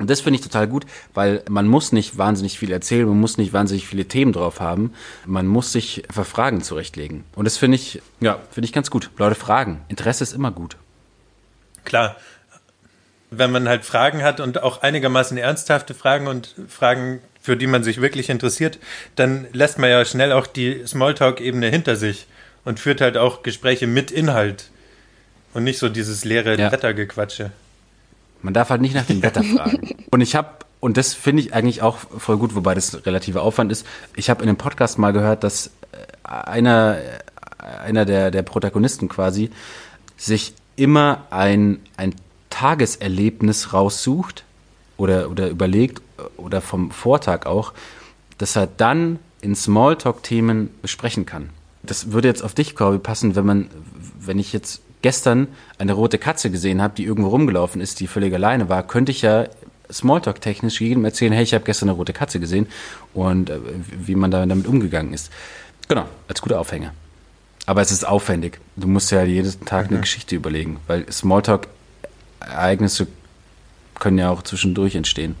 Und 0.00 0.08
das 0.08 0.22
finde 0.22 0.38
ich 0.38 0.42
total 0.42 0.66
gut, 0.66 0.86
weil 1.12 1.42
man 1.50 1.66
muss 1.66 1.92
nicht 1.92 2.16
wahnsinnig 2.16 2.58
viel 2.58 2.72
erzählen, 2.72 3.06
man 3.06 3.20
muss 3.20 3.36
nicht 3.36 3.52
wahnsinnig 3.52 3.86
viele 3.86 4.06
Themen 4.06 4.32
drauf 4.32 4.58
haben. 4.58 4.94
Man 5.26 5.46
muss 5.46 5.72
sich 5.72 6.08
einfach 6.08 6.26
Fragen 6.26 6.62
zurechtlegen. 6.62 7.24
Und 7.36 7.44
das 7.44 7.58
finde 7.58 7.76
ich, 7.76 8.00
ja, 8.18 8.40
finde 8.50 8.64
ich 8.64 8.72
ganz 8.72 8.90
gut. 8.90 9.10
Leute 9.18 9.34
fragen. 9.34 9.82
Interesse 9.88 10.24
ist 10.24 10.32
immer 10.32 10.52
gut. 10.52 10.78
Klar. 11.84 12.16
Wenn 13.30 13.52
man 13.52 13.68
halt 13.68 13.84
Fragen 13.84 14.22
hat 14.22 14.40
und 14.40 14.62
auch 14.62 14.80
einigermaßen 14.80 15.36
ernsthafte 15.36 15.92
Fragen 15.92 16.28
und 16.28 16.54
Fragen, 16.68 17.20
für 17.42 17.58
die 17.58 17.66
man 17.66 17.84
sich 17.84 18.00
wirklich 18.00 18.30
interessiert, 18.30 18.78
dann 19.16 19.48
lässt 19.52 19.78
man 19.78 19.90
ja 19.90 20.02
schnell 20.06 20.32
auch 20.32 20.46
die 20.46 20.82
Smalltalk-Ebene 20.86 21.68
hinter 21.68 21.96
sich 21.96 22.26
und 22.64 22.80
führt 22.80 23.02
halt 23.02 23.18
auch 23.18 23.42
Gespräche 23.42 23.86
mit 23.86 24.10
Inhalt 24.10 24.70
und 25.52 25.64
nicht 25.64 25.78
so 25.78 25.90
dieses 25.90 26.24
leere 26.24 26.58
ja. 26.58 26.70
Man 28.42 28.54
darf 28.54 28.70
halt 28.70 28.80
nicht 28.80 28.94
nach 28.94 29.06
dem 29.06 29.22
Wetter 29.22 29.42
fragen. 29.42 29.96
Und 30.10 30.20
ich 30.20 30.34
habe, 30.34 30.48
und 30.80 30.96
das 30.96 31.14
finde 31.14 31.42
ich 31.42 31.54
eigentlich 31.54 31.82
auch 31.82 31.96
voll 31.96 32.38
gut, 32.38 32.54
wobei 32.54 32.74
das 32.74 33.06
relativer 33.06 33.42
Aufwand 33.42 33.72
ist, 33.72 33.86
ich 34.16 34.30
habe 34.30 34.42
in 34.42 34.48
einem 34.48 34.58
Podcast 34.58 34.98
mal 34.98 35.12
gehört, 35.12 35.44
dass 35.44 35.68
äh, 35.92 36.28
einer, 36.28 36.98
äh, 36.98 37.64
einer 37.84 38.04
der, 38.04 38.30
der 38.30 38.42
Protagonisten 38.42 39.08
quasi 39.08 39.50
sich 40.16 40.54
immer 40.76 41.26
ein, 41.30 41.80
ein 41.96 42.14
Tageserlebnis 42.50 43.72
raussucht 43.72 44.44
oder, 44.96 45.30
oder 45.30 45.48
überlegt 45.48 46.02
oder 46.36 46.60
vom 46.60 46.90
Vortag 46.90 47.46
auch, 47.46 47.72
dass 48.38 48.56
er 48.56 48.66
dann 48.66 49.18
in 49.40 49.54
Smalltalk-Themen 49.54 50.70
besprechen 50.82 51.26
kann. 51.26 51.50
Das 51.82 52.12
würde 52.12 52.28
jetzt 52.28 52.42
auf 52.42 52.54
dich, 52.54 52.76
Corby, 52.76 52.98
passen, 52.98 53.36
wenn 53.36 53.46
man, 53.46 53.70
wenn 54.18 54.38
ich 54.38 54.52
jetzt 54.52 54.82
gestern 55.02 55.48
eine 55.78 55.92
rote 55.92 56.18
Katze 56.18 56.50
gesehen 56.50 56.82
habe, 56.82 56.94
die 56.96 57.04
irgendwo 57.04 57.30
rumgelaufen 57.30 57.80
ist, 57.80 58.00
die 58.00 58.06
völlig 58.06 58.34
alleine 58.34 58.68
war, 58.68 58.86
könnte 58.86 59.12
ich 59.12 59.22
ja 59.22 59.46
Smalltalk-technisch 59.90 60.80
jedem 60.80 61.04
erzählen, 61.04 61.32
hey, 61.32 61.42
ich 61.42 61.54
habe 61.54 61.64
gestern 61.64 61.88
eine 61.88 61.96
rote 61.96 62.12
Katze 62.12 62.38
gesehen 62.40 62.66
und 63.12 63.50
äh, 63.50 63.58
wie 63.98 64.14
man 64.14 64.30
da 64.30 64.44
damit 64.46 64.66
umgegangen 64.66 65.12
ist. 65.12 65.30
Genau, 65.88 66.04
als 66.28 66.40
guter 66.40 66.60
Aufhänger. 66.60 66.92
Aber 67.66 67.80
es 67.80 67.90
ist 67.90 68.06
aufwendig. 68.06 68.60
Du 68.76 68.86
musst 68.86 69.10
ja 69.10 69.22
jeden 69.22 69.64
Tag 69.64 69.86
mhm. 69.86 69.96
eine 69.96 70.00
Geschichte 70.02 70.36
überlegen, 70.36 70.78
weil 70.86 71.10
Smalltalk-Ereignisse 71.10 73.08
können 73.98 74.18
ja 74.18 74.30
auch 74.30 74.42
zwischendurch 74.42 74.94
entstehen. 74.94 75.34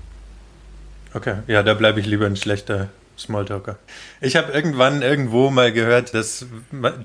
Okay, 1.14 1.36
ja, 1.46 1.62
da 1.62 1.74
bleibe 1.74 2.00
ich 2.00 2.06
lieber 2.06 2.26
ein 2.26 2.36
schlechter 2.36 2.88
Smalltalker. 3.20 3.78
Ich 4.20 4.36
habe 4.36 4.52
irgendwann 4.52 5.02
irgendwo 5.02 5.50
mal 5.50 5.72
gehört, 5.72 6.14
dass 6.14 6.46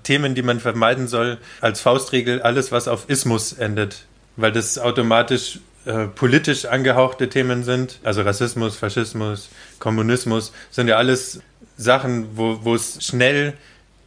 Themen, 0.04 0.36
die 0.36 0.42
man 0.42 0.60
vermeiden 0.60 1.08
soll, 1.08 1.38
als 1.62 1.82
Faustregel 1.82 2.42
alles, 2.42 2.72
was 2.72 2.88
auf 2.88 3.10
Ismus 3.10 3.54
endet, 3.54 4.06
weil 4.36 4.52
das 4.52 4.80
automatisch 4.80 5.60
äh, 5.86 6.08
politisch 6.08 6.66
angehauchte 6.66 7.30
Themen 7.30 7.64
sind. 7.64 8.00
Also 8.04 8.22
Rassismus, 8.22 8.78
Faschismus, 8.78 9.50
Kommunismus 9.80 10.52
sind 10.72 10.88
ja 10.88 10.98
alles 10.98 11.42
Sachen, 11.78 12.38
wo, 12.38 12.74
es 12.74 13.06
schnell 13.06 13.54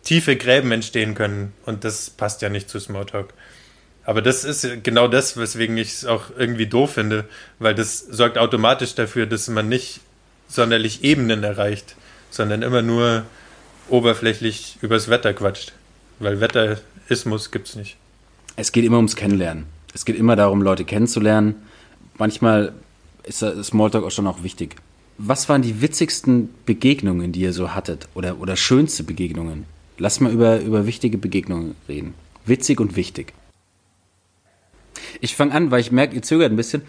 tiefe 0.03 0.37
Gräben 0.37 0.73
entstehen 0.73 1.15
können. 1.15 1.53
Und 1.67 1.85
das 1.85 2.11
passt 2.11 2.43
ja 2.43 2.49
nicht 2.49 2.69
zu 2.69 2.81
Smalltalk. 2.81 3.33
Aber 4.05 4.23
das 4.23 4.43
ist 4.43 4.67
genau 4.83 5.07
das, 5.07 5.37
weswegen 5.37 5.77
ich 5.77 5.89
es 5.89 6.07
auch 6.07 6.31
irgendwie 6.37 6.67
doof 6.67 6.95
finde, 6.95 7.27
weil 7.59 7.75
das 7.75 7.99
sorgt 7.99 8.39
automatisch 8.39 8.95
dafür, 8.95 9.27
dass 9.27 9.49
man 9.49 9.69
nicht 9.69 10.01
sonderlich 10.49 11.05
Ebenen 11.05 11.45
erreicht, 11.45 11.95
sondern 12.31 12.63
immer 12.63 12.83
nur 12.83 13.25
oberflächlich 13.89 14.79
übers 14.81 15.09
Wetter 15.09 15.33
quatscht. 15.35 15.73
Weil 16.19 16.41
Wetterismus 16.41 17.51
gibt 17.51 17.69
es 17.69 17.77
nicht. 17.77 17.97
Es 18.57 18.73
geht 18.73 18.85
immer 18.85 18.97
ums 18.97 19.17
Kennenlernen. 19.17 19.67
Es 19.95 20.05
geht 20.05 20.17
immer 20.17 20.37
darum, 20.37 20.63
Leute 20.63 20.85
kennenzulernen. 20.85 21.55
Manchmal 22.19 22.73
ist 23.23 23.39
Smalltalk 23.39 24.05
auch 24.05 24.11
schon 24.11 24.27
auch 24.27 24.43
wichtig. 24.43 24.77
Was 25.17 25.49
waren 25.49 25.63
die 25.63 25.81
witzigsten 25.81 26.51
Begegnungen, 26.67 27.33
die 27.33 27.41
ihr 27.41 27.53
so 27.53 27.75
hattet? 27.75 28.09
Oder, 28.15 28.41
oder 28.41 28.57
schönste 28.57 29.03
Begegnungen? 29.03 29.65
Lass 29.99 30.21
mal 30.21 30.33
über, 30.33 30.61
über 30.61 30.87
wichtige 30.87 31.19
Begegnungen 31.19 31.75
reden. 31.89 32.15
Witzig 32.47 32.81
und 32.81 32.97
wichtig. 32.97 33.33
Ich 35.21 35.35
fange 35.35 35.53
an, 35.53 35.71
weil 35.71 35.81
ich 35.81 35.91
merke, 35.91 36.15
ihr 36.15 36.23
zögert 36.23 36.53
ein 36.53 36.57
bisschen. 36.57 36.83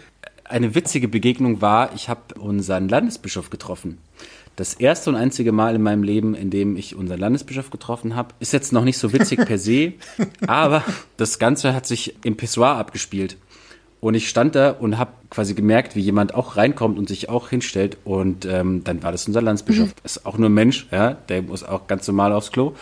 Eine 0.44 0.76
witzige 0.76 1.08
Begegnung 1.08 1.62
war, 1.62 1.94
ich 1.94 2.10
habe 2.10 2.36
unseren 2.40 2.90
Landesbischof 2.90 3.50
getroffen. 3.50 3.98
Das 4.60 4.74
erste 4.74 5.10
und 5.10 5.16
einzige 5.16 5.54
Mal 5.54 5.74
in 5.76 5.82
meinem 5.82 6.04
Leben, 6.04 6.36
in 6.36 6.50
dem 6.50 6.76
ich 6.76 6.94
unseren 6.94 7.18
Landesbischof 7.18 7.70
getroffen 7.70 8.18
habe, 8.18 8.34
ist 8.42 8.52
jetzt 8.52 8.74
noch 8.74 8.84
nicht 8.84 8.98
so 8.98 9.14
witzig 9.14 9.46
per 9.46 9.58
se, 9.58 9.94
aber 10.48 10.84
das 11.16 11.40
Ganze 11.40 11.74
hat 11.74 11.86
sich 11.86 12.16
im 12.26 12.36
Pissoir 12.36 12.76
abgespielt. 12.76 13.38
Und 14.02 14.16
ich 14.16 14.28
stand 14.28 14.56
da 14.56 14.72
und 14.72 14.98
habe 14.98 15.12
quasi 15.30 15.54
gemerkt, 15.54 15.96
wie 15.96 16.02
jemand 16.02 16.34
auch 16.34 16.58
reinkommt 16.58 17.00
und 17.00 17.08
sich 17.08 17.30
auch 17.30 17.48
hinstellt. 17.48 17.98
Und 18.04 18.46
ähm, 18.46 18.84
dann 18.84 19.02
war 19.02 19.14
das 19.14 19.28
unser 19.28 19.42
Landesbischof. 19.42 19.88
Mhm. 19.88 19.94
Ist 20.04 20.26
auch 20.26 20.38
nur 20.38 20.50
ein 20.50 20.54
Mensch, 20.54 20.88
ja, 20.92 21.14
der 21.14 21.42
muss 21.42 21.64
auch 21.64 21.88
ganz 21.88 22.06
normal 22.10 22.34
aufs 22.34 22.52
Klo. 22.52 22.76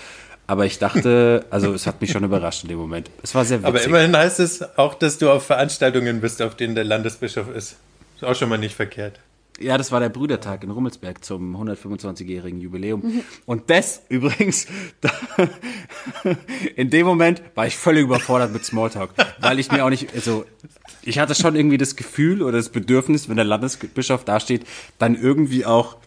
Aber 0.47 0.65
ich 0.65 0.79
dachte, 0.79 1.45
also 1.51 1.73
es 1.75 1.85
hat 1.85 2.01
mich 2.01 2.11
schon 2.11 2.23
überrascht 2.23 2.63
in 2.63 2.69
dem 2.69 2.79
Moment. 2.79 3.11
Es 3.21 3.35
war 3.35 3.45
sehr 3.45 3.59
witzig. 3.59 3.67
Aber 3.67 3.83
immerhin 3.83 4.17
heißt 4.17 4.39
es 4.39 4.77
auch, 4.79 4.95
dass 4.95 5.19
du 5.19 5.29
auf 5.29 5.45
Veranstaltungen 5.45 6.21
bist, 6.21 6.41
auf 6.41 6.55
denen 6.55 6.73
der 6.73 6.85
Landesbischof 6.85 7.49
ist. 7.49 7.77
Ist 8.15 8.23
auch 8.23 8.33
schon 8.33 8.49
mal 8.49 8.57
nicht 8.57 8.75
verkehrt. 8.75 9.19
Ja, 9.59 9.77
das 9.77 9.91
war 9.91 9.99
der 9.99 10.09
Brüdertag 10.09 10.63
in 10.63 10.71
Rummelsberg 10.71 11.23
zum 11.23 11.55
125-jährigen 11.55 12.61
Jubiläum. 12.61 13.23
Und 13.45 13.69
das 13.69 14.01
übrigens, 14.09 14.67
da, 15.01 15.11
in 16.75 16.89
dem 16.89 17.05
Moment 17.05 17.41
war 17.55 17.65
ich 17.65 17.75
völlig 17.75 18.03
überfordert 18.03 18.53
mit 18.53 18.63
Smalltalk, 18.65 19.11
weil 19.39 19.59
ich 19.59 19.71
mir 19.71 19.83
auch 19.83 19.89
nicht, 19.89 20.13
also 20.13 20.45
ich 21.01 21.19
hatte 21.19 21.35
schon 21.35 21.55
irgendwie 21.55 21.77
das 21.77 21.95
Gefühl 21.95 22.41
oder 22.41 22.57
das 22.57 22.69
Bedürfnis, 22.69 23.29
wenn 23.29 23.37
der 23.37 23.45
Landesbischof 23.45 24.25
dasteht, 24.25 24.65
dann 24.99 25.15
irgendwie 25.15 25.65
auch 25.65 25.97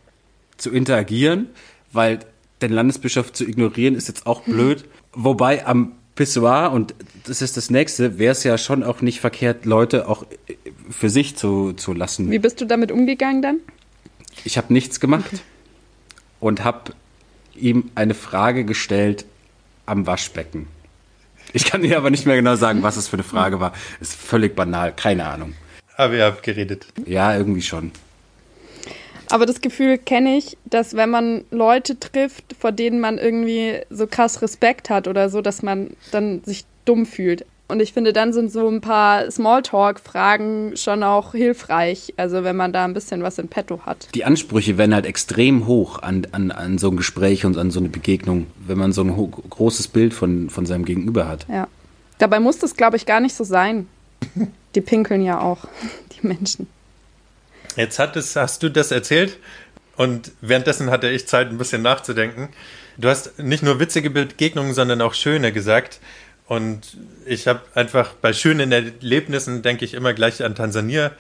zu 0.57 0.71
interagieren, 0.71 1.49
weil 1.93 2.21
den 2.63 2.73
Landesbischof 2.73 3.33
zu 3.33 3.45
ignorieren 3.45 3.95
ist 3.95 4.09
jetzt 4.09 4.27
auch 4.27 4.43
blöd. 4.43 4.85
Wobei 5.13 5.67
am 5.67 5.93
Pissoir, 6.21 6.71
und 6.71 6.95
das 7.25 7.41
ist 7.41 7.57
das 7.57 7.71
nächste, 7.71 8.19
wäre 8.19 8.33
es 8.33 8.45
ja 8.45 8.59
schon 8.59 8.83
auch 8.83 9.01
nicht 9.01 9.21
verkehrt, 9.21 9.65
Leute 9.65 10.07
auch 10.07 10.27
für 10.91 11.09
sich 11.09 11.35
zu, 11.35 11.73
zu 11.73 11.95
lassen. 11.95 12.31
Wie 12.31 12.39
bist 12.39 12.61
du 12.61 12.67
damit 12.67 12.93
umgegangen 12.93 13.41
dann? 13.41 13.61
Ich 14.45 14.59
habe 14.59 14.71
nichts 14.71 15.01
gemacht 15.01 15.33
okay. 15.33 15.41
und 16.39 16.63
habe 16.63 16.93
ihm 17.55 17.91
eine 17.95 18.13
Frage 18.13 18.67
gestellt 18.67 19.25
am 19.87 20.07
Waschbecken. 20.07 20.67
Ich 21.55 21.65
kann 21.65 21.81
dir 21.81 21.97
aber 21.97 22.11
nicht 22.11 22.27
mehr 22.27 22.37
genau 22.37 22.55
sagen, 22.55 22.83
was 22.83 22.99
es 22.99 23.09
für 23.09 23.17
eine 23.17 23.23
Frage 23.23 23.59
war. 23.59 23.73
Ist 24.03 24.15
völlig 24.15 24.55
banal, 24.55 24.93
keine 24.95 25.25
Ahnung. 25.25 25.55
Aber 25.97 26.13
ihr 26.13 26.27
habt 26.27 26.43
geredet. 26.43 26.87
Ja, 27.07 27.35
irgendwie 27.35 27.63
schon. 27.63 27.93
Aber 29.31 29.47
das 29.47 29.61
Gefühl 29.61 29.99
kenne 29.99 30.37
ich, 30.37 30.57
dass 30.65 30.95
wenn 30.95 31.11
man 31.11 31.45
Leute 31.51 31.99
trifft, 31.99 32.57
vor 32.59 32.73
denen 32.73 33.01
man 33.01 33.19
irgendwie 33.19 33.81
so 33.91 34.07
krass 34.07 34.43
Respekt 34.43 34.91
hat 34.91 35.09
oder 35.09 35.31
so, 35.31 35.41
dass 35.41 35.63
man 35.63 35.91
dann 36.11 36.43
sich 36.45 36.65
dumm 36.85 37.07
fühlt. 37.07 37.45
Und 37.69 37.81
ich 37.81 37.93
finde, 37.93 38.13
dann 38.13 38.33
sind 38.33 38.51
so 38.51 38.69
ein 38.69 38.81
paar 38.81 39.31
Smalltalk-Fragen 39.31 40.77
schon 40.77 41.05
auch 41.05 41.33
hilfreich, 41.33 42.13
also 42.17 42.43
wenn 42.43 42.57
man 42.57 42.73
da 42.73 42.85
ein 42.85 42.95
bisschen 42.95 43.23
was 43.23 43.39
in 43.39 43.47
petto 43.47 43.83
hat. 43.87 44.09
Die 44.15 44.25
Ansprüche 44.25 44.77
werden 44.77 44.93
halt 44.93 45.07
extrem 45.07 45.69
hoch 45.69 46.03
an, 46.03 46.27
an, 46.33 46.51
an 46.51 46.79
so 46.79 46.91
ein 46.91 46.97
Gespräch 46.97 47.47
und 47.47 47.57
an 47.57 47.71
so 47.71 47.79
eine 47.79 47.89
Begegnung, 47.89 48.49
wenn 48.67 48.77
man 48.77 48.93
so 48.93 49.03
ein 49.03 49.31
großes 49.51 49.87
Bild 49.87 50.13
von, 50.15 50.51
von 50.51 50.67
seinem 50.67 50.85
Gegenüber 50.85 51.29
hat. 51.29 51.47
Ja. 51.49 51.69
Dabei 52.19 52.41
muss 52.41 52.59
das, 52.59 52.75
glaube 52.75 52.97
ich, 52.97 53.07
gar 53.07 53.21
nicht 53.21 53.37
so 53.37 53.45
sein. 53.45 53.87
Die 54.75 54.81
pinkeln 54.81 55.23
ja 55.23 55.41
auch, 55.41 55.65
die 56.13 56.27
Menschen. 56.27 56.69
Jetzt 57.77 57.99
hat 57.99 58.17
es, 58.17 58.37
hast 58.37 58.63
du 58.63 58.69
das 58.69 58.91
erzählt 58.91 59.39
und 59.97 60.33
währenddessen 60.41 60.91
hatte 60.91 61.09
ich 61.09 61.27
Zeit, 61.27 61.49
ein 61.49 61.59
bisschen 61.59 61.83
nachzudenken. 61.83 62.49
Du 62.97 63.09
hast 63.09 63.39
nicht 63.39 63.63
nur 63.63 63.81
witzige 63.81 64.11
Begegnungen, 64.11 64.75
sondern 64.75 65.01
auch 65.03 65.15
schöne 65.15 65.53
gesagt. 65.53 66.01
Und 66.47 66.97
ich 67.27 67.47
habe 67.47 67.61
einfach 67.75 68.15
bei 68.15 68.33
schönen 68.33 68.73
Erlebnissen 68.73 69.63
denke 69.63 69.85
ich 69.85 69.95
immer 69.95 70.13
gleich 70.15 70.43
an 70.43 70.55
Tansania, 70.55 71.13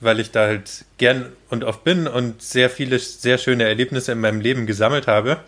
weil 0.00 0.20
ich 0.20 0.30
da 0.30 0.46
halt 0.46 0.84
gern 0.98 1.32
und 1.50 1.64
oft 1.64 1.82
bin 1.82 2.06
und 2.06 2.40
sehr 2.40 2.70
viele 2.70 2.98
sehr 2.98 3.38
schöne 3.38 3.64
Erlebnisse 3.64 4.12
in 4.12 4.20
meinem 4.20 4.40
Leben 4.40 4.66
gesammelt 4.66 5.08
habe. 5.08 5.38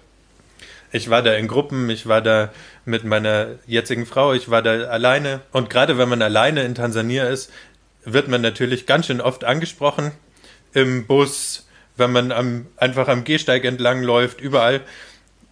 Ich 0.91 1.11
war 1.11 1.23
da 1.23 1.35
in 1.35 1.47
Gruppen, 1.47 1.91
ich 1.91 2.07
war 2.07 2.23
da 2.23 2.51
mit 2.85 3.05
meiner 3.05 3.49
jetzigen 3.67 4.07
Frau, 4.07 4.33
ich 4.33 4.51
war 4.51 4.63
da 4.63 4.85
alleine. 4.85 5.41
Und 5.53 5.71
gerade 5.71 5.99
wenn 5.99 6.09
man 6.09 6.23
alleine 6.23 6.65
in 6.65 6.75
Tansania 6.75 7.29
ist, 7.29 7.53
wird 8.05 8.29
man 8.29 8.41
natürlich 8.41 8.87
ganz 8.87 9.07
schön 9.07 9.21
oft 9.21 9.45
angesprochen 9.45 10.13
im 10.83 11.07
Bus, 11.07 11.67
wenn 11.97 12.13
man 12.13 12.33
am, 12.33 12.67
einfach 12.77 13.09
am 13.09 13.25
Gehsteig 13.25 13.65
entlang 13.65 14.03
läuft, 14.03 14.41
überall. 14.41 14.81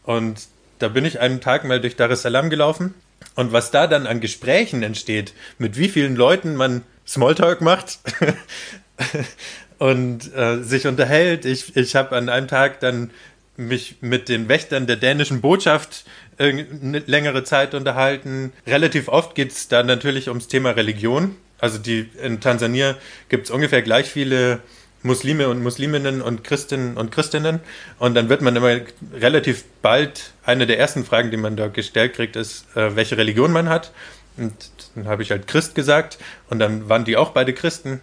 Und 0.05 0.47
da 0.79 0.89
bin 0.89 1.05
ich 1.05 1.21
einen 1.21 1.41
Tag 1.41 1.65
mal 1.65 1.81
durch 1.81 1.97
Dar 1.97 2.11
es 2.11 2.23
Salaam 2.23 2.51
gelaufen. 2.51 2.95
Und 3.35 3.53
was 3.53 3.71
da 3.71 3.87
dann 3.87 4.07
an 4.07 4.21
Gesprächen 4.21 4.83
entsteht, 4.83 5.33
mit 5.59 5.77
wie 5.77 5.89
vielen 5.89 6.17
Leuten 6.17 6.57
man 6.57 6.83
Smalltalk 7.07 7.61
macht 7.61 7.99
und 9.79 10.35
äh, 10.35 10.63
sich 10.63 10.87
unterhält. 10.87 11.45
Ich, 11.45 11.77
ich 11.77 11.97
habe 11.97 12.17
an 12.17 12.29
einem 12.29 12.49
Tag 12.49 12.81
dann 12.81 13.11
mich 13.57 13.97
mit 14.01 14.29
den 14.29 14.49
Wächtern 14.49 14.87
der 14.87 14.97
dänischen 14.97 15.41
Botschaft 15.41 16.05
eine 16.39 16.99
längere 17.07 17.45
Zeit 17.45 17.75
unterhalten. 17.75 18.53
Relativ 18.67 19.09
oft 19.09 19.35
geht 19.35 19.53
es 19.53 19.69
da 19.69 19.83
natürlich 19.83 20.29
ums 20.29 20.49
Thema 20.49 20.71
Religion. 20.71 21.37
Also 21.59 21.79
die 21.79 22.11
in 22.23 22.41
Tansania 22.41 22.97
gibt 23.31 23.47
es 23.47 23.51
ungefähr 23.51 23.81
gleich 23.81 24.11
viele 24.11 24.61
Muslime 25.07 25.49
und 25.49 25.63
Musliminnen 25.63 26.21
und 26.21 26.45
Christinnen 26.45 26.97
und 26.97 27.11
Christinnen. 27.11 27.61
Und 27.99 28.15
dann 28.15 28.29
wird 28.29 28.43
man 28.43 28.55
immer 28.57 28.81
relativ 29.15 29.65
bald, 29.83 30.33
eine 30.45 30.67
der 30.67 30.79
ersten 30.79 31.05
Fragen, 31.05 31.31
die 31.31 31.37
man 31.37 31.57
da 31.57 31.69
gestellt 31.69 32.15
kriegt, 32.15 32.37
ist, 32.37 32.67
äh, 32.77 32.95
welche 32.97 33.17
Religion 33.17 33.53
man 33.53 33.69
hat. 33.69 33.93
Und 34.37 34.53
dann 34.95 35.07
habe 35.07 35.23
ich 35.23 35.31
halt 35.31 35.47
Christ 35.47 35.75
gesagt 35.75 36.19
und 36.51 36.59
dann 36.59 36.89
waren 36.89 37.05
die 37.05 37.17
auch 37.17 37.31
beide 37.31 37.55
Christen. 37.55 38.01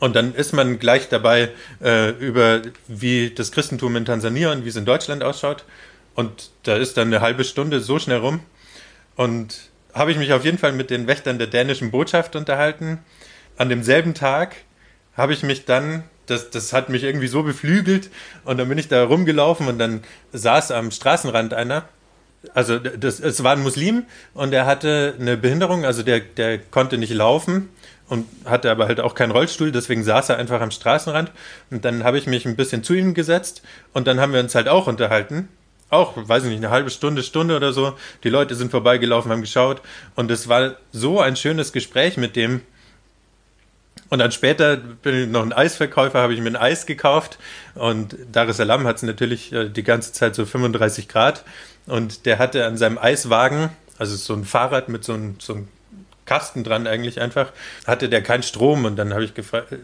Und 0.00 0.16
dann 0.16 0.34
ist 0.34 0.52
man 0.52 0.78
gleich 0.78 1.08
dabei 1.08 1.50
äh, 1.82 2.10
über, 2.10 2.62
wie 2.88 3.30
das 3.30 3.52
Christentum 3.52 3.96
in 3.96 4.04
Tansania 4.04 4.52
und 4.52 4.64
wie 4.64 4.68
es 4.68 4.76
in 4.76 4.84
Deutschland 4.84 5.22
ausschaut. 5.22 5.64
Und 6.14 6.50
da 6.62 6.76
ist 6.76 6.96
dann 6.96 7.08
eine 7.08 7.20
halbe 7.20 7.44
Stunde 7.44 7.80
so 7.80 7.98
schnell 7.98 8.18
rum. 8.18 8.40
Und 9.16 9.70
habe 9.92 10.10
ich 10.10 10.18
mich 10.18 10.32
auf 10.32 10.44
jeden 10.44 10.58
Fall 10.58 10.72
mit 10.72 10.90
den 10.90 11.06
Wächtern 11.06 11.38
der 11.38 11.46
dänischen 11.46 11.90
Botschaft 11.90 12.34
unterhalten. 12.36 12.98
An 13.56 13.68
demselben 13.68 14.14
Tag 14.14 14.56
habe 15.16 15.32
ich 15.32 15.42
mich 15.42 15.64
dann, 15.64 16.04
das, 16.26 16.50
das 16.50 16.72
hat 16.72 16.88
mich 16.88 17.02
irgendwie 17.02 17.26
so 17.26 17.42
beflügelt, 17.42 18.10
und 18.44 18.58
dann 18.58 18.68
bin 18.68 18.78
ich 18.78 18.88
da 18.88 19.04
rumgelaufen 19.04 19.68
und 19.68 19.78
dann 19.78 20.02
saß 20.32 20.70
am 20.70 20.90
Straßenrand 20.90 21.54
einer. 21.54 21.88
Also 22.52 22.78
das, 22.78 23.20
es 23.20 23.42
war 23.42 23.52
ein 23.52 23.62
Muslim 23.62 24.04
und 24.34 24.52
er 24.52 24.66
hatte 24.66 25.14
eine 25.18 25.38
Behinderung, 25.38 25.86
also 25.86 26.02
der, 26.02 26.20
der 26.20 26.58
konnte 26.58 26.98
nicht 26.98 27.14
laufen 27.14 27.70
und 28.08 28.26
hatte 28.44 28.70
aber 28.70 28.86
halt 28.86 29.00
auch 29.00 29.14
keinen 29.14 29.30
Rollstuhl, 29.30 29.72
deswegen 29.72 30.04
saß 30.04 30.28
er 30.28 30.36
einfach 30.36 30.60
am 30.60 30.70
Straßenrand. 30.70 31.30
Und 31.70 31.86
dann 31.86 32.04
habe 32.04 32.18
ich 32.18 32.26
mich 32.26 32.44
ein 32.44 32.54
bisschen 32.54 32.84
zu 32.84 32.92
ihm 32.92 33.14
gesetzt 33.14 33.62
und 33.94 34.06
dann 34.06 34.20
haben 34.20 34.34
wir 34.34 34.40
uns 34.40 34.54
halt 34.54 34.68
auch 34.68 34.86
unterhalten 34.86 35.48
auch, 35.94 36.12
weiß 36.16 36.44
ich 36.44 36.50
nicht, 36.50 36.58
eine 36.58 36.70
halbe 36.70 36.90
Stunde, 36.90 37.22
Stunde 37.22 37.56
oder 37.56 37.72
so. 37.72 37.94
Die 38.24 38.28
Leute 38.28 38.54
sind 38.54 38.70
vorbeigelaufen, 38.70 39.30
haben 39.30 39.40
geschaut 39.40 39.80
und 40.14 40.30
es 40.30 40.48
war 40.48 40.74
so 40.92 41.20
ein 41.20 41.36
schönes 41.36 41.72
Gespräch 41.72 42.16
mit 42.16 42.36
dem. 42.36 42.60
Und 44.14 44.20
dann 44.20 44.30
später 44.30 44.76
bin 44.76 45.24
ich 45.24 45.28
noch 45.28 45.42
ein 45.42 45.52
Eisverkäufer, 45.52 46.20
habe 46.20 46.34
ich 46.34 46.40
mir 46.40 46.50
ein 46.50 46.54
Eis 46.54 46.86
gekauft. 46.86 47.36
Und 47.74 48.16
Dar 48.30 48.48
es 48.48 48.58
Salaam 48.58 48.86
hat 48.86 48.94
es 48.94 49.02
natürlich 49.02 49.52
äh, 49.52 49.68
die 49.68 49.82
ganze 49.82 50.12
Zeit 50.12 50.36
so 50.36 50.46
35 50.46 51.08
Grad. 51.08 51.42
Und 51.86 52.24
der 52.24 52.38
hatte 52.38 52.64
an 52.64 52.76
seinem 52.76 52.96
Eiswagen, 52.96 53.70
also 53.98 54.14
so 54.14 54.34
ein 54.34 54.44
Fahrrad 54.44 54.88
mit 54.88 55.02
so 55.02 55.14
einem, 55.14 55.34
so 55.40 55.54
einem 55.54 55.68
Kasten 56.26 56.62
dran 56.62 56.86
eigentlich 56.86 57.20
einfach, 57.20 57.50
hatte 57.88 58.08
der 58.08 58.22
keinen 58.22 58.44
Strom. 58.44 58.84
Und 58.84 58.94
dann 58.94 59.12
habe 59.12 59.24
ich 59.24 59.34
gefragt, 59.34 59.74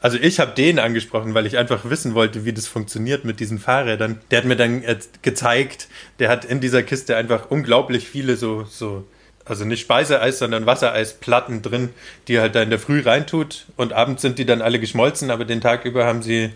also 0.00 0.16
ich 0.16 0.40
habe 0.40 0.54
den 0.54 0.78
angesprochen, 0.78 1.34
weil 1.34 1.44
ich 1.44 1.58
einfach 1.58 1.84
wissen 1.84 2.14
wollte, 2.14 2.46
wie 2.46 2.54
das 2.54 2.66
funktioniert 2.66 3.26
mit 3.26 3.40
diesen 3.40 3.58
Fahrrädern. 3.58 4.20
Der 4.30 4.38
hat 4.38 4.46
mir 4.46 4.56
dann 4.56 4.84
gezeigt, 5.20 5.88
der 6.18 6.30
hat 6.30 6.46
in 6.46 6.62
dieser 6.62 6.82
Kiste 6.82 7.14
einfach 7.14 7.50
unglaublich 7.50 8.08
viele 8.08 8.36
so, 8.36 8.64
so 8.64 9.04
also 9.46 9.64
nicht 9.64 9.80
Speiseeis, 9.80 10.38
sondern 10.38 10.66
Wassereisplatten 10.66 11.62
drin, 11.62 11.90
die 12.28 12.40
halt 12.40 12.54
da 12.54 12.62
in 12.62 12.70
der 12.70 12.78
Früh 12.78 13.00
reintut 13.00 13.66
und 13.76 13.92
abends 13.92 14.22
sind 14.22 14.38
die 14.38 14.44
dann 14.44 14.60
alle 14.60 14.80
geschmolzen, 14.80 15.30
aber 15.30 15.44
den 15.44 15.60
Tag 15.60 15.84
über 15.84 16.04
haben 16.04 16.22
sie 16.22 16.50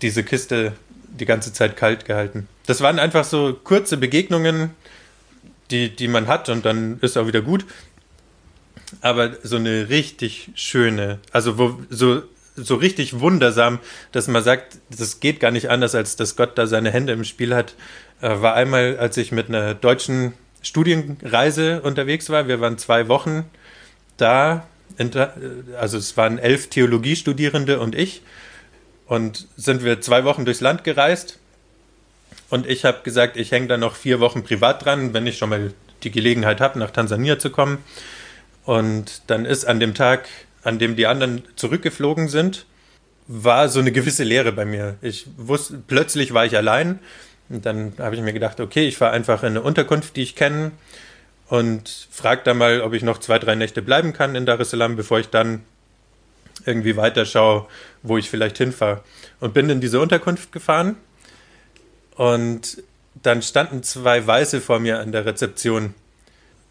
diese 0.00 0.24
Kiste 0.24 0.72
die 1.08 1.26
ganze 1.26 1.52
Zeit 1.52 1.76
kalt 1.76 2.06
gehalten. 2.06 2.48
Das 2.66 2.80
waren 2.80 2.98
einfach 2.98 3.24
so 3.24 3.58
kurze 3.62 3.96
Begegnungen, 3.96 4.70
die, 5.70 5.94
die 5.94 6.08
man 6.08 6.26
hat 6.26 6.48
und 6.48 6.64
dann 6.64 6.98
ist 7.00 7.16
auch 7.16 7.26
wieder 7.26 7.42
gut. 7.42 7.64
Aber 9.00 9.30
so 9.42 9.56
eine 9.56 9.88
richtig 9.88 10.50
schöne, 10.54 11.18
also 11.32 11.58
wo 11.58 11.78
so 11.88 12.22
so 12.54 12.74
richtig 12.74 13.20
wundersam, 13.20 13.78
dass 14.12 14.28
man 14.28 14.42
sagt, 14.42 14.76
das 14.90 15.20
geht 15.20 15.40
gar 15.40 15.50
nicht 15.50 15.70
anders, 15.70 15.94
als 15.94 16.16
dass 16.16 16.36
Gott 16.36 16.58
da 16.58 16.66
seine 16.66 16.90
Hände 16.90 17.14
im 17.14 17.24
Spiel 17.24 17.54
hat, 17.54 17.74
äh, 18.20 18.28
war 18.42 18.52
einmal, 18.54 18.98
als 18.98 19.16
ich 19.16 19.32
mit 19.32 19.48
einer 19.48 19.72
deutschen 19.72 20.34
Studienreise 20.62 21.82
unterwegs 21.82 22.30
war. 22.30 22.48
Wir 22.48 22.60
waren 22.60 22.78
zwei 22.78 23.08
Wochen 23.08 23.44
da, 24.16 24.66
also 25.78 25.98
es 25.98 26.16
waren 26.16 26.38
elf 26.38 26.68
Theologiestudierende 26.68 27.80
und 27.80 27.94
ich, 27.94 28.22
und 29.06 29.46
sind 29.56 29.84
wir 29.84 30.00
zwei 30.00 30.24
Wochen 30.24 30.44
durchs 30.44 30.60
Land 30.60 30.84
gereist. 30.84 31.38
Und 32.48 32.66
ich 32.66 32.84
habe 32.84 33.00
gesagt, 33.02 33.36
ich 33.36 33.50
hänge 33.50 33.66
da 33.66 33.76
noch 33.76 33.96
vier 33.96 34.20
Wochen 34.20 34.44
privat 34.44 34.84
dran, 34.84 35.12
wenn 35.14 35.26
ich 35.26 35.38
schon 35.38 35.50
mal 35.50 35.72
die 36.02 36.10
Gelegenheit 36.10 36.60
habe, 36.60 36.78
nach 36.78 36.90
Tansania 36.90 37.38
zu 37.38 37.50
kommen. 37.50 37.78
Und 38.64 39.22
dann 39.26 39.44
ist 39.44 39.64
an 39.64 39.80
dem 39.80 39.94
Tag 39.94 40.28
an 40.62 40.78
dem 40.78 40.96
die 40.96 41.06
anderen 41.06 41.42
zurückgeflogen 41.56 42.28
sind, 42.28 42.66
war 43.26 43.68
so 43.68 43.80
eine 43.80 43.92
gewisse 43.92 44.24
Leere 44.24 44.52
bei 44.52 44.64
mir. 44.64 44.96
Ich 45.02 45.26
wusste, 45.36 45.82
plötzlich 45.86 46.34
war 46.34 46.46
ich 46.46 46.56
allein. 46.56 46.98
Und 47.52 47.66
dann 47.66 47.92
habe 47.98 48.16
ich 48.16 48.22
mir 48.22 48.32
gedacht, 48.32 48.60
okay, 48.60 48.86
ich 48.86 48.96
fahre 48.96 49.12
einfach 49.12 49.42
in 49.42 49.50
eine 49.50 49.62
Unterkunft, 49.62 50.16
die 50.16 50.22
ich 50.22 50.34
kenne 50.36 50.72
und 51.48 52.08
frage 52.10 52.42
da 52.44 52.54
mal, 52.54 52.80
ob 52.80 52.94
ich 52.94 53.02
noch 53.02 53.18
zwei, 53.18 53.38
drei 53.38 53.54
Nächte 53.54 53.82
bleiben 53.82 54.12
kann 54.12 54.34
in 54.34 54.46
Dar 54.46 54.58
es 54.58 54.70
Salaam, 54.70 54.96
bevor 54.96 55.20
ich 55.20 55.28
dann 55.28 55.62
irgendwie 56.64 56.96
weiterschaue, 56.96 57.66
wo 58.02 58.18
ich 58.18 58.30
vielleicht 58.30 58.58
hinfahre. 58.58 59.02
Und 59.40 59.54
bin 59.54 59.68
in 59.68 59.80
diese 59.80 60.00
Unterkunft 60.00 60.52
gefahren 60.52 60.96
und 62.16 62.82
dann 63.22 63.42
standen 63.42 63.82
zwei 63.82 64.26
Weiße 64.26 64.60
vor 64.60 64.80
mir 64.80 64.98
an 65.00 65.12
der 65.12 65.26
Rezeption 65.26 65.94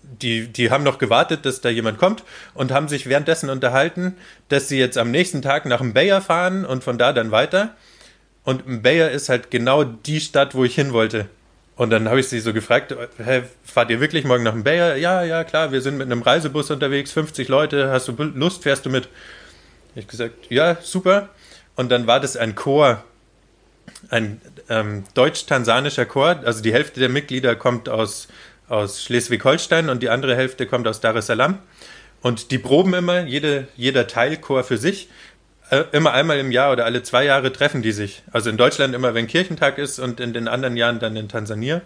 die, 0.04 0.48
die 0.48 0.72
haben 0.72 0.84
noch 0.84 0.98
gewartet, 0.98 1.46
dass 1.46 1.62
da 1.62 1.70
jemand 1.70 1.98
kommt 1.98 2.24
und 2.54 2.72
haben 2.72 2.88
sich 2.88 3.08
währenddessen 3.08 3.50
unterhalten, 3.50 4.15
dass 4.50 4.67
sie 4.67 4.80
jetzt 4.80 4.98
am 4.98 5.12
nächsten 5.12 5.41
Tag 5.41 5.65
nach 5.65 5.82
Mbeya 5.82 6.22
fahren 6.22 6.65
und 6.65 6.84
von 6.84 6.98
da 6.98 7.13
dann 7.13 7.32
weiter. 7.32 7.76
Und 8.43 8.67
Mbeya 8.67 9.08
ist 9.08 9.30
halt 9.30 9.51
genau 9.51 9.84
die 9.84 10.19
Stadt, 10.19 10.56
wo 10.56 10.63
ich 10.63 10.75
hin 10.75 10.93
wollte. 10.93 11.27
Und 11.75 11.89
dann 11.89 12.10
habe 12.10 12.19
ich 12.19 12.27
sie 12.27 12.39
so 12.39 12.54
gefragt, 12.54 12.95
hey, 13.17 13.43
fahrt 13.63 13.89
ihr 13.89 13.99
wirklich 13.99 14.23
morgen 14.23 14.43
nach 14.43 14.56
Mbeya? 14.56 14.95
Ja, 14.95 15.23
ja, 15.23 15.43
klar, 15.43 15.71
wir 15.71 15.82
sind 15.82 15.97
mit 15.97 16.08
einem 16.08 16.21
Reisebus 16.21 16.69
unterwegs, 16.71 17.12
50 17.12 17.47
Leute, 17.47 17.91
hast 17.91 18.08
du 18.08 18.13
Lust, 18.13 18.63
fährst 18.63 18.86
du 18.86 18.89
mit? 18.89 19.10
Ich 19.95 20.08
gesagt, 20.08 20.49
ja, 20.49 20.77
super. 20.82 21.30
Und 21.75 21.89
dann 21.89 22.08
war 22.08 22.19
das 22.19 22.38
ein 22.38 22.56
Chor, 22.56 23.04
ein 24.10 24.41
ähm, 24.69 25.04
deutsch-tansanischer 25.13 26.06
Chor, 26.06 26.41
also 26.45 26.62
die 26.62 26.73
Hälfte 26.73 26.99
der 26.99 27.10
Mitglieder 27.10 27.56
kommt 27.56 27.89
aus 27.89 28.27
aus 28.71 29.04
Schleswig-Holstein 29.04 29.89
und 29.89 30.01
die 30.01 30.10
andere 30.10 30.36
Hälfte 30.36 30.65
kommt 30.65 30.88
aus 30.88 31.01
Dar 31.01 31.15
es 31.17 31.25
Salaam. 31.27 31.60
Und 32.21 32.51
die 32.51 32.58
proben 32.58 32.93
immer, 32.93 33.23
jede, 33.23 33.67
jeder 33.75 34.08
Teilchor 34.08 34.63
für 34.63 34.77
sich. 34.77 35.10
Äh, 35.71 35.86
immer 35.93 36.12
einmal 36.12 36.38
im 36.38 36.51
Jahr 36.51 36.71
oder 36.71 36.86
alle 36.86 37.01
zwei 37.01 37.25
Jahre 37.25 37.51
treffen 37.51 37.81
die 37.81 37.93
sich. 37.93 38.21
Also 38.31 38.49
in 38.49 38.57
Deutschland 38.57 38.93
immer, 38.93 39.13
wenn 39.13 39.25
Kirchentag 39.25 39.77
ist 39.77 39.97
und 39.99 40.19
in 40.19 40.34
den 40.34 40.47
anderen 40.47 40.77
Jahren 40.77 40.99
dann 40.99 41.15
in 41.15 41.29
Tansania. 41.29 41.81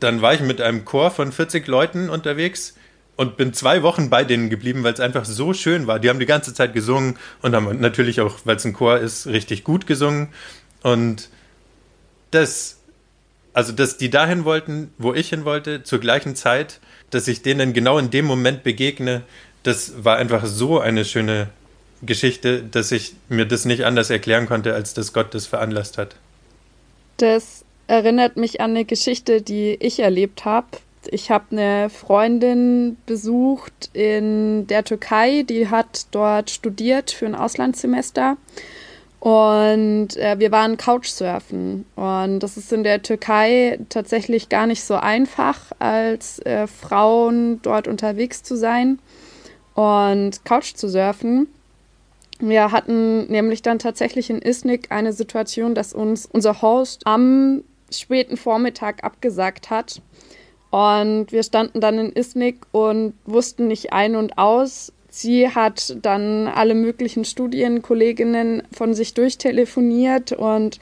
Dann 0.00 0.20
war 0.20 0.34
ich 0.34 0.40
mit 0.40 0.60
einem 0.60 0.84
Chor 0.84 1.10
von 1.10 1.30
40 1.30 1.66
Leuten 1.66 2.10
unterwegs 2.10 2.74
und 3.16 3.36
bin 3.36 3.52
zwei 3.54 3.82
Wochen 3.82 4.10
bei 4.10 4.24
denen 4.24 4.50
geblieben, 4.50 4.82
weil 4.82 4.94
es 4.94 5.00
einfach 5.00 5.24
so 5.24 5.54
schön 5.54 5.86
war. 5.86 5.98
Die 5.98 6.08
haben 6.10 6.18
die 6.18 6.26
ganze 6.26 6.52
Zeit 6.52 6.74
gesungen 6.74 7.16
und 7.40 7.54
haben 7.54 7.80
natürlich 7.80 8.20
auch, 8.20 8.40
weil 8.44 8.56
es 8.56 8.64
ein 8.64 8.72
Chor 8.72 8.98
ist, 8.98 9.26
richtig 9.26 9.62
gut 9.62 9.86
gesungen. 9.86 10.28
Und 10.82 11.28
das 12.32 12.80
also 13.52 13.72
dass 13.72 13.96
die 13.96 14.10
dahin 14.10 14.44
wollten, 14.44 14.92
wo 14.98 15.12
ich 15.12 15.30
hin 15.30 15.44
wollte, 15.44 15.82
zur 15.82 15.98
gleichen 15.98 16.36
Zeit, 16.36 16.80
dass 17.10 17.28
ich 17.28 17.42
denen 17.42 17.72
genau 17.72 17.98
in 17.98 18.10
dem 18.10 18.24
Moment 18.24 18.62
begegne, 18.62 19.22
das 19.62 20.04
war 20.04 20.16
einfach 20.16 20.46
so 20.46 20.80
eine 20.80 21.04
schöne 21.04 21.48
Geschichte, 22.02 22.62
dass 22.62 22.92
ich 22.92 23.14
mir 23.28 23.46
das 23.46 23.64
nicht 23.64 23.84
anders 23.84 24.10
erklären 24.10 24.46
konnte, 24.46 24.74
als 24.74 24.94
dass 24.94 25.12
Gott 25.12 25.34
das 25.34 25.46
veranlasst 25.46 25.98
hat. 25.98 26.16
Das 27.16 27.64
erinnert 27.86 28.36
mich 28.36 28.60
an 28.60 28.70
eine 28.70 28.84
Geschichte, 28.84 29.42
die 29.42 29.76
ich 29.80 30.00
erlebt 30.00 30.44
habe. 30.44 30.68
Ich 31.06 31.30
habe 31.30 31.44
eine 31.50 31.90
Freundin 31.90 32.96
besucht 33.06 33.90
in 33.92 34.66
der 34.66 34.84
Türkei, 34.84 35.44
die 35.48 35.68
hat 35.68 36.06
dort 36.10 36.50
studiert 36.50 37.10
für 37.10 37.26
ein 37.26 37.34
Auslandssemester. 37.34 38.36
Und 39.18 40.16
äh, 40.16 40.38
wir 40.38 40.50
waren 40.50 40.78
Couchsurfen. 40.78 41.84
Und 41.94 42.40
das 42.40 42.56
ist 42.56 42.72
in 42.72 42.84
der 42.84 43.02
Türkei 43.02 43.78
tatsächlich 43.90 44.48
gar 44.48 44.66
nicht 44.66 44.82
so 44.82 44.94
einfach, 44.94 45.72
als 45.78 46.38
äh, 46.40 46.66
Frauen 46.66 47.60
dort 47.60 47.86
unterwegs 47.86 48.42
zu 48.42 48.56
sein 48.56 48.98
und 49.74 50.44
Couch 50.44 50.74
zu 50.74 50.88
surfen. 50.88 51.48
Wir 52.40 52.72
hatten 52.72 53.26
nämlich 53.30 53.62
dann 53.62 53.78
tatsächlich 53.78 54.30
in 54.30 54.40
Isnik 54.40 54.90
eine 54.90 55.12
Situation, 55.12 55.74
dass 55.74 55.92
uns 55.92 56.26
unser 56.26 56.62
Host 56.62 57.02
am 57.06 57.62
späten 57.92 58.36
Vormittag 58.36 59.04
abgesagt 59.04 59.70
hat. 59.70 60.00
Und 60.70 61.32
wir 61.32 61.42
standen 61.42 61.80
dann 61.80 61.98
in 61.98 62.12
Isnik 62.12 62.66
und 62.72 63.14
wussten 63.24 63.66
nicht 63.66 63.92
ein 63.92 64.16
und 64.16 64.38
aus, 64.38 64.92
Sie 65.10 65.48
hat 65.48 65.96
dann 66.02 66.46
alle 66.46 66.74
möglichen 66.74 67.24
Studienkolleginnen 67.24 68.62
von 68.72 68.94
sich 68.94 69.12
durchtelefoniert 69.12 70.30
und 70.32 70.78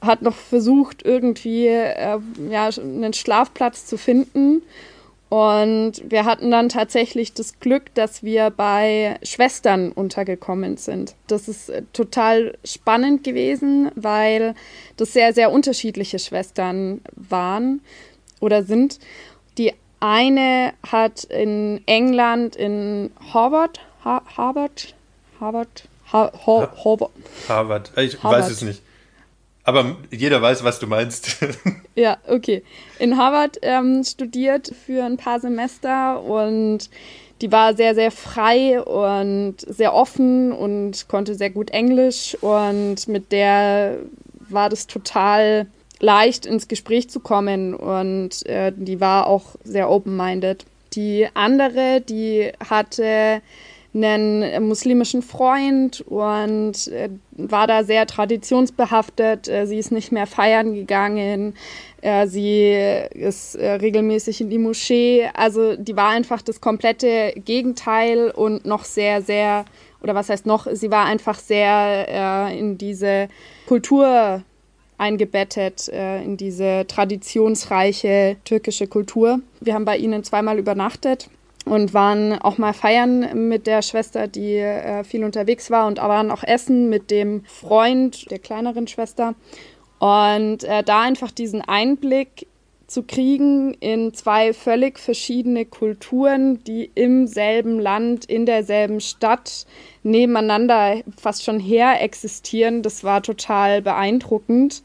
hat 0.00 0.22
noch 0.22 0.36
versucht, 0.36 1.04
irgendwie 1.04 1.66
äh, 1.66 2.18
ja, 2.48 2.68
einen 2.68 3.12
Schlafplatz 3.12 3.86
zu 3.86 3.98
finden. 3.98 4.62
Und 5.30 6.02
wir 6.04 6.24
hatten 6.24 6.50
dann 6.50 6.68
tatsächlich 6.68 7.32
das 7.32 7.60
Glück, 7.60 7.94
dass 7.94 8.24
wir 8.24 8.50
bei 8.50 9.16
Schwestern 9.22 9.92
untergekommen 9.92 10.76
sind. 10.76 11.14
Das 11.28 11.46
ist 11.46 11.70
äh, 11.70 11.82
total 11.92 12.58
spannend 12.64 13.22
gewesen, 13.22 13.92
weil 13.94 14.54
das 14.96 15.12
sehr, 15.12 15.32
sehr 15.32 15.52
unterschiedliche 15.52 16.18
Schwestern 16.18 17.00
waren 17.14 17.80
oder 18.40 18.64
sind. 18.64 18.98
Die 19.56 19.72
eine 20.00 20.72
hat 20.90 21.22
in 21.24 21.80
England 21.86 22.56
in 22.56 23.12
Harvard, 23.32 23.80
ha 24.04 24.22
Harvard, 24.36 24.96
Harvard, 25.40 25.84
Ha 26.12 26.32
ha 26.44 26.68
Harvard. 26.84 27.10
Harvard. 27.48 27.92
Ich 27.98 28.20
Harvard. 28.22 28.42
weiß 28.42 28.50
es 28.50 28.62
nicht. 28.62 28.82
Aber 29.70 29.94
jeder 30.10 30.42
weiß, 30.42 30.64
was 30.64 30.80
du 30.80 30.88
meinst. 30.88 31.36
ja, 31.94 32.16
okay. 32.26 32.64
In 32.98 33.16
Harvard 33.16 33.56
ähm, 33.62 34.02
studiert 34.02 34.74
für 34.84 35.04
ein 35.04 35.16
paar 35.16 35.38
Semester 35.38 36.20
und 36.24 36.90
die 37.40 37.52
war 37.52 37.76
sehr, 37.76 37.94
sehr 37.94 38.10
frei 38.10 38.82
und 38.82 39.58
sehr 39.60 39.94
offen 39.94 40.50
und 40.50 41.06
konnte 41.06 41.36
sehr 41.36 41.50
gut 41.50 41.70
Englisch 41.70 42.36
und 42.40 43.06
mit 43.06 43.30
der 43.30 43.98
war 44.40 44.70
das 44.70 44.88
total 44.88 45.68
leicht 46.00 46.46
ins 46.46 46.66
Gespräch 46.66 47.08
zu 47.08 47.20
kommen 47.20 47.72
und 47.72 48.44
äh, 48.46 48.72
die 48.74 49.00
war 49.00 49.28
auch 49.28 49.54
sehr 49.62 49.88
open-minded. 49.88 50.66
Die 50.94 51.28
andere, 51.34 52.00
die 52.00 52.50
hatte 52.68 53.40
einen 53.92 54.68
muslimischen 54.68 55.22
Freund 55.22 56.00
und 56.02 56.88
äh, 56.88 57.10
war 57.32 57.66
da 57.66 57.82
sehr 57.82 58.06
traditionsbehaftet. 58.06 59.48
Äh, 59.48 59.66
sie 59.66 59.78
ist 59.78 59.90
nicht 59.90 60.12
mehr 60.12 60.26
feiern 60.26 60.74
gegangen. 60.74 61.54
Äh, 62.00 62.26
sie 62.28 62.72
ist 63.12 63.56
äh, 63.56 63.72
regelmäßig 63.72 64.40
in 64.40 64.50
die 64.50 64.58
Moschee. 64.58 65.28
Also 65.34 65.76
die 65.76 65.96
war 65.96 66.10
einfach 66.10 66.40
das 66.42 66.60
komplette 66.60 67.32
Gegenteil 67.44 68.30
und 68.30 68.64
noch 68.64 68.84
sehr, 68.84 69.22
sehr, 69.22 69.64
oder 70.02 70.14
was 70.14 70.28
heißt 70.28 70.46
noch, 70.46 70.68
sie 70.72 70.90
war 70.90 71.06
einfach 71.06 71.38
sehr 71.38 72.06
äh, 72.48 72.58
in 72.58 72.78
diese 72.78 73.28
Kultur 73.66 74.42
eingebettet 74.98 75.88
äh, 75.88 76.22
in 76.22 76.36
diese 76.36 76.84
traditionsreiche 76.86 78.36
türkische 78.44 78.86
Kultur. 78.86 79.40
Wir 79.60 79.74
haben 79.74 79.86
bei 79.86 79.96
ihnen 79.96 80.22
zweimal 80.22 80.58
übernachtet 80.58 81.28
und 81.64 81.94
waren 81.94 82.32
auch 82.40 82.58
mal 82.58 82.72
feiern 82.72 83.48
mit 83.48 83.66
der 83.66 83.82
Schwester, 83.82 84.26
die 84.26 84.56
äh, 84.56 85.04
viel 85.04 85.24
unterwegs 85.24 85.70
war 85.70 85.86
und 85.86 85.98
waren 85.98 86.30
auch 86.30 86.42
essen 86.42 86.88
mit 86.88 87.10
dem 87.10 87.44
Freund 87.44 88.30
der 88.30 88.38
kleineren 88.38 88.86
Schwester. 88.86 89.34
Und 89.98 90.64
äh, 90.64 90.82
da 90.82 91.02
einfach 91.02 91.30
diesen 91.30 91.60
Einblick 91.60 92.46
zu 92.90 93.04
kriegen 93.04 93.74
in 93.74 94.12
zwei 94.14 94.52
völlig 94.52 94.98
verschiedene 94.98 95.64
Kulturen, 95.64 96.64
die 96.64 96.90
im 96.94 97.28
selben 97.28 97.78
Land, 97.78 98.24
in 98.24 98.46
derselben 98.46 99.00
Stadt 99.00 99.64
nebeneinander 100.02 100.96
fast 101.16 101.44
schon 101.44 101.60
her 101.60 102.02
existieren. 102.02 102.82
Das 102.82 103.04
war 103.04 103.22
total 103.22 103.80
beeindruckend, 103.80 104.82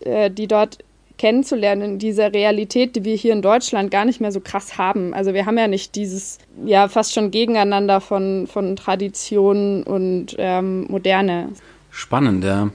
äh, 0.00 0.30
die 0.30 0.46
dort 0.46 0.78
kennenzulernen 1.18 1.82
in 1.82 1.98
dieser 1.98 2.32
Realität, 2.32 2.96
die 2.96 3.04
wir 3.04 3.14
hier 3.14 3.32
in 3.32 3.42
Deutschland 3.42 3.90
gar 3.90 4.04
nicht 4.04 4.20
mehr 4.20 4.32
so 4.32 4.40
krass 4.40 4.78
haben. 4.78 5.14
Also 5.14 5.32
wir 5.32 5.46
haben 5.46 5.58
ja 5.58 5.68
nicht 5.68 5.94
dieses, 5.94 6.38
ja, 6.64 6.88
fast 6.88 7.14
schon 7.14 7.30
Gegeneinander 7.30 8.00
von, 8.00 8.46
von 8.46 8.76
Tradition 8.76 9.82
und 9.84 10.34
ähm, 10.38 10.86
Moderne. 10.88 11.50
Spannend, 11.90 12.44
ja. 12.44 12.70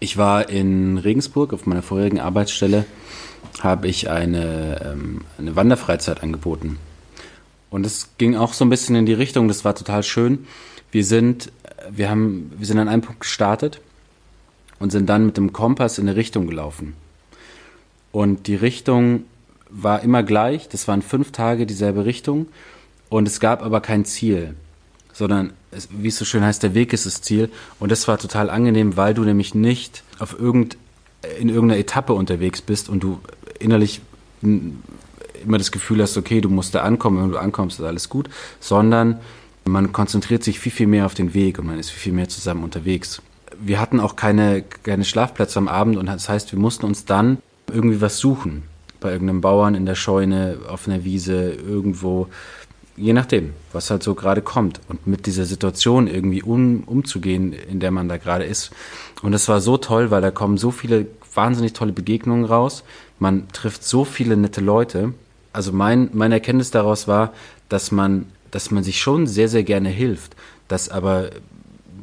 Ich 0.00 0.16
war 0.16 0.48
in 0.48 0.98
Regensburg 0.98 1.52
auf 1.52 1.66
meiner 1.66 1.82
vorherigen 1.82 2.20
Arbeitsstelle 2.20 2.84
habe 3.60 3.88
ich 3.88 4.08
eine, 4.08 4.80
ähm, 4.84 5.22
eine 5.38 5.56
Wanderfreizeit 5.56 6.22
angeboten. 6.22 6.78
Und 7.70 7.84
es 7.84 8.10
ging 8.18 8.36
auch 8.36 8.52
so 8.52 8.64
ein 8.64 8.70
bisschen 8.70 8.94
in 8.94 9.06
die 9.06 9.12
Richtung, 9.12 9.48
das 9.48 9.64
war 9.64 9.74
total 9.74 10.02
schön. 10.02 10.46
Wir 10.90 11.04
sind, 11.04 11.52
wir 11.90 12.08
haben, 12.08 12.52
wir 12.56 12.66
sind 12.66 12.78
an 12.78 12.88
einem 12.88 13.02
Punkt 13.02 13.20
gestartet 13.20 13.80
und 14.78 14.90
sind 14.90 15.08
dann 15.08 15.26
mit 15.26 15.36
dem 15.36 15.52
Kompass 15.52 15.98
in 15.98 16.08
eine 16.08 16.16
Richtung 16.16 16.46
gelaufen. 16.46 16.94
Und 18.18 18.48
die 18.48 18.56
Richtung 18.56 19.26
war 19.70 20.02
immer 20.02 20.24
gleich, 20.24 20.68
das 20.68 20.88
waren 20.88 21.02
fünf 21.02 21.30
Tage 21.30 21.66
dieselbe 21.66 22.04
Richtung 22.04 22.48
und 23.10 23.28
es 23.28 23.38
gab 23.38 23.62
aber 23.62 23.80
kein 23.80 24.04
Ziel, 24.04 24.56
sondern 25.12 25.52
es, 25.70 25.88
wie 25.92 26.08
es 26.08 26.18
so 26.18 26.24
schön 26.24 26.42
heißt, 26.42 26.60
der 26.64 26.74
Weg 26.74 26.92
ist 26.92 27.06
das 27.06 27.22
Ziel. 27.22 27.48
Und 27.78 27.92
das 27.92 28.08
war 28.08 28.18
total 28.18 28.50
angenehm, 28.50 28.96
weil 28.96 29.14
du 29.14 29.22
nämlich 29.22 29.54
nicht 29.54 30.02
auf 30.18 30.36
irgend, 30.36 30.76
in 31.38 31.48
irgendeiner 31.48 31.78
Etappe 31.78 32.12
unterwegs 32.12 32.60
bist 32.60 32.88
und 32.88 33.04
du 33.04 33.20
innerlich 33.60 34.00
immer 34.42 35.58
das 35.58 35.70
Gefühl 35.70 36.02
hast, 36.02 36.16
okay, 36.16 36.40
du 36.40 36.48
musst 36.48 36.74
da 36.74 36.82
ankommen, 36.82 37.22
wenn 37.22 37.30
du 37.30 37.38
ankommst, 37.38 37.78
ist 37.78 37.86
alles 37.86 38.08
gut, 38.08 38.28
sondern 38.58 39.20
man 39.64 39.92
konzentriert 39.92 40.42
sich 40.42 40.58
viel, 40.58 40.72
viel 40.72 40.88
mehr 40.88 41.06
auf 41.06 41.14
den 41.14 41.34
Weg 41.34 41.60
und 41.60 41.66
man 41.66 41.78
ist 41.78 41.90
viel, 41.90 42.00
viel 42.00 42.12
mehr 42.14 42.28
zusammen 42.28 42.64
unterwegs. 42.64 43.22
Wir 43.60 43.78
hatten 43.78 44.00
auch 44.00 44.16
keine, 44.16 44.64
keine 44.82 45.04
Schlafplätze 45.04 45.60
am 45.60 45.68
Abend 45.68 45.96
und 45.96 46.06
das 46.06 46.28
heißt, 46.28 46.50
wir 46.50 46.58
mussten 46.58 46.84
uns 46.84 47.04
dann 47.04 47.38
irgendwie 47.70 48.00
was 48.00 48.18
suchen. 48.18 48.64
Bei 49.00 49.12
irgendeinem 49.12 49.40
Bauern 49.40 49.74
in 49.74 49.86
der 49.86 49.94
Scheune, 49.94 50.58
auf 50.68 50.88
einer 50.88 51.04
Wiese, 51.04 51.52
irgendwo, 51.52 52.28
je 52.96 53.12
nachdem, 53.12 53.52
was 53.72 53.90
halt 53.90 54.02
so 54.02 54.14
gerade 54.14 54.42
kommt. 54.42 54.80
Und 54.88 55.06
mit 55.06 55.26
dieser 55.26 55.44
Situation 55.44 56.08
irgendwie 56.08 56.42
um, 56.42 56.82
umzugehen, 56.84 57.52
in 57.52 57.80
der 57.80 57.90
man 57.90 58.08
da 58.08 58.16
gerade 58.16 58.44
ist. 58.44 58.70
Und 59.22 59.32
es 59.34 59.48
war 59.48 59.60
so 59.60 59.76
toll, 59.76 60.10
weil 60.10 60.20
da 60.20 60.30
kommen 60.30 60.58
so 60.58 60.70
viele 60.70 61.06
wahnsinnig 61.34 61.72
tolle 61.72 61.92
Begegnungen 61.92 62.44
raus. 62.44 62.82
Man 63.18 63.48
trifft 63.52 63.84
so 63.84 64.04
viele 64.04 64.36
nette 64.36 64.60
Leute. 64.60 65.14
Also 65.52 65.72
mein, 65.72 66.10
meine 66.12 66.34
Erkenntnis 66.34 66.70
daraus 66.70 67.08
war, 67.08 67.32
dass 67.68 67.92
man, 67.92 68.26
dass 68.50 68.70
man 68.70 68.82
sich 68.82 69.00
schon 69.00 69.26
sehr, 69.26 69.48
sehr 69.48 69.62
gerne 69.62 69.88
hilft, 69.88 70.34
dass 70.66 70.88
aber 70.88 71.30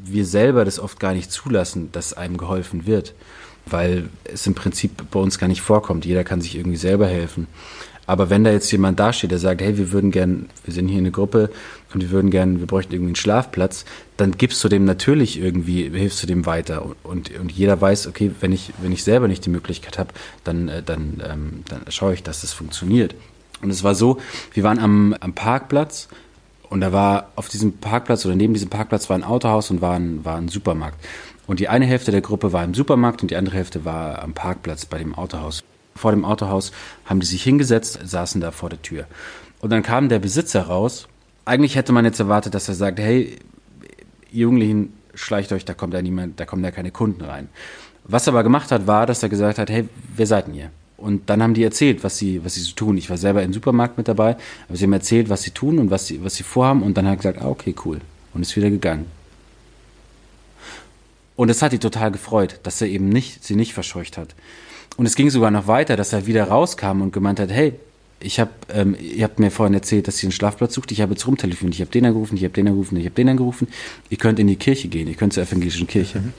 wir 0.03 0.25
selber 0.25 0.65
das 0.65 0.79
oft 0.79 0.99
gar 0.99 1.13
nicht 1.13 1.31
zulassen, 1.31 1.91
dass 1.91 2.13
einem 2.13 2.37
geholfen 2.37 2.85
wird, 2.85 3.13
weil 3.65 4.09
es 4.25 4.45
im 4.47 4.55
Prinzip 4.55 5.09
bei 5.11 5.19
uns 5.19 5.39
gar 5.39 5.47
nicht 5.47 5.61
vorkommt. 5.61 6.05
Jeder 6.05 6.23
kann 6.23 6.41
sich 6.41 6.55
irgendwie 6.55 6.77
selber 6.77 7.07
helfen. 7.07 7.47
Aber 8.07 8.29
wenn 8.29 8.43
da 8.43 8.51
jetzt 8.51 8.71
jemand 8.71 8.99
dasteht, 8.99 9.31
der 9.31 9.39
sagt, 9.39 9.61
hey, 9.61 9.77
wir 9.77 9.91
würden 9.91 10.11
gern, 10.11 10.47
wir 10.63 10.73
sind 10.73 10.87
hier 10.87 10.99
eine 10.99 11.11
Gruppe 11.11 11.49
und 11.93 12.01
wir 12.01 12.11
würden 12.11 12.29
gern, 12.29 12.59
wir 12.59 12.67
bräuchten 12.67 12.93
irgendwie 12.93 13.09
einen 13.09 13.15
Schlafplatz, 13.15 13.85
dann 14.17 14.33
gibst 14.37 14.63
du 14.63 14.69
dem 14.69 14.85
natürlich 14.85 15.39
irgendwie, 15.39 15.89
hilfst 15.89 16.21
du 16.21 16.27
dem 16.27 16.45
weiter. 16.45 16.85
Und, 17.03 17.31
und 17.39 17.51
jeder 17.51 17.79
weiß, 17.81 18.07
okay, 18.07 18.31
wenn 18.41 18.51
ich, 18.51 18.73
wenn 18.81 18.91
ich 18.91 19.03
selber 19.03 19.27
nicht 19.27 19.45
die 19.45 19.49
Möglichkeit 19.49 19.97
habe, 19.97 20.09
dann, 20.43 20.67
äh, 20.67 20.83
dann, 20.83 21.23
ähm, 21.27 21.63
dann 21.67 21.81
schaue 21.89 22.13
ich, 22.13 22.21
dass 22.21 22.41
das 22.41 22.53
funktioniert. 22.53 23.15
Und 23.61 23.71
es 23.71 23.83
war 23.83 23.95
so, 23.95 24.19
wir 24.53 24.63
waren 24.63 24.79
am, 24.79 25.15
am 25.19 25.33
Parkplatz 25.33 26.07
und 26.69 26.81
da 26.81 26.91
war 26.91 27.29
auf 27.35 27.47
diesem 27.47 27.73
Parkplatz 27.77 28.25
oder 28.25 28.35
neben 28.35 28.53
diesem 28.53 28.69
Parkplatz 28.69 29.09
war 29.09 29.17
ein 29.17 29.23
Autohaus 29.23 29.71
und 29.71 29.81
war 29.81 29.95
ein, 29.95 30.23
war 30.23 30.37
ein 30.37 30.49
Supermarkt. 30.49 30.99
Und 31.47 31.59
die 31.59 31.69
eine 31.69 31.85
Hälfte 31.85 32.11
der 32.11 32.21
Gruppe 32.21 32.53
war 32.53 32.63
im 32.63 32.73
Supermarkt 32.73 33.21
und 33.21 33.31
die 33.31 33.35
andere 33.35 33.55
Hälfte 33.55 33.85
war 33.85 34.21
am 34.21 34.33
Parkplatz 34.33 34.85
bei 34.85 34.97
dem 34.97 35.13
Autohaus 35.13 35.63
vor 35.95 36.11
dem 36.11 36.25
Autohaus, 36.25 36.71
haben 37.05 37.19
die 37.19 37.25
sich 37.25 37.43
hingesetzt, 37.43 37.99
saßen 38.03 38.41
da 38.41 38.51
vor 38.51 38.69
der 38.69 38.81
Tür. 38.81 39.05
Und 39.61 39.69
dann 39.69 39.81
kam 39.81 40.09
der 40.09 40.19
Besitzer 40.19 40.63
raus. 40.63 41.07
Eigentlich 41.45 41.75
hätte 41.75 41.93
man 41.93 42.05
jetzt 42.05 42.19
erwartet, 42.19 42.53
dass 42.53 42.67
er 42.67 42.75
sagt, 42.75 42.99
hey, 42.99 43.37
Jugendlichen, 44.31 44.93
schleicht 45.13 45.51
euch, 45.53 45.63
da 45.63 45.73
kommt 45.73 45.93
ja 45.93 46.01
niemand, 46.01 46.39
da 46.39 46.45
kommen 46.45 46.63
ja 46.63 46.71
keine 46.71 46.91
Kunden 46.91 47.23
rein. 47.23 47.49
Was 48.03 48.27
er 48.27 48.33
aber 48.33 48.43
gemacht 48.43 48.71
hat, 48.71 48.87
war, 48.87 49.05
dass 49.05 49.23
er 49.23 49.29
gesagt 49.29 49.57
hat, 49.57 49.69
hey, 49.69 49.87
wer 50.15 50.27
seid 50.27 50.47
denn 50.47 50.55
ihr? 50.55 50.69
Und 50.97 51.29
dann 51.29 51.41
haben 51.41 51.53
die 51.53 51.63
erzählt, 51.63 52.03
was 52.03 52.17
sie, 52.17 52.43
was 52.43 52.55
sie 52.55 52.61
so 52.61 52.73
tun. 52.73 52.97
Ich 52.97 53.09
war 53.09 53.17
selber 53.17 53.43
im 53.43 53.53
Supermarkt 53.53 53.97
mit 53.97 54.07
dabei, 54.07 54.37
aber 54.67 54.77
sie 54.77 54.83
haben 54.83 54.93
erzählt, 54.93 55.29
was 55.29 55.43
sie 55.43 55.51
tun 55.51 55.79
und 55.79 55.91
was 55.91 56.07
sie, 56.07 56.23
was 56.23 56.35
sie 56.35 56.43
vorhaben. 56.43 56.83
Und 56.83 56.97
dann 56.97 57.05
hat 57.05 57.13
er 57.13 57.17
gesagt, 57.17 57.41
ah, 57.41 57.49
okay, 57.49 57.75
cool. 57.85 57.99
Und 58.33 58.41
ist 58.41 58.55
wieder 58.55 58.69
gegangen. 58.69 59.05
Und 61.35 61.49
es 61.49 61.61
hat 61.61 61.73
die 61.73 61.79
total 61.79 62.11
gefreut, 62.11 62.59
dass 62.63 62.81
er 62.81 62.87
eben 62.87 63.09
nicht, 63.09 63.43
sie 63.43 63.55
nicht 63.55 63.73
verscheucht 63.73 64.17
hat. 64.17 64.35
Und 64.97 65.05
es 65.05 65.15
ging 65.15 65.29
sogar 65.29 65.51
noch 65.51 65.67
weiter, 65.67 65.97
dass 65.97 66.13
er 66.13 66.25
wieder 66.25 66.45
rauskam 66.45 67.01
und 67.01 67.11
gemeint 67.11 67.39
hat, 67.39 67.51
hey, 67.51 67.73
ich 68.21 68.39
habe, 68.39 68.51
ähm, 68.73 68.95
ihr 68.99 69.25
habt 69.25 69.39
mir 69.39 69.51
vorhin 69.51 69.73
erzählt, 69.73 70.07
dass 70.07 70.23
ihr 70.23 70.27
einen 70.27 70.31
Schlafplatz 70.31 70.73
sucht. 70.73 70.91
Ich 70.91 71.01
habe 71.01 71.11
jetzt 71.11 71.27
rumtelefoniert. 71.27 71.75
Ich 71.75 71.81
habe 71.81 71.91
den 71.91 72.05
angerufen, 72.05 72.37
ich 72.37 72.43
habe 72.43 72.53
den 72.53 72.67
angerufen, 72.67 72.97
ich 72.97 73.05
habe 73.05 73.15
den 73.15 73.29
angerufen. 73.29 73.67
Ihr 74.09 74.17
könnt 74.17 74.39
in 74.39 74.47
die 74.47 74.55
Kirche 74.55 74.87
gehen. 74.87 75.07
Ihr 75.07 75.15
könnt 75.15 75.33
zur 75.33 75.43
evangelischen 75.43 75.87
Kirche. 75.87 76.19
Mhm. 76.19 76.33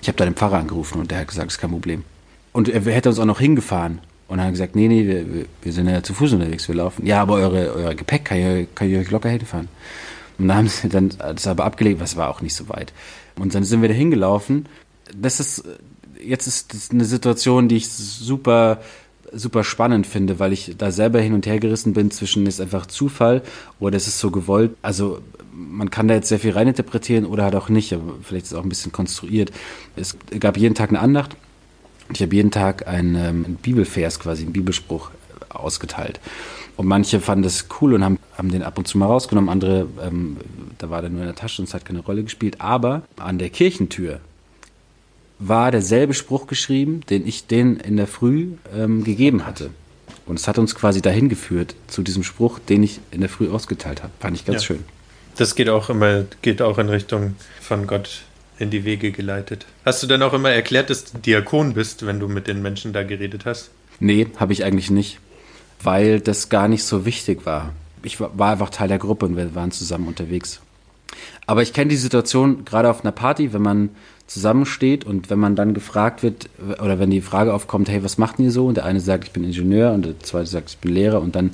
Ich 0.00 0.08
habe 0.08 0.16
da 0.16 0.24
den 0.24 0.34
Pfarrer 0.34 0.58
angerufen 0.58 1.00
und 1.00 1.10
der 1.10 1.18
hat 1.18 1.28
gesagt, 1.28 1.50
ist 1.50 1.58
kein 1.58 1.70
Problem. 1.70 2.04
Und 2.52 2.68
er 2.68 2.80
hätte 2.82 3.10
uns 3.10 3.18
auch 3.18 3.24
noch 3.26 3.40
hingefahren. 3.40 4.00
Und 4.28 4.38
er 4.38 4.46
hat 4.46 4.52
gesagt, 4.52 4.74
nee, 4.74 4.88
nee, 4.88 5.06
wir, 5.06 5.46
wir 5.62 5.72
sind 5.72 5.88
ja 5.88 6.02
zu 6.02 6.14
Fuß 6.14 6.32
unterwegs, 6.32 6.66
wir 6.68 6.74
laufen. 6.74 7.06
Ja, 7.06 7.20
aber 7.20 7.34
eure, 7.34 7.74
euer 7.74 7.94
Gepäck 7.94 8.24
kann 8.24 8.38
ich, 8.38 8.74
kann 8.74 8.90
ich 8.90 8.96
euch 8.96 9.10
locker 9.10 9.28
hinfahren. 9.28 9.68
Und 10.38 10.48
da 10.48 10.56
haben 10.56 10.68
sie 10.68 10.88
dann 10.88 11.10
das 11.18 11.46
aber 11.46 11.64
abgelegt, 11.64 12.00
was 12.00 12.16
war 12.16 12.30
auch 12.30 12.40
nicht 12.40 12.54
so 12.54 12.68
weit. 12.68 12.92
Und 13.38 13.54
dann 13.54 13.64
sind 13.64 13.82
wir 13.82 13.88
da 13.88 13.94
hingelaufen. 13.94 14.66
Das 15.16 15.40
ist 15.40 15.64
jetzt 16.22 16.46
ist 16.46 16.72
das 16.72 16.90
eine 16.90 17.04
Situation, 17.04 17.68
die 17.68 17.76
ich 17.76 17.88
super 17.88 18.80
super 19.32 19.64
spannend 19.64 20.06
finde, 20.06 20.38
weil 20.38 20.52
ich 20.52 20.74
da 20.78 20.90
selber 20.90 21.20
hin 21.20 21.34
und 21.34 21.46
her 21.46 21.58
gerissen 21.58 21.92
bin 21.92 22.10
zwischen 22.10 22.46
ist 22.46 22.60
einfach 22.60 22.86
Zufall 22.86 23.42
oder 23.80 23.96
ist 23.96 24.06
es 24.06 24.18
so 24.18 24.30
gewollt. 24.30 24.76
Also 24.82 25.20
man 25.52 25.90
kann 25.90 26.08
da 26.08 26.14
jetzt 26.14 26.28
sehr 26.28 26.38
viel 26.38 26.52
reininterpretieren 26.52 27.26
oder 27.26 27.44
halt 27.44 27.56
auch 27.56 27.68
nicht, 27.68 27.92
aber 27.92 28.14
vielleicht 28.22 28.46
ist 28.46 28.52
es 28.52 28.58
auch 28.58 28.62
ein 28.62 28.68
bisschen 28.68 28.92
konstruiert. 28.92 29.50
Es 29.96 30.16
gab 30.38 30.56
jeden 30.56 30.74
Tag 30.74 30.90
eine 30.90 31.00
Andacht. 31.00 31.36
Ich 32.12 32.22
habe 32.22 32.34
jeden 32.34 32.50
Tag 32.50 32.86
einen, 32.86 33.14
ähm, 33.14 33.44
einen 33.44 33.56
Bibelvers, 33.56 34.20
quasi 34.20 34.42
einen 34.42 34.52
Bibelspruch 34.52 35.10
ausgeteilt. 35.48 36.20
Und 36.76 36.86
manche 36.86 37.20
fanden 37.20 37.44
das 37.44 37.66
cool 37.80 37.94
und 37.94 38.04
haben, 38.04 38.18
haben 38.36 38.50
den 38.50 38.62
ab 38.62 38.78
und 38.78 38.88
zu 38.88 38.98
mal 38.98 39.06
rausgenommen. 39.06 39.48
Andere, 39.48 39.86
ähm, 40.02 40.38
da 40.78 40.90
war 40.90 41.00
der 41.00 41.10
nur 41.10 41.20
in 41.20 41.26
der 41.26 41.36
Tasche 41.36 41.62
und 41.62 41.68
es 41.68 41.74
hat 41.74 41.84
keine 41.84 42.00
Rolle 42.00 42.24
gespielt. 42.24 42.60
Aber 42.60 43.02
an 43.16 43.38
der 43.38 43.50
Kirchentür 43.50 44.20
war 45.38 45.70
derselbe 45.70 46.14
Spruch 46.14 46.46
geschrieben, 46.46 47.02
den 47.10 47.26
ich 47.26 47.46
den 47.46 47.76
in 47.76 47.96
der 47.96 48.06
Früh 48.06 48.48
ähm, 48.74 49.04
gegeben 49.04 49.46
hatte. 49.46 49.70
Und 50.26 50.38
es 50.38 50.48
hat 50.48 50.58
uns 50.58 50.74
quasi 50.74 51.02
dahin 51.02 51.28
geführt 51.28 51.74
zu 51.86 52.02
diesem 52.02 52.22
Spruch, 52.22 52.58
den 52.58 52.82
ich 52.82 53.00
in 53.10 53.20
der 53.20 53.28
Früh 53.28 53.50
ausgeteilt 53.50 54.02
habe. 54.02 54.12
Fand 54.20 54.36
ich 54.36 54.44
ganz 54.44 54.62
ja. 54.62 54.66
schön. 54.68 54.84
Das 55.36 55.54
geht 55.54 55.68
auch 55.68 55.90
immer, 55.90 56.24
geht 56.42 56.62
auch 56.62 56.78
in 56.78 56.88
Richtung 56.88 57.36
von 57.60 57.86
Gott 57.86 58.22
in 58.58 58.70
die 58.70 58.84
Wege 58.84 59.10
geleitet. 59.10 59.66
Hast 59.84 60.02
du 60.02 60.06
dann 60.06 60.22
auch 60.22 60.32
immer 60.32 60.50
erklärt, 60.50 60.90
dass 60.90 61.12
du 61.12 61.18
Diakon 61.18 61.74
bist, 61.74 62.06
wenn 62.06 62.20
du 62.20 62.28
mit 62.28 62.46
den 62.46 62.62
Menschen 62.62 62.92
da 62.92 63.02
geredet 63.02 63.44
hast? 63.44 63.70
Nee, 64.00 64.28
habe 64.36 64.52
ich 64.52 64.64
eigentlich 64.64 64.90
nicht, 64.90 65.18
weil 65.84 66.20
das 66.20 66.48
gar 66.48 66.68
nicht 66.68 66.84
so 66.84 67.06
wichtig 67.06 67.46
war. 67.46 67.72
Ich 68.02 68.20
war 68.20 68.50
einfach 68.50 68.70
Teil 68.70 68.88
der 68.88 68.98
Gruppe 68.98 69.26
und 69.26 69.36
wir 69.36 69.54
waren 69.54 69.70
zusammen 69.70 70.08
unterwegs. 70.08 70.60
Aber 71.46 71.62
ich 71.62 71.72
kenne 71.72 71.90
die 71.90 71.96
Situation 71.96 72.64
gerade 72.64 72.90
auf 72.90 73.02
einer 73.02 73.12
Party, 73.12 73.52
wenn 73.52 73.62
man 73.62 73.90
zusammensteht 74.26 75.04
und 75.04 75.30
wenn 75.30 75.38
man 75.38 75.54
dann 75.54 75.74
gefragt 75.74 76.22
wird 76.22 76.48
oder 76.82 76.98
wenn 76.98 77.10
die 77.10 77.20
Frage 77.20 77.52
aufkommt, 77.52 77.88
hey, 77.88 78.02
was 78.02 78.18
macht 78.18 78.38
ihr 78.38 78.50
so? 78.50 78.66
Und 78.66 78.76
der 78.76 78.84
eine 78.86 79.00
sagt, 79.00 79.24
ich 79.24 79.32
bin 79.32 79.44
Ingenieur 79.44 79.92
und 79.92 80.06
der 80.06 80.18
zweite 80.20 80.46
sagt, 80.46 80.70
ich 80.70 80.78
bin 80.78 80.92
Lehrer 80.92 81.20
und 81.20 81.36
dann 81.36 81.50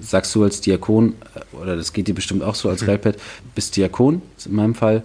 sagst 0.00 0.34
du 0.34 0.44
als 0.44 0.60
Diakon, 0.60 1.14
äh, 1.34 1.56
oder 1.56 1.76
das 1.76 1.92
geht 1.92 2.08
dir 2.08 2.14
bestimmt 2.14 2.42
auch 2.42 2.54
so 2.54 2.68
als 2.68 2.82
mhm. 2.82 2.88
Relpet, 2.88 3.20
bist 3.54 3.76
Diakon, 3.76 4.22
in 4.44 4.54
meinem 4.54 4.74
Fall. 4.74 5.02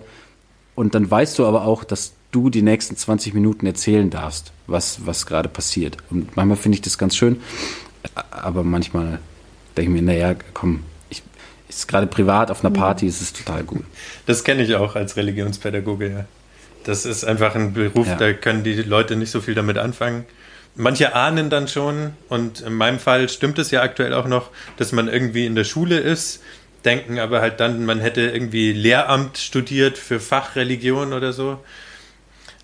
Und 0.75 0.95
dann 0.95 1.09
weißt 1.09 1.37
du 1.39 1.45
aber 1.45 1.65
auch, 1.65 1.83
dass 1.83 2.13
du 2.31 2.49
die 2.49 2.61
nächsten 2.61 2.95
20 2.95 3.33
Minuten 3.33 3.65
erzählen 3.65 4.09
darfst, 4.09 4.51
was, 4.67 5.05
was 5.05 5.25
gerade 5.25 5.49
passiert. 5.49 5.97
Und 6.09 6.35
manchmal 6.35 6.57
finde 6.57 6.75
ich 6.75 6.81
das 6.81 6.97
ganz 6.97 7.15
schön, 7.15 7.41
aber 8.31 8.63
manchmal 8.63 9.19
denke 9.77 9.91
ich 9.91 10.01
mir, 10.01 10.01
naja, 10.01 10.35
komm, 10.53 10.83
ich, 11.09 11.23
ist 11.67 11.87
gerade 11.87 12.07
privat 12.07 12.51
auf 12.51 12.63
einer 12.63 12.73
Party, 12.73 13.07
ist 13.07 13.21
es 13.21 13.33
total 13.33 13.63
gut. 13.63 13.83
Das 14.25 14.43
kenne 14.43 14.63
ich 14.63 14.75
auch 14.75 14.95
als 14.95 15.15
Religionspädagoge, 15.17 16.09
ja. 16.09 16.25
Das 16.83 17.05
ist 17.05 17.25
einfach 17.25 17.55
ein 17.55 17.73
Beruf, 17.73 18.07
ja. 18.07 18.15
da 18.15 18.33
können 18.33 18.63
die 18.63 18.73
Leute 18.73 19.15
nicht 19.15 19.31
so 19.31 19.41
viel 19.41 19.53
damit 19.53 19.77
anfangen. 19.77 20.25
Manche 20.75 21.13
ahnen 21.13 21.49
dann 21.49 21.67
schon, 21.67 22.13
und 22.29 22.61
in 22.61 22.73
meinem 22.73 22.99
Fall 22.99 23.27
stimmt 23.27 23.59
es 23.59 23.71
ja 23.71 23.81
aktuell 23.81 24.13
auch 24.13 24.27
noch, 24.27 24.49
dass 24.77 24.91
man 24.91 25.07
irgendwie 25.07 25.45
in 25.45 25.55
der 25.55 25.65
Schule 25.65 25.99
ist, 25.99 26.41
denken 26.85 27.19
aber 27.19 27.41
halt 27.41 27.59
dann, 27.59 27.85
man 27.85 27.99
hätte 27.99 28.21
irgendwie 28.21 28.71
Lehramt 28.71 29.37
studiert 29.37 29.97
für 29.97 30.19
Fachreligion 30.19 31.13
oder 31.13 31.33
so. 31.33 31.59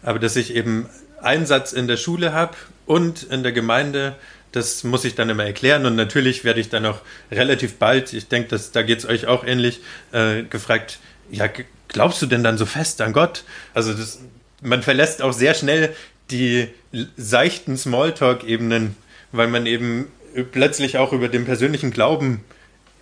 Aber 0.02 0.20
dass 0.20 0.36
ich 0.36 0.56
eben 0.56 0.88
Einsatz 1.22 1.74
in 1.74 1.88
der 1.88 1.98
Schule 1.98 2.34
habe 2.34 2.56
und 2.86 3.24
in 3.24 3.44
der 3.44 3.52
Gemeinde, 3.52 4.16
das 4.56 4.84
muss 4.84 5.06
ich 5.06 5.16
dann 5.16 5.30
immer 5.30 5.46
erklären. 5.46 5.86
Und 5.86 5.96
natürlich 5.96 6.44
werde 6.44 6.60
ich 6.60 6.70
dann 6.70 6.86
auch 6.86 7.02
relativ 7.32 7.76
bald, 7.76 8.14
ich 8.14 8.28
denke, 8.28 8.60
da 8.74 8.82
geht 8.82 9.00
es 9.00 9.06
euch 9.06 9.28
auch 9.28 9.46
ähnlich, 9.46 9.82
äh, 10.12 10.44
gefragt, 10.44 11.00
ja, 11.30 11.50
glaubst 11.88 12.22
du 12.22 12.26
denn 12.26 12.44
dann 12.44 12.58
so 12.58 12.66
fest 12.66 13.02
an 13.02 13.14
Gott? 13.14 13.44
Also 13.74 13.94
das, 13.94 14.20
man 14.62 14.84
verlässt 14.84 15.22
auch 15.22 15.34
sehr 15.34 15.54
schnell 15.54 15.96
die 16.32 16.70
seichten 17.18 17.78
Smalltalk-Ebenen, 17.78 18.96
weil 19.32 19.48
man 19.48 19.66
eben 19.66 20.08
plötzlich 20.52 20.98
auch 20.98 21.14
über 21.14 21.28
den 21.28 21.46
persönlichen 21.46 21.92
Glauben 21.92 22.44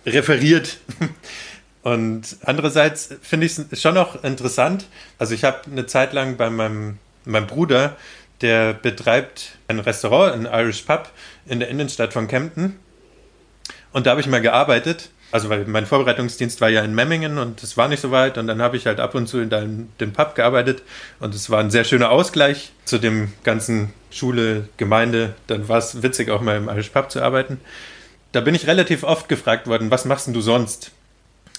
referiert. 0.06 0.78
Und 1.82 2.38
andererseits 2.42 3.10
finde 3.22 3.46
ich 3.46 3.58
es 3.58 3.82
schon 3.82 3.98
auch 3.98 4.24
interessant. 4.24 4.86
Also 5.18 5.34
ich 5.34 5.44
habe 5.44 5.70
eine 5.70 5.86
Zeit 5.86 6.14
lang 6.14 6.36
bei 6.36 6.48
meinem, 6.48 6.98
meinem 7.26 7.46
Bruder, 7.46 7.96
der 8.40 8.74
betreibt 8.74 9.52
ein 9.68 9.80
Restaurant, 9.80 10.34
ein 10.34 10.46
Irish 10.46 10.82
Pub 10.82 11.10
in 11.46 11.60
der 11.60 11.68
Innenstadt 11.68 12.12
von 12.12 12.28
Kempten. 12.28 12.78
Und 13.92 14.06
da 14.06 14.10
habe 14.10 14.20
ich 14.20 14.26
mal 14.26 14.40
gearbeitet. 14.40 15.10
Also 15.30 15.48
weil 15.48 15.64
mein 15.64 15.86
Vorbereitungsdienst 15.86 16.60
war 16.60 16.68
ja 16.68 16.82
in 16.82 16.94
Memmingen 16.94 17.38
und 17.38 17.62
es 17.62 17.76
war 17.76 17.88
nicht 17.88 18.00
so 18.00 18.12
weit. 18.12 18.38
Und 18.38 18.46
dann 18.46 18.62
habe 18.62 18.76
ich 18.76 18.86
halt 18.86 19.00
ab 19.00 19.14
und 19.14 19.26
zu 19.26 19.40
in 19.40 19.50
dem, 19.50 19.88
dem 19.98 20.12
Pub 20.12 20.34
gearbeitet. 20.34 20.82
Und 21.18 21.34
es 21.34 21.50
war 21.50 21.60
ein 21.60 21.70
sehr 21.70 21.84
schöner 21.84 22.10
Ausgleich 22.10 22.72
zu 22.84 22.98
dem 22.98 23.32
ganzen 23.42 23.92
Schule, 24.10 24.68
Gemeinde. 24.76 25.34
Dann 25.48 25.68
war 25.68 25.78
es 25.78 26.02
witzig, 26.02 26.30
auch 26.30 26.40
mal 26.40 26.56
im 26.56 26.68
Irish 26.68 26.90
Pub 26.90 27.10
zu 27.10 27.22
arbeiten 27.22 27.58
da 28.34 28.40
bin 28.40 28.56
ich 28.56 28.66
relativ 28.66 29.04
oft 29.04 29.28
gefragt 29.28 29.68
worden, 29.68 29.92
was 29.92 30.04
machst 30.04 30.26
denn 30.26 30.34
du 30.34 30.40
sonst? 30.40 30.90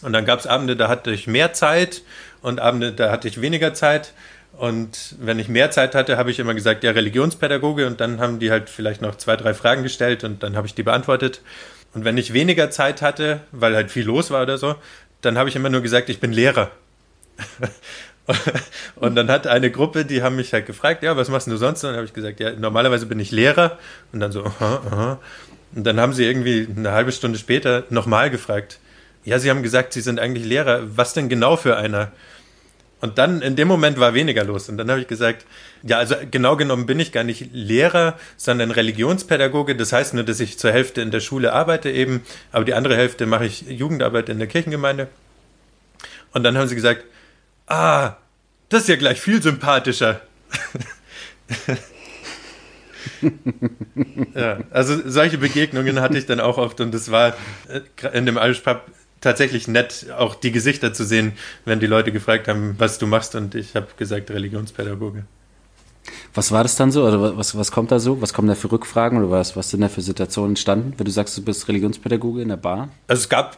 Und 0.01 0.11
dann 0.11 0.25
gab 0.25 0.39
es 0.39 0.45
Abende, 0.45 0.75
da 0.75 0.89
hatte 0.89 1.09
ich 1.11 1.25
mehr 1.25 1.53
Zeit 1.53 2.01
und 2.41 2.59
Abende, 2.59 2.91
da 2.91 3.09
hatte 3.11 3.29
ich 3.29 3.39
weniger 3.39 3.73
Zeit. 3.73 4.11
Und 4.57 5.15
wenn 5.19 5.39
ich 5.39 5.49
mehr 5.49 5.71
Zeit 5.71 5.95
hatte, 5.95 6.17
habe 6.17 6.31
ich 6.31 6.39
immer 6.39 6.53
gesagt, 6.53 6.83
ja, 6.83 6.91
Religionspädagoge. 6.91 7.87
Und 7.87 7.99
dann 7.99 8.19
haben 8.19 8.39
die 8.39 8.51
halt 8.51 8.69
vielleicht 8.69 9.01
noch 9.01 9.15
zwei, 9.15 9.35
drei 9.35 9.53
Fragen 9.53 9.83
gestellt 9.83 10.23
und 10.23 10.43
dann 10.43 10.55
habe 10.55 10.67
ich 10.67 10.73
die 10.73 10.83
beantwortet. 10.83 11.41
Und 11.93 12.05
wenn 12.05 12.17
ich 12.17 12.33
weniger 12.33 12.69
Zeit 12.69 13.01
hatte, 13.01 13.41
weil 13.51 13.75
halt 13.75 13.91
viel 13.91 14.05
los 14.05 14.31
war 14.31 14.43
oder 14.43 14.57
so, 14.57 14.75
dann 15.21 15.37
habe 15.37 15.49
ich 15.49 15.55
immer 15.55 15.69
nur 15.69 15.81
gesagt, 15.81 16.09
ich 16.09 16.19
bin 16.19 16.31
Lehrer. 16.31 16.71
und 18.95 19.15
dann 19.15 19.29
hat 19.29 19.47
eine 19.47 19.71
Gruppe, 19.71 20.05
die 20.05 20.21
haben 20.21 20.35
mich 20.35 20.53
halt 20.53 20.65
gefragt, 20.65 21.03
ja, 21.03 21.17
was 21.17 21.29
machst 21.29 21.47
du 21.47 21.57
sonst? 21.57 21.83
Und 21.83 21.89
dann 21.89 21.97
habe 21.97 22.05
ich 22.05 22.13
gesagt, 22.13 22.39
ja, 22.39 22.51
normalerweise 22.51 23.05
bin 23.05 23.19
ich 23.19 23.31
Lehrer. 23.31 23.77
Und 24.11 24.19
dann 24.19 24.31
so, 24.31 24.45
aha, 24.45 24.81
aha. 24.89 25.19
Und 25.75 25.85
dann 25.85 25.99
haben 25.99 26.13
sie 26.13 26.25
irgendwie 26.25 26.67
eine 26.75 26.91
halbe 26.91 27.11
Stunde 27.11 27.37
später 27.37 27.83
nochmal 27.89 28.29
gefragt, 28.29 28.79
ja, 29.25 29.39
sie 29.39 29.49
haben 29.49 29.63
gesagt, 29.63 29.93
sie 29.93 30.01
sind 30.01 30.19
eigentlich 30.19 30.45
Lehrer, 30.45 30.81
was 30.95 31.13
denn 31.13 31.29
genau 31.29 31.57
für 31.57 31.77
einer? 31.77 32.11
Und 33.05 33.19
dann 33.19 33.43
in 33.43 33.55
dem 33.55 33.67
Moment 33.67 33.99
war 33.99 34.15
weniger 34.15 34.43
los. 34.43 34.67
Und 34.67 34.77
dann 34.77 34.89
habe 34.89 34.99
ich 34.99 35.07
gesagt, 35.07 35.45
ja, 35.83 35.99
also 35.99 36.15
genau 36.31 36.55
genommen 36.55 36.87
bin 36.87 36.99
ich 36.99 37.11
gar 37.11 37.23
nicht 37.23 37.53
Lehrer, 37.53 38.17
sondern 38.35 38.71
Religionspädagoge. 38.71 39.75
Das 39.75 39.93
heißt 39.93 40.15
nur, 40.15 40.23
dass 40.23 40.39
ich 40.39 40.57
zur 40.57 40.71
Hälfte 40.71 41.01
in 41.01 41.11
der 41.11 41.19
Schule 41.19 41.53
arbeite 41.53 41.91
eben, 41.91 42.23
aber 42.51 42.65
die 42.65 42.73
andere 42.73 42.97
Hälfte 42.97 43.27
mache 43.27 43.45
ich 43.45 43.61
Jugendarbeit 43.61 44.27
in 44.29 44.39
der 44.39 44.47
Kirchengemeinde. 44.47 45.07
Und 46.33 46.41
dann 46.41 46.57
haben 46.57 46.67
sie 46.67 46.73
gesagt, 46.73 47.03
ah, 47.67 48.15
das 48.69 48.81
ist 48.81 48.89
ja 48.89 48.95
gleich 48.95 49.21
viel 49.21 49.39
sympathischer. 49.39 50.21
ja, 54.33 54.61
also 54.71 54.99
solche 55.07 55.37
Begegnungen 55.37 56.01
hatte 56.01 56.17
ich 56.17 56.25
dann 56.25 56.39
auch 56.39 56.57
oft 56.57 56.81
und 56.81 56.95
es 56.95 57.11
war 57.11 57.35
äh, 57.69 57.81
in 58.17 58.25
dem 58.25 58.37
Irish 58.37 58.63
tatsächlich 59.25 59.67
nett, 59.67 60.05
auch 60.17 60.35
die 60.35 60.51
Gesichter 60.51 60.93
zu 60.93 61.03
sehen, 61.03 61.33
wenn 61.65 61.79
die 61.79 61.87
Leute 61.87 62.11
gefragt 62.11 62.47
haben, 62.47 62.75
was 62.77 62.99
du 62.99 63.07
machst 63.07 63.35
und 63.35 63.55
ich 63.55 63.75
habe 63.75 63.87
gesagt 63.97 64.29
Religionspädagoge. 64.29 65.25
Was 66.35 66.51
war 66.51 66.61
das 66.61 66.75
dann 66.75 66.91
so? 66.91 67.07
Oder 67.07 67.35
was, 67.35 67.57
was 67.57 67.71
kommt 67.71 67.91
da 67.91 67.99
so? 67.99 68.21
Was 68.21 68.33
kommen 68.33 68.47
da 68.47 68.53
für 68.53 68.71
Rückfragen 68.71 69.17
oder 69.17 69.31
was, 69.31 69.55
was 69.55 69.71
sind 69.71 69.81
da 69.81 69.89
für 69.89 70.01
Situationen 70.01 70.51
entstanden, 70.51 70.93
wenn 70.97 71.05
du 71.05 71.11
sagst, 71.11 71.35
du 71.35 71.41
bist 71.41 71.67
Religionspädagoge 71.67 72.43
in 72.43 72.49
der 72.49 72.57
Bar? 72.57 72.89
Also 73.07 73.21
es 73.21 73.29
gab 73.29 73.57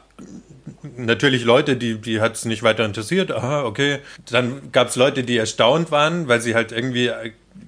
natürlich 0.96 1.44
Leute, 1.44 1.76
die, 1.76 2.00
die 2.00 2.22
hat 2.22 2.36
es 2.36 2.46
nicht 2.46 2.64
weiter 2.64 2.86
interessiert. 2.86 3.32
Aha, 3.32 3.66
okay. 3.66 4.00
Dann 4.32 4.72
gab 4.72 4.88
es 4.88 4.96
Leute, 4.96 5.24
die 5.24 5.36
erstaunt 5.36 5.92
waren, 5.92 6.30
weil 6.30 6.40
sie 6.40 6.56
halt 6.56 6.72
irgendwie 6.72 7.12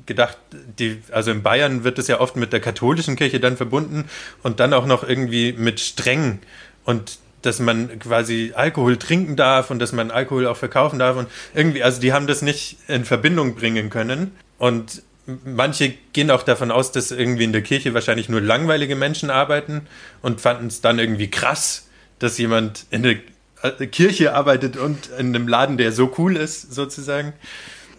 gedacht, 0.05 0.37
die, 0.79 1.01
also 1.11 1.31
in 1.31 1.43
Bayern 1.43 1.83
wird 1.83 1.99
es 1.99 2.07
ja 2.07 2.21
oft 2.21 2.37
mit 2.37 2.53
der 2.53 2.61
katholischen 2.61 3.17
Kirche 3.17 3.41
dann 3.41 3.57
verbunden 3.57 4.05
und 4.43 4.61
dann 4.61 4.73
auch 4.73 4.85
noch 4.85 5.07
irgendwie 5.07 5.51
mit 5.51 5.81
streng 5.81 6.39
und 6.85 7.19
dass 7.41 7.59
man 7.59 7.99
quasi 7.99 8.53
Alkohol 8.55 8.97
trinken 8.97 9.35
darf 9.35 9.71
und 9.71 9.79
dass 9.79 9.91
man 9.91 10.11
Alkohol 10.11 10.47
auch 10.47 10.57
verkaufen 10.57 10.99
darf 10.99 11.17
und 11.17 11.27
irgendwie, 11.53 11.83
also 11.83 12.01
die 12.01 12.13
haben 12.13 12.27
das 12.27 12.41
nicht 12.41 12.77
in 12.87 13.05
Verbindung 13.05 13.55
bringen 13.55 13.89
können 13.89 14.35
und 14.57 15.03
manche 15.45 15.93
gehen 16.13 16.31
auch 16.31 16.43
davon 16.43 16.71
aus, 16.71 16.91
dass 16.91 17.11
irgendwie 17.11 17.43
in 17.43 17.53
der 17.53 17.61
Kirche 17.61 17.93
wahrscheinlich 17.93 18.29
nur 18.29 18.41
langweilige 18.41 18.95
Menschen 18.95 19.29
arbeiten 19.29 19.87
und 20.21 20.41
fanden 20.41 20.67
es 20.67 20.81
dann 20.81 20.99
irgendwie 20.99 21.29
krass, 21.29 21.87
dass 22.19 22.37
jemand 22.37 22.85
in 22.89 23.03
der 23.03 23.15
äh, 23.61 23.87
Kirche 23.87 24.33
arbeitet 24.33 24.77
und 24.77 25.09
in 25.17 25.35
einem 25.35 25.47
Laden, 25.47 25.77
der 25.77 25.91
so 25.91 26.13
cool 26.17 26.35
ist, 26.35 26.73
sozusagen. 26.73 27.33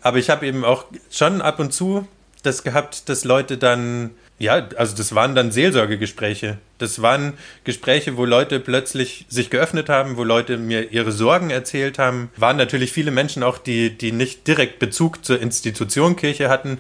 Aber 0.03 0.19
ich 0.19 0.31
habe 0.31 0.47
eben 0.47 0.65
auch 0.65 0.87
schon 1.11 1.43
ab 1.43 1.61
und 1.61 1.73
zu 1.73 2.07
das 2.43 2.63
gehabt, 2.63 3.09
dass 3.09 3.25
Leute 3.25 3.59
dann, 3.59 4.11
ja, 4.41 4.69
also 4.77 4.97
das 4.97 5.15
waren 5.15 5.35
dann 5.35 5.53
Seelsorgegespräche. 5.53 6.57
Das 6.79 7.03
waren 7.03 7.35
Gespräche, 7.65 8.17
wo 8.17 8.25
Leute 8.25 8.59
plötzlich 8.59 9.27
sich 9.29 9.51
geöffnet 9.51 9.91
haben, 9.91 10.17
wo 10.17 10.25
Leute 10.25 10.57
mir 10.57 10.93
ihre 10.93 11.13
Sorgen 11.13 11.51
erzählt 11.51 11.99
haben. 11.99 12.31
Waren 12.37 12.57
natürlich 12.57 12.91
viele 12.91 13.11
Menschen 13.11 13.43
auch, 13.43 13.59
die, 13.59 13.91
die 13.91 14.13
nicht 14.13 14.47
direkt 14.47 14.79
Bezug 14.79 15.27
zur 15.27 15.43
Institution 15.43 16.17
Kirche 16.17 16.49
hatten. 16.49 16.79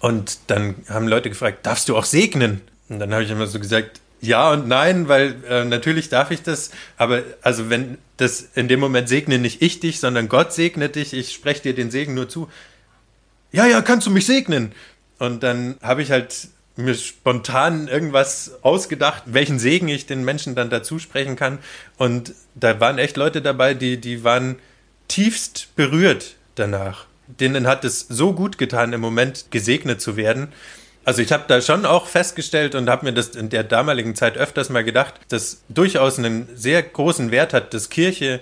Und 0.00 0.38
dann 0.48 0.74
haben 0.88 1.06
Leute 1.06 1.28
gefragt, 1.28 1.64
darfst 1.64 1.88
du 1.88 1.96
auch 1.96 2.04
segnen? 2.04 2.60
Und 2.88 2.98
dann 2.98 3.12
habe 3.12 3.22
ich 3.22 3.30
immer 3.30 3.46
so 3.46 3.60
gesagt, 3.60 4.00
ja 4.20 4.50
und 4.50 4.66
nein, 4.66 5.06
weil 5.06 5.36
äh, 5.48 5.64
natürlich 5.64 6.08
darf 6.08 6.32
ich 6.32 6.42
das, 6.42 6.72
aber 6.96 7.22
also 7.42 7.70
wenn 7.70 7.98
das 8.16 8.48
in 8.56 8.66
dem 8.66 8.80
Moment 8.80 9.08
segne 9.08 9.38
nicht 9.38 9.62
ich 9.62 9.78
dich, 9.78 10.00
sondern 10.00 10.28
Gott 10.28 10.52
segnet 10.52 10.96
dich, 10.96 11.12
ich 11.12 11.32
spreche 11.32 11.62
dir 11.62 11.74
den 11.74 11.92
Segen 11.92 12.14
nur 12.14 12.28
zu. 12.28 12.48
Ja, 13.52 13.64
ja, 13.66 13.80
kannst 13.80 14.08
du 14.08 14.10
mich 14.10 14.26
segnen? 14.26 14.72
Und 15.18 15.42
dann 15.42 15.76
habe 15.82 16.02
ich 16.02 16.10
halt 16.10 16.48
mir 16.76 16.94
spontan 16.94 17.88
irgendwas 17.88 18.58
ausgedacht, 18.62 19.22
welchen 19.26 19.58
Segen 19.58 19.88
ich 19.88 20.06
den 20.06 20.24
Menschen 20.24 20.54
dann 20.54 20.70
dazu 20.70 20.98
sprechen 20.98 21.36
kann. 21.36 21.58
Und 21.96 22.34
da 22.54 22.80
waren 22.80 22.98
echt 22.98 23.16
Leute 23.16 23.40
dabei, 23.40 23.74
die, 23.74 23.98
die 23.98 24.24
waren 24.24 24.56
tiefst 25.08 25.68
berührt 25.76 26.36
danach. 26.54 27.06
Denen 27.26 27.66
hat 27.66 27.84
es 27.84 28.00
so 28.00 28.34
gut 28.34 28.58
getan, 28.58 28.92
im 28.92 29.00
Moment 29.00 29.46
gesegnet 29.50 30.00
zu 30.00 30.16
werden. 30.16 30.48
Also 31.04 31.22
ich 31.22 31.32
habe 31.32 31.44
da 31.46 31.60
schon 31.60 31.86
auch 31.86 32.06
festgestellt 32.08 32.74
und 32.74 32.90
habe 32.90 33.06
mir 33.06 33.12
das 33.12 33.28
in 33.28 33.48
der 33.48 33.64
damaligen 33.64 34.14
Zeit 34.14 34.36
öfters 34.36 34.70
mal 34.70 34.84
gedacht, 34.84 35.14
dass 35.28 35.62
durchaus 35.68 36.18
einen 36.18 36.48
sehr 36.56 36.82
großen 36.82 37.30
Wert 37.30 37.52
hat, 37.52 37.72
dass 37.74 37.90
Kirche 37.90 38.40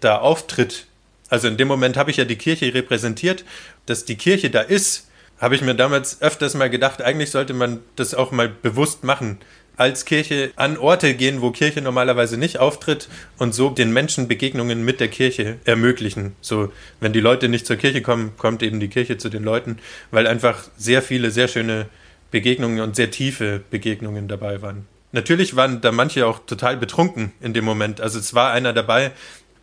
da 0.00 0.18
auftritt. 0.18 0.86
Also 1.28 1.48
in 1.48 1.58
dem 1.58 1.68
Moment 1.68 1.96
habe 1.96 2.10
ich 2.10 2.16
ja 2.16 2.24
die 2.24 2.36
Kirche 2.36 2.72
repräsentiert, 2.72 3.44
dass 3.86 4.04
die 4.04 4.16
Kirche 4.16 4.48
da 4.50 4.62
ist, 4.62 5.07
habe 5.40 5.54
ich 5.54 5.62
mir 5.62 5.74
damals 5.74 6.20
öfters 6.20 6.54
mal 6.54 6.70
gedacht, 6.70 7.02
eigentlich 7.02 7.30
sollte 7.30 7.54
man 7.54 7.80
das 7.96 8.14
auch 8.14 8.32
mal 8.32 8.48
bewusst 8.48 9.04
machen. 9.04 9.38
als 9.78 10.04
Kirche 10.04 10.50
an 10.56 10.76
Orte 10.76 11.14
gehen, 11.14 11.40
wo 11.40 11.52
Kirche 11.52 11.80
normalerweise 11.80 12.36
nicht 12.36 12.58
auftritt 12.58 13.08
und 13.38 13.54
so 13.54 13.70
den 13.70 13.92
Menschen 13.92 14.26
Begegnungen 14.26 14.84
mit 14.84 15.00
der 15.00 15.08
Kirche 15.08 15.58
ermöglichen. 15.64 16.34
So, 16.40 16.72
wenn 17.00 17.12
die 17.12 17.20
Leute 17.20 17.48
nicht 17.48 17.64
zur 17.64 17.76
Kirche 17.76 18.02
kommen, 18.02 18.32
kommt 18.36 18.62
eben 18.62 18.80
die 18.80 18.88
Kirche 18.88 19.18
zu 19.18 19.28
den 19.28 19.44
Leuten, 19.44 19.78
weil 20.10 20.26
einfach 20.26 20.64
sehr 20.76 21.00
viele, 21.00 21.30
sehr 21.30 21.48
schöne 21.48 21.86
Begegnungen 22.30 22.80
und 22.80 22.96
sehr 22.96 23.10
tiefe 23.10 23.62
Begegnungen 23.70 24.26
dabei 24.26 24.60
waren. 24.60 24.86
Natürlich 25.12 25.56
waren 25.56 25.80
da 25.80 25.92
manche 25.92 26.26
auch 26.26 26.40
total 26.44 26.76
betrunken 26.76 27.32
in 27.40 27.54
dem 27.54 27.64
Moment. 27.64 28.00
Also 28.00 28.18
es 28.18 28.34
war 28.34 28.50
einer 28.52 28.72
dabei, 28.72 29.12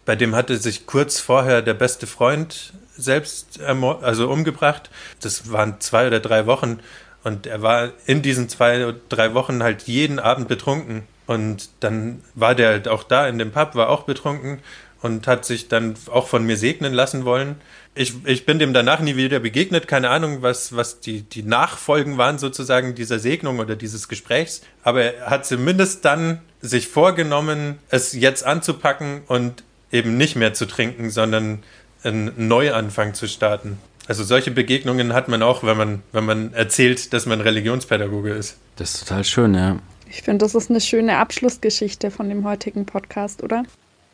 bei 0.06 0.16
dem 0.16 0.34
hatte 0.34 0.58
sich 0.58 0.86
kurz 0.86 1.20
vorher 1.20 1.62
der 1.62 1.74
beste 1.74 2.08
Freund 2.08 2.74
selbst 2.98 3.60
also 3.62 4.30
umgebracht. 4.30 4.90
Das 5.22 5.52
waren 5.52 5.80
zwei 5.80 6.08
oder 6.08 6.20
drei 6.20 6.46
Wochen 6.46 6.80
und 7.24 7.48
er 7.48 7.62
war 7.62 7.90
in 8.06 8.22
diesen 8.22 8.50
zwei 8.50 8.86
oder 8.86 9.00
drei 9.10 9.34
Wochen 9.34 9.64
halt 9.64 9.84
jeden 9.84 10.20
Abend 10.20 10.48
betrunken. 10.48 11.04
Und 11.26 11.70
dann 11.80 12.22
war 12.36 12.54
der 12.54 12.70
halt 12.70 12.88
auch 12.88 13.04
da 13.04 13.28
in 13.28 13.40
dem 13.40 13.52
Pub, 13.52 13.74
war 13.74 13.90
auch 13.90 14.04
betrunken 14.04 14.60
und 15.02 15.28
hat 15.28 15.44
sich 15.44 15.68
dann 15.68 15.96
auch 16.12 16.28
von 16.28 16.46
mir 16.46 16.56
segnen 16.56 16.94
lassen 16.94 17.26
wollen. 17.26 17.56
Ich, 17.96 18.14
ich 18.26 18.46
bin 18.46 18.60
dem 18.60 18.74
danach 18.74 19.00
nie 19.00 19.16
wieder 19.16 19.40
begegnet, 19.40 19.88
keine 19.88 20.10
Ahnung, 20.10 20.42
was, 20.42 20.76
was 20.76 21.00
die, 21.00 21.22
die 21.22 21.44
Nachfolgen 21.44 22.18
waren 22.18 22.38
sozusagen 22.38 22.94
dieser 22.94 23.20
Segnung 23.20 23.60
oder 23.60 23.76
dieses 23.76 24.08
Gesprächs. 24.08 24.62
Aber 24.84 25.02
er 25.02 25.30
hat 25.30 25.46
zumindest 25.46 26.06
dann 26.06 26.42
sich 26.62 26.88
vorgenommen, 26.88 27.80
es 27.90 28.14
jetzt 28.14 28.46
anzupacken 28.46 29.22
und 29.28 29.64
eben 29.92 30.18
nicht 30.18 30.36
mehr 30.36 30.54
zu 30.54 30.66
trinken, 30.66 31.10
sondern 31.10 31.64
einen 32.06 32.48
Neuanfang 32.48 33.14
zu 33.14 33.28
starten. 33.28 33.78
Also 34.08 34.24
solche 34.24 34.52
Begegnungen 34.52 35.14
hat 35.14 35.28
man 35.28 35.42
auch, 35.42 35.64
wenn 35.64 35.78
man, 35.78 36.04
wenn 36.12 36.26
man 36.26 36.54
erzählt, 36.54 37.12
dass 37.14 37.26
man 37.26 37.42
Religionspädagoge 37.42 38.32
ist. 38.32 38.58
Das 38.76 38.94
ist 38.94 39.08
total 39.08 39.24
schön, 39.24 39.56
ja. 39.56 39.78
Ich 40.08 40.22
finde, 40.22 40.46
das 40.46 40.54
ist 40.54 40.70
eine 40.70 40.80
schöne 40.80 41.18
Abschlussgeschichte 41.18 42.12
von 42.12 42.30
dem 42.30 42.46
heutigen 42.46 42.86
Podcast, 42.86 43.42
oder? 43.42 43.64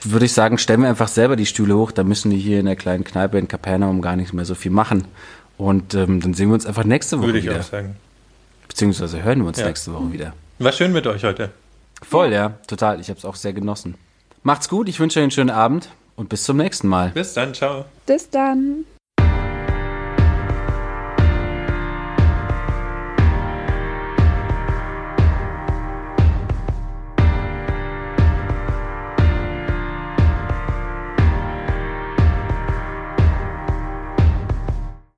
Würde 0.03 0.25
ich 0.25 0.33
sagen, 0.33 0.57
stellen 0.57 0.81
wir 0.81 0.89
einfach 0.89 1.09
selber 1.09 1.35
die 1.35 1.45
Stühle 1.45 1.75
hoch, 1.75 1.91
da 1.91 2.03
müssen 2.03 2.31
die 2.31 2.37
hier 2.37 2.59
in 2.59 2.65
der 2.65 2.77
kleinen 2.77 3.03
Kneipe 3.03 3.37
in 3.37 3.47
Kapernaum 3.47 4.01
gar 4.01 4.15
nicht 4.15 4.33
mehr 4.33 4.45
so 4.45 4.55
viel 4.55 4.71
machen. 4.71 5.05
Und 5.57 5.93
ähm, 5.93 6.21
dann 6.21 6.33
sehen 6.33 6.47
wir 6.47 6.55
uns 6.55 6.65
einfach 6.65 6.85
nächste 6.85 7.19
Woche 7.19 7.33
wieder. 7.33 7.43
Würde 7.43 7.57
ich 7.57 7.65
auch 7.65 7.69
sagen. 7.69 7.95
Beziehungsweise 8.67 9.21
hören 9.21 9.39
wir 9.39 9.47
uns 9.47 9.59
ja. 9.59 9.67
nächste 9.67 9.93
Woche 9.93 10.11
wieder. 10.11 10.33
War 10.57 10.71
schön 10.71 10.93
mit 10.93 11.05
euch 11.05 11.23
heute. 11.23 11.51
Voll, 12.01 12.31
ja, 12.31 12.57
total. 12.65 12.99
Ich 12.99 13.09
habe 13.09 13.19
es 13.19 13.25
auch 13.25 13.35
sehr 13.35 13.53
genossen. 13.53 13.95
Macht's 14.43 14.69
gut, 14.69 14.89
ich 14.89 14.99
wünsche 14.99 15.19
euch 15.19 15.23
einen 15.23 15.31
schönen 15.31 15.51
Abend 15.51 15.89
und 16.21 16.29
bis 16.29 16.43
zum 16.43 16.57
nächsten 16.57 16.87
Mal. 16.87 17.09
Bis 17.09 17.33
dann, 17.33 17.53
ciao. 17.53 17.85
Bis 18.05 18.29
dann. 18.29 18.85